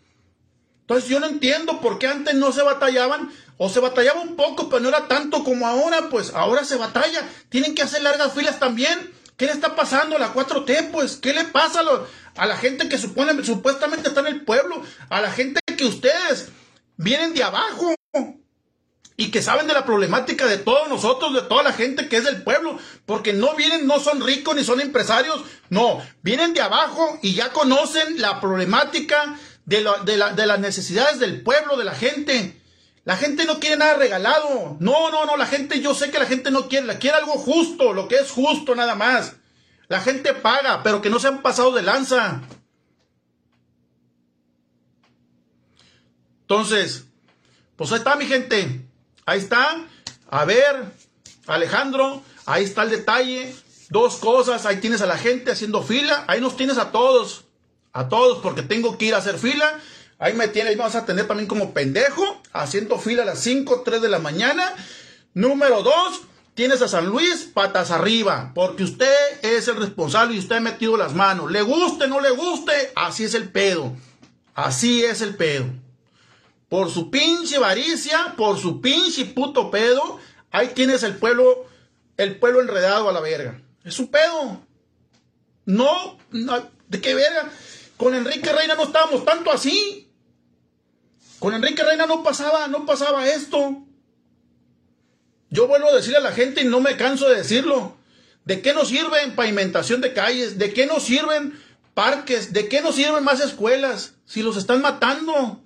Entonces 0.82 1.08
yo 1.08 1.20
no 1.20 1.28
entiendo 1.28 1.80
por 1.80 1.98
qué 1.98 2.08
antes 2.08 2.36
no 2.36 2.52
se 2.52 2.64
batallaban 2.64 3.32
o 3.58 3.70
se 3.70 3.80
batallaba 3.80 4.22
un 4.22 4.36
poco, 4.36 4.70
pero 4.70 4.82
no 4.82 4.90
era 4.90 5.08
tanto 5.08 5.44
como 5.44 5.68
ahora, 5.68 6.10
pues 6.10 6.34
ahora 6.34 6.66
se 6.66 6.76
batalla. 6.76 7.22
Tienen 7.50 7.76
que 7.76 7.84
hacer 7.84 8.02
largas 8.02 8.34
filas 8.34 8.60
también. 8.60 9.14
¿Qué 9.38 9.46
le 9.46 9.52
está 9.52 9.76
pasando 9.76 10.16
a 10.16 10.20
la 10.20 10.34
4T? 10.34 10.92
Pues, 10.92 11.18
¿qué 11.18 11.34
le 11.34 11.44
pasa 11.46 11.82
a, 12.36 12.46
la 12.46 12.58
gente 12.58 12.90
que 12.90 12.98
supone, 12.98 13.44
supuestamente 13.44 14.08
está 14.08 14.22
en 14.22 14.28
el 14.28 14.46
pueblo? 14.46 14.82
A 15.10 15.22
la 15.22 15.32
gente 15.32 15.60
que 15.78 15.86
ustedes 15.86 16.50
vienen 16.98 17.34
de 17.34 17.44
abajo 17.44 17.94
y 19.18 19.32
que 19.32 19.42
saben 19.42 19.68
de 19.68 19.74
la 19.74 19.86
problemática 19.86 20.46
de 20.46 20.58
todos 20.58 20.90
nosotros, 20.90 21.34
de 21.34 21.42
toda 21.44 21.64
la 21.64 21.72
gente 21.72 22.10
que 22.10 22.18
es 22.18 22.26
del 22.26 22.44
pueblo, 22.44 22.78
porque 23.06 23.34
no 23.34 23.56
vienen, 23.56 23.88
no 23.88 24.00
son 24.00 24.26
ricos 24.26 24.56
ni 24.56 24.64
son 24.64 24.82
empresarios, 24.82 25.42
no, 25.70 26.02
vienen 26.22 26.54
de 26.54 26.62
abajo 26.62 27.18
y 27.22 27.34
ya 27.34 27.54
conocen 27.54 28.22
la 28.22 28.42
problemática 28.42 29.38
de, 29.66 29.88
de, 30.04 30.24
de 30.36 30.46
las 30.46 30.60
necesidades 30.60 31.20
del 31.20 31.42
pueblo, 31.42 31.78
de 31.78 31.86
la 31.86 31.96
gente. 31.96 32.62
La 33.06 33.16
gente 33.16 33.46
no 33.46 33.60
quiere 33.60 33.78
nada 33.78 33.94
regalado. 33.94 34.78
No, 34.80 35.12
no, 35.12 35.26
no, 35.26 35.38
la 35.38 35.46
gente, 35.46 35.80
yo 35.80 35.94
sé 35.94 36.12
que 36.12 36.20
la 36.20 36.26
gente 36.26 36.52
no 36.52 36.68
quiere, 36.68 36.88
la 36.88 36.98
quiere 36.98 37.18
algo 37.18 37.34
justo, 37.34 37.94
lo 37.94 38.08
que 38.08 38.16
es 38.16 38.32
justo 38.32 38.76
nada 38.76 38.96
más. 38.96 39.36
La 39.88 40.02
gente 40.02 40.34
paga, 40.34 40.82
pero 40.84 41.02
que 41.02 41.12
no 41.12 41.20
se 41.20 41.28
han 41.28 41.42
pasado 41.42 41.72
de 41.72 41.84
lanza. 41.84 42.42
Entonces, 46.42 47.06
pues 47.76 47.92
ahí 47.92 48.00
está 48.00 48.16
mi 48.16 48.26
gente. 48.26 48.85
Ahí 49.26 49.40
está. 49.40 49.86
A 50.30 50.46
ver, 50.46 50.86
Alejandro, 51.48 52.22
ahí 52.46 52.64
está 52.64 52.84
el 52.84 52.92
detalle. 52.92 53.56
Dos 53.90 54.18
cosas, 54.18 54.66
ahí 54.66 54.78
tienes 54.78 55.02
a 55.02 55.06
la 55.06 55.18
gente 55.18 55.52
haciendo 55.52 55.84
fila, 55.84 56.26
ahí 56.28 56.42
nos 56.42 56.58
tienes 56.58 56.80
a 56.80 56.92
todos, 56.92 57.46
a 57.94 58.10
todos, 58.10 58.40
porque 58.40 58.64
tengo 58.64 58.98
que 58.98 59.06
ir 59.06 59.16
a 59.16 59.20
hacer 59.20 59.38
fila. 59.38 59.80
Ahí 60.18 60.34
me 60.34 60.48
tiene, 60.48 60.72
ahí 60.72 60.76
vas 60.76 60.96
a 60.96 61.06
tener 61.06 61.28
también 61.28 61.48
como 61.48 61.74
pendejo, 61.74 62.42
haciendo 62.52 62.98
fila 62.98 63.24
a 63.24 63.26
las 63.26 63.40
5, 63.40 63.84
3 63.86 64.02
de 64.02 64.10
la 64.10 64.20
mañana. 64.20 64.74
Número 65.34 65.84
2, 65.84 66.22
tienes 66.56 66.82
a 66.82 66.88
San 66.88 67.06
Luis 67.06 67.50
patas 67.54 67.92
arriba, 67.92 68.52
porque 68.56 68.84
usted 68.84 69.14
es 69.44 69.68
el 69.68 69.76
responsable 69.76 70.36
y 70.36 70.40
usted 70.40 70.56
ha 70.56 70.62
metido 70.62 70.98
las 70.98 71.14
manos. 71.14 71.52
Le 71.52 71.62
guste, 71.62 72.08
no 72.08 72.22
le 72.22 72.32
guste, 72.32 72.92
así 72.96 73.24
es 73.24 73.34
el 73.34 73.50
pedo. 73.50 73.96
Así 74.56 75.04
es 75.04 75.22
el 75.22 75.36
pedo. 75.36 75.66
Por 76.70 76.90
su 76.90 77.12
pinche 77.12 77.58
avaricia, 77.58 78.34
por 78.36 78.58
su 78.60 78.82
pinche 78.82 79.26
puto 79.26 79.70
pedo, 79.70 80.20
ahí 80.52 80.70
tienes 80.70 81.04
el 81.04 81.18
pueblo, 81.18 81.66
el 82.18 82.38
pueblo 82.38 82.62
enredado 82.62 83.10
a 83.10 83.14
la 83.14 83.20
verga. 83.20 83.62
Es 83.84 84.00
un 84.00 84.08
pedo. 84.08 84.62
No, 85.66 86.18
¿de 86.32 87.02
qué 87.02 87.14
verga? 87.14 87.50
Con 87.98 88.16
Enrique 88.16 88.52
Reina 88.52 88.76
no 88.76 88.84
estábamos 88.84 89.26
tanto 89.26 89.52
así. 89.52 90.12
Con 91.40 91.54
Enrique 91.54 91.84
Reina 91.84 92.06
no 92.06 92.24
pasaba, 92.24 92.68
no 92.68 92.86
pasaba 92.86 93.28
esto. 93.28 93.84
Yo 95.50 95.68
vuelvo 95.68 95.90
a 95.90 95.96
decirle 95.96 96.18
a 96.18 96.22
la 96.22 96.32
gente 96.32 96.62
y 96.62 96.66
no 96.66 96.82
me 96.82 96.98
canso 96.98 97.30
de 97.30 97.38
decirlo. 97.38 97.96
¿De 98.46 98.62
qué 98.62 98.74
nos 98.74 98.90
sirven 98.90 99.36
pavimentación 99.36 100.02
de 100.02 100.14
calles? 100.14 100.58
¿De 100.58 100.74
qué 100.74 100.86
nos 100.86 101.04
sirven 101.04 101.60
parques? 101.94 102.54
¿De 102.54 102.68
qué 102.68 102.82
nos 102.82 102.96
sirven 102.96 103.24
más 103.24 103.40
escuelas? 103.40 104.14
Si 104.26 104.42
los 104.44 104.58
están 104.58 104.82
matando. 104.82 105.64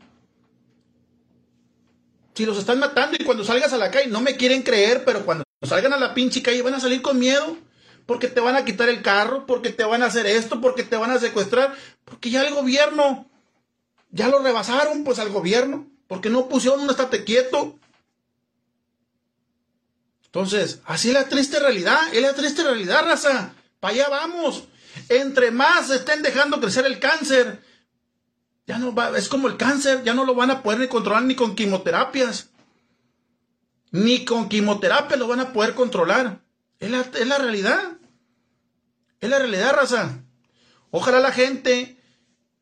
Si 2.40 2.46
los 2.46 2.58
están 2.58 2.80
matando 2.80 3.18
y 3.20 3.26
cuando 3.26 3.44
salgas 3.44 3.74
a 3.74 3.78
la 3.78 3.92
calle, 3.92 4.08
no 4.08 4.22
me 4.22 4.38
quieren 4.38 4.62
creer, 4.62 5.04
pero 5.04 5.26
cuando 5.26 5.44
salgan 5.62 5.92
a 5.92 5.98
la 5.98 6.14
pinche 6.14 6.42
calle 6.42 6.62
van 6.62 6.74
a 6.74 6.80
salir 6.80 7.02
con 7.02 7.20
miedo. 7.20 7.58
Porque 8.06 8.30
te 8.30 8.40
van 8.40 8.56
a 8.56 8.64
quitar 8.64 8.88
el 8.88 9.02
carro, 9.02 9.46
porque 9.46 9.72
te 9.72 9.84
van 9.84 10.04
a 10.04 10.06
hacer 10.06 10.26
esto, 10.26 10.62
porque 10.62 10.84
te 10.84 10.96
van 10.96 11.12
a 11.12 11.20
secuestrar. 11.20 11.76
Porque 12.06 12.30
ya 12.30 12.48
el 12.48 12.54
gobierno, 12.54 13.30
ya 14.12 14.30
lo 14.30 14.40
rebasaron 14.40 15.04
pues 15.04 15.20
al 15.20 15.32
gobierno. 15.32 15.86
Porque 16.08 16.30
no 16.30 16.48
pusieron 16.48 16.80
un 16.80 16.90
estate 16.90 17.26
quieto. 17.26 17.78
Entonces, 20.28 20.80
así 20.86 21.10
es 21.10 21.16
la 21.16 21.28
triste 21.28 21.60
realidad, 21.60 22.00
es 22.14 22.22
la 22.22 22.36
triste 22.36 22.64
realidad, 22.64 23.04
raza. 23.04 23.54
Para 23.82 23.96
allá 23.96 24.08
vamos. 24.08 24.64
Entre 25.10 25.52
más 25.52 25.90
estén 25.90 26.22
dejando 26.22 26.62
crecer 26.62 26.86
el 26.86 27.00
cáncer, 27.00 27.60
ya 28.70 28.78
no 28.78 28.94
va, 28.94 29.18
es 29.18 29.30
como 29.30 29.48
el 29.48 29.58
cáncer, 29.58 30.04
ya 30.04 30.14
no 30.14 30.26
lo 30.26 30.36
van 30.36 30.52
a 30.52 30.62
poder 30.62 30.80
ni 30.80 30.88
controlar 30.88 31.24
ni 31.24 31.34
con 31.34 31.56
quimioterapias. 31.56 32.52
Ni 33.90 34.26
con 34.26 34.48
quimioterapia 34.48 35.18
lo 35.18 35.28
van 35.28 35.40
a 35.40 35.54
poder 35.54 35.74
controlar. 35.74 36.44
Es 36.78 36.92
la, 36.92 37.00
es 37.00 37.28
la 37.28 37.40
realidad. 37.40 37.98
Es 39.22 39.28
la 39.28 39.40
realidad, 39.40 39.74
raza. 39.74 40.24
Ojalá 40.92 41.20
la 41.20 41.32
gente 41.32 42.00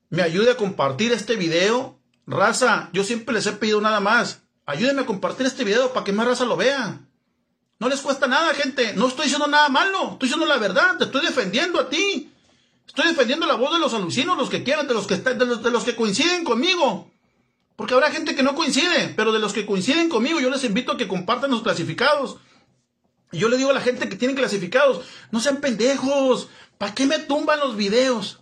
me 0.08 0.22
ayude 0.22 0.52
a 0.52 0.56
compartir 0.56 1.12
este 1.12 1.36
video. 1.36 2.00
Raza, 2.26 2.90
yo 2.94 3.04
siempre 3.04 3.36
les 3.36 3.46
he 3.46 3.52
pedido 3.52 3.82
nada 3.82 4.00
más. 4.00 4.44
Ayúdenme 4.66 5.02
a 5.02 5.06
compartir 5.06 5.46
este 5.46 5.66
video 5.66 5.92
para 5.92 6.06
que 6.06 6.14
más 6.14 6.26
raza 6.26 6.46
lo 6.46 6.56
vea. 6.56 7.02
No 7.80 7.90
les 7.90 8.00
cuesta 8.00 8.28
nada, 8.28 8.54
gente. 8.54 8.94
No 8.94 9.10
estoy 9.10 9.26
diciendo 9.26 9.48
nada 9.48 9.68
malo. 9.68 10.14
Estoy 10.14 10.30
diciendo 10.30 10.46
la 10.46 10.58
verdad. 10.58 10.98
Te 10.98 11.04
estoy 11.04 11.26
defendiendo 11.26 11.82
a 11.82 11.90
ti. 11.90 12.32
Estoy 12.88 13.10
defendiendo 13.10 13.46
la 13.46 13.56
voz 13.56 13.74
de 13.74 13.80
los 13.80 13.94
alucinos, 13.94 14.38
los 14.38 14.50
que 14.50 14.64
quieran, 14.64 14.88
de 14.88 14.94
los 14.94 15.06
que, 15.06 15.18
de 15.18 15.46
los, 15.46 15.62
de 15.62 15.72
los 15.72 15.84
que 15.84 15.96
coinciden 15.96 16.44
conmigo. 16.44 17.12
Porque 17.76 17.94
habrá 17.94 18.10
gente 18.10 18.36
que 18.36 18.42
no 18.42 18.56
coincide, 18.56 19.14
pero 19.16 19.32
de 19.32 19.40
los 19.40 19.54
que 19.54 19.66
coinciden 19.66 20.10
conmigo, 20.10 20.40
yo 20.40 20.50
les 20.50 20.64
invito 20.64 20.94
a 20.94 20.98
que 20.98 21.08
compartan 21.08 21.52
los 21.52 21.62
clasificados. 21.62 22.38
Y 23.32 23.40
yo 23.40 23.50
le 23.50 23.58
digo 23.58 23.70
a 23.70 23.74
la 23.74 23.82
gente 23.82 24.10
que 24.10 24.16
tienen 24.16 24.36
clasificados, 24.36 25.06
no 25.32 25.40
sean 25.40 25.58
pendejos. 25.58 26.50
¿Para 26.78 26.96
qué 26.96 27.06
me 27.06 27.20
tumban 27.20 27.60
los 27.60 27.76
videos? 27.76 28.40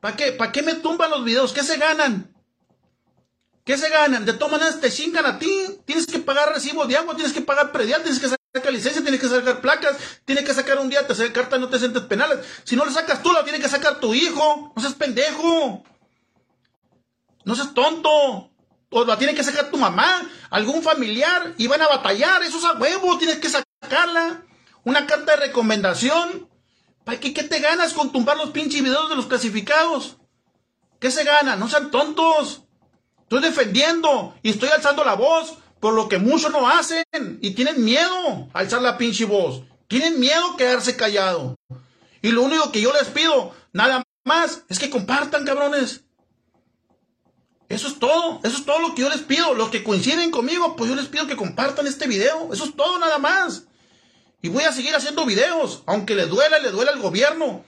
¿Para 0.00 0.16
qué? 0.16 0.32
¿Para 0.32 0.52
qué 0.52 0.62
me 0.62 0.74
tumban 0.74 1.10
los 1.10 1.24
videos? 1.24 1.52
¿Qué 1.52 1.62
se 1.62 1.78
ganan? 1.78 2.34
¿Qué 3.64 3.78
se 3.78 3.88
ganan? 3.88 4.24
De 4.26 4.32
todas 4.32 4.52
maneras 4.52 4.80
te 4.80 4.90
chingan 4.90 5.24
a 5.24 5.38
ti. 5.38 5.50
Tienes 5.84 6.06
que 6.06 6.18
pagar 6.18 6.52
recibo 6.52 6.84
de 6.86 6.96
agua, 6.96 7.14
tienes 7.14 7.32
que 7.32 7.40
pagar 7.40 7.70
predial, 7.70 8.02
tienes 8.02 8.20
que 8.20 8.41
sacar 8.54 8.72
licencia, 8.72 9.00
tienes 9.00 9.20
que 9.20 9.28
sacar 9.28 9.62
placas, 9.62 9.96
tienes 10.26 10.44
que 10.44 10.52
sacar 10.52 10.78
un 10.78 10.90
día, 10.90 11.06
te 11.06 11.14
sacar 11.14 11.32
carta 11.32 11.58
no 11.58 11.68
te 11.68 11.78
sientes 11.78 12.02
penales. 12.02 12.40
Si 12.64 12.76
no 12.76 12.84
la 12.84 12.92
sacas 12.92 13.22
tú, 13.22 13.32
la 13.32 13.44
tiene 13.44 13.58
que 13.58 13.68
sacar 13.68 13.98
tu 13.98 14.12
hijo. 14.12 14.72
No 14.76 14.82
seas 14.82 14.94
pendejo. 14.94 15.82
No 17.44 17.54
seas 17.54 17.72
tonto. 17.72 18.50
O 18.90 19.04
la 19.06 19.16
tiene 19.16 19.34
que 19.34 19.42
sacar 19.42 19.70
tu 19.70 19.78
mamá, 19.78 20.28
algún 20.50 20.82
familiar, 20.82 21.54
y 21.56 21.66
van 21.66 21.80
a 21.80 21.88
batallar. 21.88 22.42
Eso 22.42 22.58
es 22.58 22.64
a 22.64 22.74
huevo, 22.74 23.16
tienes 23.16 23.38
que 23.38 23.48
sacarla. 23.48 24.42
Una 24.84 25.06
carta 25.06 25.32
de 25.32 25.46
recomendación. 25.46 26.50
¿Para 27.04 27.18
qué, 27.18 27.32
qué 27.32 27.44
te 27.44 27.58
ganas 27.58 27.94
con 27.94 28.12
tumbar 28.12 28.36
los 28.36 28.50
pinches 28.50 28.82
videos 28.82 29.08
de 29.08 29.16
los 29.16 29.26
clasificados? 29.26 30.18
¿Qué 31.00 31.10
se 31.10 31.24
gana? 31.24 31.56
No 31.56 31.70
sean 31.70 31.90
tontos. 31.90 32.64
Estoy 33.22 33.40
defendiendo 33.40 34.36
y 34.42 34.50
estoy 34.50 34.68
alzando 34.68 35.04
la 35.04 35.14
voz 35.14 35.56
por 35.82 35.94
lo 35.94 36.08
que 36.08 36.18
muchos 36.18 36.52
no 36.52 36.68
hacen 36.68 37.04
y 37.40 37.54
tienen 37.54 37.84
miedo 37.84 38.48
a 38.52 38.60
alzar 38.60 38.80
la 38.80 38.96
pinche 38.98 39.24
voz. 39.24 39.64
Tienen 39.88 40.20
miedo 40.20 40.52
a 40.52 40.56
quedarse 40.56 40.94
callado. 40.94 41.56
Y 42.22 42.30
lo 42.30 42.42
único 42.42 42.70
que 42.70 42.80
yo 42.80 42.92
les 42.92 43.08
pido, 43.08 43.52
nada 43.72 44.04
más, 44.22 44.62
es 44.68 44.78
que 44.78 44.90
compartan, 44.90 45.44
cabrones. 45.44 46.04
Eso 47.68 47.88
es 47.88 47.98
todo, 47.98 48.38
eso 48.44 48.58
es 48.58 48.64
todo 48.64 48.78
lo 48.78 48.94
que 48.94 49.02
yo 49.02 49.08
les 49.08 49.22
pido. 49.22 49.54
Los 49.54 49.70
que 49.70 49.82
coinciden 49.82 50.30
conmigo, 50.30 50.76
pues 50.76 50.88
yo 50.88 50.94
les 50.94 51.08
pido 51.08 51.26
que 51.26 51.34
compartan 51.34 51.88
este 51.88 52.06
video. 52.06 52.52
Eso 52.52 52.64
es 52.64 52.76
todo 52.76 53.00
nada 53.00 53.18
más. 53.18 53.64
Y 54.40 54.50
voy 54.50 54.62
a 54.62 54.72
seguir 54.72 54.94
haciendo 54.94 55.26
videos, 55.26 55.82
aunque 55.86 56.14
le 56.14 56.26
duela, 56.26 56.60
le 56.60 56.70
duela 56.70 56.92
al 56.92 57.00
gobierno. 57.00 57.64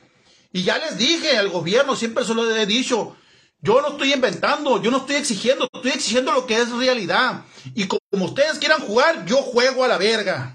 Y 0.53 0.63
ya 0.63 0.79
les 0.79 0.99
dije 0.99 1.37
al 1.37 1.49
gobierno, 1.49 1.97
siempre 1.97 2.25
se 2.25 2.33
lo 2.33 2.49
he 2.49 2.65
dicho, 2.65 3.17
yo 3.65 3.81
no 3.81 3.89
estoy 3.89 4.13
inventando, 4.13 4.83
yo 4.83 4.91
no 4.91 4.99
estoy 4.99 5.17
exigiendo, 5.17 5.67
estoy 5.73 5.93
exigiendo 5.93 6.33
lo 6.33 6.47
que 6.47 6.61
es 6.61 6.71
realidad. 6.71 7.45
Y 7.75 7.89
como 7.89 8.27
ustedes 8.27 8.59
quieran 8.59 8.83
jugar, 8.83 9.25
yo 9.25 9.39
juego 9.39 9.83
a 9.83 9.89
la 9.89 9.97
verga. 9.97 10.55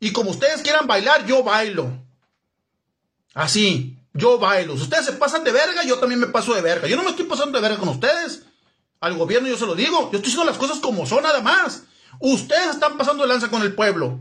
Y 0.00 0.10
como 0.12 0.32
ustedes 0.32 0.60
quieran 0.62 0.88
bailar, 0.88 1.24
yo 1.24 1.44
bailo. 1.44 1.88
Así, 3.32 3.96
yo 4.12 4.40
bailo. 4.40 4.76
Si 4.76 4.82
ustedes 4.82 5.06
se 5.06 5.12
pasan 5.12 5.44
de 5.44 5.52
verga, 5.52 5.84
yo 5.84 6.00
también 6.00 6.18
me 6.18 6.26
paso 6.26 6.52
de 6.52 6.62
verga. 6.62 6.88
Yo 6.88 6.96
no 6.96 7.04
me 7.04 7.10
estoy 7.10 7.26
pasando 7.26 7.56
de 7.56 7.62
verga 7.62 7.78
con 7.78 7.90
ustedes. 7.90 8.42
Al 8.98 9.16
gobierno 9.16 9.48
yo 9.48 9.56
se 9.56 9.66
lo 9.66 9.76
digo. 9.76 10.10
Yo 10.10 10.18
estoy 10.18 10.32
haciendo 10.32 10.46
las 10.46 10.58
cosas 10.58 10.80
como 10.80 11.06
son 11.06 11.22
nada 11.22 11.40
más. 11.40 11.84
Ustedes 12.18 12.70
están 12.70 12.98
pasando 12.98 13.22
de 13.22 13.28
lanza 13.28 13.50
con 13.50 13.62
el 13.62 13.76
pueblo. 13.76 14.18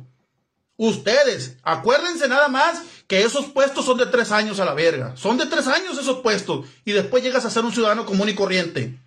Ustedes, 0.77 1.57
acuérdense 1.63 2.27
nada 2.27 2.49
más 2.49 2.83
que 3.09 3.23
esos 3.23 3.47
puestos 3.47 3.85
son 3.85 3.97
de 3.97 4.05
tres 4.05 4.31
años 4.31 4.59
a 4.59 4.65
la 4.65 4.75
verga. 4.75 5.17
Son 5.17 5.35
de 5.35 5.47
tres 5.47 5.65
años 5.65 5.97
esos 5.97 6.19
puestos. 6.19 6.67
Y 6.85 6.91
después 6.91 7.23
llegas 7.23 7.43
a 7.43 7.49
ser 7.49 7.65
un 7.65 7.73
ciudadano 7.73 8.05
común 8.05 8.29
y 8.29 8.35
corriente. 8.35 8.99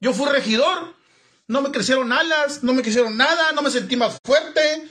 Yo 0.00 0.12
fui 0.12 0.28
regidor. 0.28 0.94
No 1.48 1.62
me 1.62 1.70
crecieron 1.70 2.12
alas, 2.12 2.62
no 2.62 2.74
me 2.74 2.82
crecieron 2.82 3.16
nada, 3.16 3.52
no 3.52 3.62
me 3.62 3.70
sentí 3.70 3.96
más 3.96 4.18
fuerte. 4.22 4.86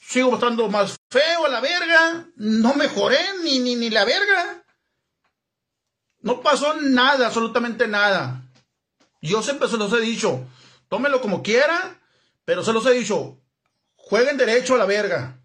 Sigo 0.00 0.32
estando 0.32 0.66
más 0.70 0.96
feo 1.10 1.44
a 1.44 1.50
la 1.50 1.60
verga. 1.60 2.26
No 2.36 2.72
mejoré 2.72 3.20
ni, 3.44 3.58
ni, 3.58 3.76
ni 3.76 3.90
la 3.90 4.06
verga. 4.06 4.64
No 6.20 6.40
pasó 6.40 6.72
nada, 6.80 7.26
absolutamente 7.26 7.86
nada. 7.86 8.50
Yo 9.20 9.42
siempre 9.42 9.68
se 9.68 9.76
los 9.76 9.92
he 9.92 10.00
dicho. 10.00 10.42
Tómelo 10.88 11.20
como 11.20 11.42
quiera, 11.42 12.00
pero 12.46 12.64
se 12.64 12.72
los 12.72 12.86
he 12.86 12.94
dicho. 12.94 13.38
Jueguen 13.94 14.38
derecho 14.38 14.74
a 14.74 14.78
la 14.78 14.86
verga. 14.86 15.41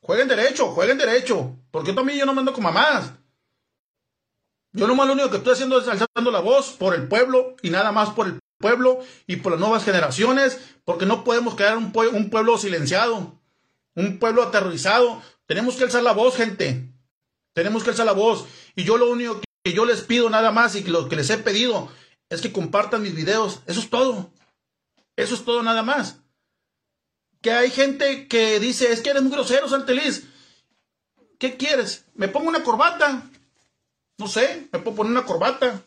Jueguen 0.00 0.28
derecho, 0.28 0.68
jueguen 0.68 0.98
derecho. 0.98 1.56
Porque 1.70 1.92
también 1.92 2.18
yo 2.18 2.26
no 2.26 2.34
mando 2.34 2.52
con 2.52 2.64
mamás. 2.64 3.12
Yo 4.72 4.86
nomás 4.86 5.06
lo 5.06 5.14
único 5.14 5.30
que 5.30 5.38
estoy 5.38 5.54
haciendo 5.54 5.80
es 5.80 5.88
alzando 5.88 6.30
la 6.30 6.40
voz 6.40 6.72
por 6.72 6.94
el 6.94 7.08
pueblo 7.08 7.56
y 7.62 7.70
nada 7.70 7.90
más 7.90 8.10
por 8.10 8.26
el 8.26 8.38
pueblo 8.58 9.00
y 9.26 9.36
por 9.36 9.52
las 9.52 9.60
nuevas 9.60 9.84
generaciones, 9.84 10.58
porque 10.84 11.06
no 11.06 11.24
podemos 11.24 11.54
quedar 11.54 11.76
un, 11.76 11.92
un 12.12 12.30
pueblo 12.30 12.58
silenciado, 12.58 13.40
un 13.94 14.18
pueblo 14.18 14.42
aterrorizado. 14.42 15.22
Tenemos 15.46 15.76
que 15.76 15.84
alzar 15.84 16.02
la 16.02 16.12
voz, 16.12 16.36
gente. 16.36 16.92
Tenemos 17.54 17.82
que 17.82 17.90
alzar 17.90 18.06
la 18.06 18.12
voz. 18.12 18.46
Y 18.76 18.84
yo 18.84 18.98
lo 18.98 19.10
único 19.10 19.40
que 19.64 19.72
yo 19.72 19.84
les 19.84 20.02
pido 20.02 20.28
nada 20.30 20.52
más 20.52 20.76
y 20.76 20.84
lo 20.84 21.08
que 21.08 21.16
les 21.16 21.30
he 21.30 21.38
pedido 21.38 21.90
es 22.28 22.40
que 22.40 22.52
compartan 22.52 23.02
mis 23.02 23.14
videos. 23.14 23.62
Eso 23.66 23.80
es 23.80 23.90
todo. 23.90 24.30
Eso 25.16 25.34
es 25.34 25.44
todo 25.44 25.62
nada 25.62 25.82
más 25.82 26.20
que 27.40 27.52
hay 27.52 27.70
gente 27.70 28.26
que 28.28 28.60
dice, 28.60 28.92
es 28.92 29.00
que 29.00 29.10
eres 29.10 29.22
muy 29.22 29.32
grosero, 29.32 29.68
Santeliz. 29.68 30.24
¿Qué 31.38 31.56
quieres? 31.56 32.04
¿Me 32.14 32.28
pongo 32.28 32.48
una 32.48 32.64
corbata? 32.64 33.22
No 34.18 34.26
sé, 34.26 34.68
me 34.72 34.80
puedo 34.80 34.96
poner 34.96 35.12
una 35.12 35.24
corbata. 35.24 35.80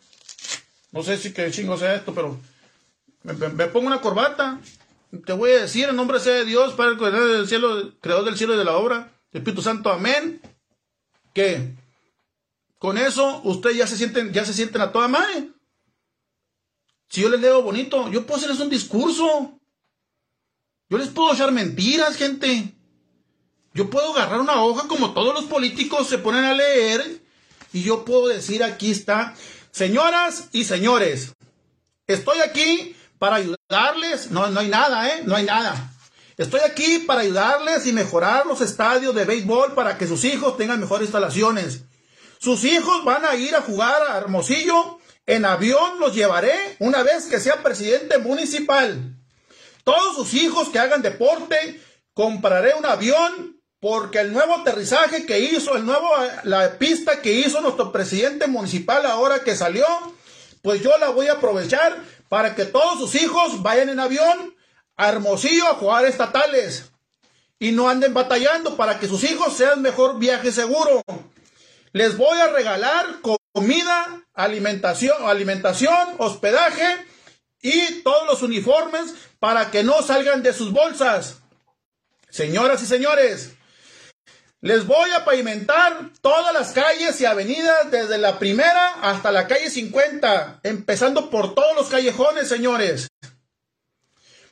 No 0.90 1.02
sé 1.02 1.18
si 1.18 1.32
que 1.32 1.50
chingo 1.50 1.76
sea 1.76 1.94
esto, 1.94 2.14
pero 2.14 2.38
me, 3.22 3.66
pongo 3.66 3.86
una 3.86 4.00
corbata. 4.00 4.60
Te 5.26 5.34
voy 5.34 5.50
a 5.50 5.62
decir, 5.62 5.88
en 5.88 5.96
nombre 5.96 6.20
sea 6.20 6.36
de 6.36 6.44
Dios, 6.46 6.72
Padre 6.74 6.96
del 7.10 7.46
cielo, 7.46 7.92
creador 8.00 8.24
del 8.24 8.38
cielo 8.38 8.54
y 8.54 8.58
de 8.58 8.64
la 8.64 8.76
obra, 8.76 9.12
Espíritu 9.30 9.60
Santo, 9.60 9.90
amén. 9.90 10.40
Que 11.34 11.74
con 12.78 12.96
eso 12.96 13.42
ustedes 13.44 13.76
ya 13.76 13.86
se 13.86 13.96
sienten, 13.96 14.32
ya 14.32 14.44
se 14.44 14.54
sienten 14.54 14.80
a 14.80 14.90
toda 14.92 15.08
madre. 15.08 15.50
Si 17.08 17.20
yo 17.20 17.28
les 17.28 17.40
leo 17.40 17.62
bonito, 17.62 18.10
yo 18.10 18.24
puedo 18.24 18.38
hacerles 18.38 18.60
un 18.60 18.70
discurso. 18.70 19.60
Yo 20.92 20.98
les 20.98 21.08
puedo 21.08 21.32
echar 21.32 21.50
mentiras, 21.52 22.16
gente. 22.16 22.74
Yo 23.72 23.88
puedo 23.88 24.12
agarrar 24.12 24.40
una 24.40 24.62
hoja 24.62 24.86
como 24.86 25.14
todos 25.14 25.32
los 25.32 25.44
políticos 25.44 26.06
se 26.06 26.18
ponen 26.18 26.44
a 26.44 26.52
leer 26.52 27.22
y 27.72 27.82
yo 27.82 28.04
puedo 28.04 28.28
decir 28.28 28.62
aquí 28.62 28.90
está, 28.90 29.34
señoras 29.70 30.50
y 30.52 30.64
señores, 30.64 31.32
Estoy 32.06 32.40
aquí 32.40 32.94
para 33.18 33.36
ayudarles. 33.36 34.30
No, 34.32 34.48
no 34.48 34.60
hay 34.60 34.68
nada, 34.68 35.08
¿eh? 35.08 35.22
No 35.24 35.34
hay 35.34 35.46
nada. 35.46 35.94
Estoy 36.36 36.60
aquí 36.60 36.98
para 37.06 37.22
ayudarles 37.22 37.86
y 37.86 37.94
mejorar 37.94 38.44
los 38.44 38.60
estadios 38.60 39.14
de 39.14 39.24
béisbol 39.24 39.72
para 39.72 39.96
que 39.96 40.06
sus 40.06 40.22
hijos 40.26 40.58
tengan 40.58 40.78
mejores 40.78 41.06
instalaciones. 41.06 41.84
Sus 42.38 42.64
hijos 42.64 43.02
van 43.06 43.24
a 43.24 43.34
ir 43.36 43.54
a 43.54 43.62
jugar 43.62 44.02
a 44.10 44.18
Hermosillo. 44.18 44.98
En 45.24 45.46
avión 45.46 46.00
los 46.00 46.14
llevaré 46.14 46.76
una 46.80 47.02
vez 47.02 47.24
que 47.28 47.40
sea 47.40 47.62
presidente 47.62 48.18
municipal. 48.18 49.21
Todos 49.84 50.16
sus 50.16 50.34
hijos 50.34 50.68
que 50.68 50.78
hagan 50.78 51.02
deporte, 51.02 51.80
compraré 52.14 52.74
un 52.74 52.86
avión 52.86 53.60
porque 53.80 54.20
el 54.20 54.32
nuevo 54.32 54.54
aterrizaje 54.54 55.26
que 55.26 55.40
hizo, 55.40 55.76
el 55.76 55.84
nuevo, 55.84 56.08
la 56.44 56.78
pista 56.78 57.20
que 57.20 57.32
hizo 57.32 57.60
nuestro 57.60 57.90
presidente 57.90 58.46
municipal 58.46 59.04
ahora 59.06 59.42
que 59.42 59.56
salió, 59.56 59.84
pues 60.62 60.82
yo 60.82 60.96
la 60.98 61.08
voy 61.08 61.26
a 61.26 61.34
aprovechar 61.34 62.00
para 62.28 62.54
que 62.54 62.64
todos 62.64 62.98
sus 62.98 63.20
hijos 63.20 63.60
vayan 63.62 63.88
en 63.88 63.98
avión 63.98 64.54
a 64.96 65.08
Hermosillo 65.08 65.66
a 65.66 65.74
jugar 65.74 66.04
estatales 66.04 66.92
y 67.58 67.72
no 67.72 67.88
anden 67.88 68.14
batallando 68.14 68.76
para 68.76 69.00
que 69.00 69.08
sus 69.08 69.24
hijos 69.24 69.56
sean 69.56 69.82
mejor 69.82 70.18
viaje 70.20 70.52
seguro. 70.52 71.02
Les 71.92 72.16
voy 72.16 72.38
a 72.38 72.48
regalar 72.48 73.06
comida, 73.52 74.24
alimentación, 74.32 75.28
alimentación, 75.28 76.14
hospedaje 76.18 77.04
y 77.62 78.02
todos 78.02 78.26
los 78.26 78.42
uniformes 78.42 79.14
para 79.38 79.70
que 79.70 79.82
no 79.82 80.02
salgan 80.02 80.42
de 80.42 80.52
sus 80.52 80.72
bolsas. 80.72 81.38
Señoras 82.28 82.82
y 82.82 82.86
señores, 82.86 83.52
les 84.60 84.86
voy 84.86 85.10
a 85.12 85.24
pavimentar 85.24 86.10
todas 86.20 86.52
las 86.52 86.72
calles 86.72 87.20
y 87.20 87.24
avenidas 87.24 87.90
desde 87.90 88.18
la 88.18 88.38
primera 88.38 88.94
hasta 89.02 89.32
la 89.32 89.46
calle 89.46 89.70
50, 89.70 90.60
empezando 90.62 91.30
por 91.30 91.54
todos 91.54 91.74
los 91.76 91.88
callejones, 91.88 92.48
señores. 92.48 93.08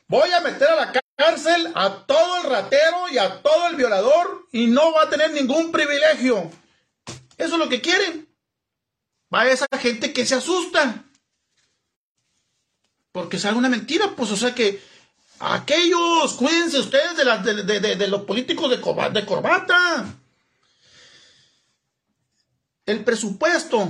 Voy 0.07 0.29
a 0.31 0.41
meter 0.41 0.67
a 0.67 0.75
la 0.75 1.01
cárcel 1.15 1.71
a 1.75 2.05
todo 2.05 2.41
el 2.41 2.49
ratero 2.49 3.09
y 3.09 3.17
a 3.17 3.41
todo 3.41 3.67
el 3.67 3.75
violador 3.75 4.47
y 4.51 4.67
no 4.67 4.91
va 4.93 5.03
a 5.03 5.09
tener 5.09 5.31
ningún 5.31 5.71
privilegio. 5.71 6.51
Eso 7.37 7.53
es 7.53 7.59
lo 7.59 7.69
que 7.69 7.81
quieren. 7.81 8.27
Va 9.33 9.47
esa 9.47 9.67
gente 9.79 10.11
que 10.11 10.25
se 10.25 10.35
asusta. 10.35 11.05
Porque 13.11 13.39
sale 13.39 13.57
una 13.57 13.69
mentira, 13.69 14.15
pues 14.15 14.31
o 14.31 14.37
sea 14.37 14.55
que 14.55 14.81
Aquellos, 15.43 16.33
cuídense 16.33 16.77
ustedes 16.79 17.17
de, 17.17 18.07
los 18.07 18.21
políticos 18.21 18.69
de, 18.69 18.77
de 18.77 19.25
corbata. 19.25 20.05
El 22.85 23.03
presupuesto 23.03 23.89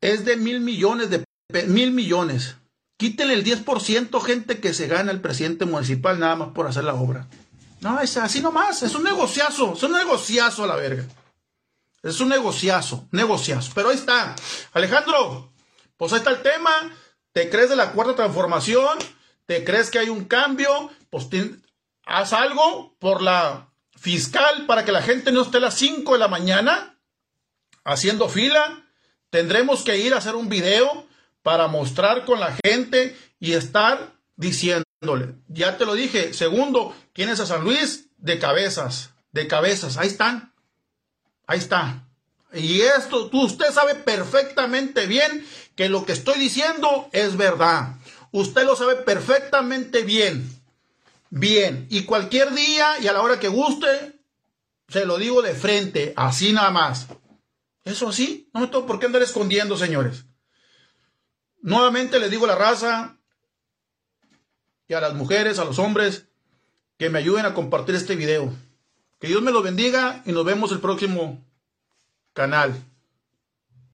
es 0.00 0.24
de 0.24 0.36
mil 0.38 0.60
millones 0.60 1.10
de 1.10 1.22
mil 1.66 1.90
millones. 1.90 2.56
Quítenle 2.96 3.34
el 3.34 3.44
10% 3.44 4.20
gente 4.22 4.58
que 4.58 4.72
se 4.72 4.86
gana 4.86 5.12
el 5.12 5.20
presidente 5.20 5.66
municipal 5.66 6.18
nada 6.18 6.36
más 6.36 6.48
por 6.54 6.66
hacer 6.66 6.84
la 6.84 6.94
obra. 6.94 7.28
No, 7.80 8.00
es 8.00 8.16
así 8.16 8.40
nomás, 8.40 8.82
es 8.82 8.94
un 8.94 9.04
negociazo, 9.04 9.74
es 9.74 9.82
un 9.82 9.92
negociazo 9.92 10.64
a 10.64 10.66
la 10.66 10.76
verga. 10.76 11.04
Es 12.02 12.20
un 12.20 12.30
negociazo, 12.30 13.06
negociazo. 13.12 13.70
Pero 13.74 13.90
ahí 13.90 13.96
está. 13.96 14.34
Alejandro, 14.72 15.52
pues 15.98 16.12
ahí 16.12 16.18
está 16.18 16.30
el 16.30 16.40
tema. 16.40 16.70
¿Te 17.32 17.50
crees 17.50 17.70
de 17.70 17.76
la 17.76 17.92
cuarta 17.92 18.14
transformación? 18.14 18.98
¿Te 19.46 19.64
crees 19.64 19.90
que 19.90 19.98
hay 19.98 20.08
un 20.08 20.24
cambio? 20.24 20.90
Pues 21.10 21.28
haz 22.04 22.32
algo 22.32 22.96
por 22.98 23.22
la 23.22 23.70
fiscal 23.96 24.66
para 24.66 24.84
que 24.84 24.92
la 24.92 25.02
gente 25.02 25.32
no 25.32 25.42
esté 25.42 25.58
a 25.58 25.60
las 25.60 25.74
5 25.74 26.12
de 26.12 26.18
la 26.18 26.28
mañana 26.28 26.98
haciendo 27.84 28.28
fila. 28.28 28.84
Tendremos 29.30 29.82
que 29.82 29.98
ir 29.98 30.14
a 30.14 30.18
hacer 30.18 30.34
un 30.34 30.48
video 30.48 31.06
para 31.42 31.68
mostrar 31.68 32.24
con 32.24 32.40
la 32.40 32.56
gente 32.64 33.16
y 33.40 33.52
estar 33.52 34.12
diciéndole. 34.36 35.34
Ya 35.48 35.76
te 35.76 35.84
lo 35.84 35.94
dije. 35.94 36.34
Segundo, 36.34 36.94
tienes 37.12 37.40
a 37.40 37.46
San 37.46 37.64
Luis 37.64 38.08
de 38.16 38.38
cabezas, 38.38 39.10
de 39.32 39.46
cabezas. 39.46 39.96
Ahí 39.96 40.08
están. 40.08 40.54
Ahí 41.46 41.58
está. 41.58 42.07
Y 42.52 42.80
esto, 42.80 43.28
tú, 43.28 43.42
usted 43.42 43.70
sabe 43.72 43.94
perfectamente 43.94 45.06
bien 45.06 45.46
que 45.74 45.88
lo 45.88 46.04
que 46.04 46.12
estoy 46.12 46.38
diciendo 46.38 47.08
es 47.12 47.36
verdad. 47.36 47.96
Usted 48.32 48.64
lo 48.64 48.76
sabe 48.76 48.96
perfectamente 48.96 50.02
bien. 50.02 50.48
Bien. 51.30 51.86
Y 51.90 52.04
cualquier 52.04 52.54
día 52.54 52.98
y 53.00 53.06
a 53.06 53.12
la 53.12 53.22
hora 53.22 53.38
que 53.38 53.48
guste, 53.48 54.18
se 54.88 55.04
lo 55.04 55.18
digo 55.18 55.42
de 55.42 55.54
frente, 55.54 56.14
así 56.16 56.52
nada 56.52 56.70
más. 56.70 57.06
Eso 57.84 58.08
así, 58.08 58.50
no 58.52 58.60
me 58.60 58.66
tengo 58.68 58.86
por 58.86 58.98
qué 58.98 59.06
andar 59.06 59.22
escondiendo, 59.22 59.76
señores. 59.76 60.24
Nuevamente 61.60 62.18
les 62.18 62.30
digo 62.30 62.44
a 62.44 62.48
la 62.48 62.54
raza 62.54 63.18
y 64.86 64.94
a 64.94 65.00
las 65.00 65.14
mujeres, 65.14 65.58
a 65.58 65.64
los 65.64 65.78
hombres, 65.78 66.26
que 66.96 67.10
me 67.10 67.18
ayuden 67.18 67.46
a 67.46 67.54
compartir 67.54 67.94
este 67.94 68.16
video. 68.16 68.52
Que 69.20 69.28
Dios 69.28 69.42
me 69.42 69.52
lo 69.52 69.62
bendiga 69.62 70.22
y 70.24 70.32
nos 70.32 70.44
vemos 70.44 70.72
el 70.72 70.80
próximo 70.80 71.44
canal. 72.38 72.72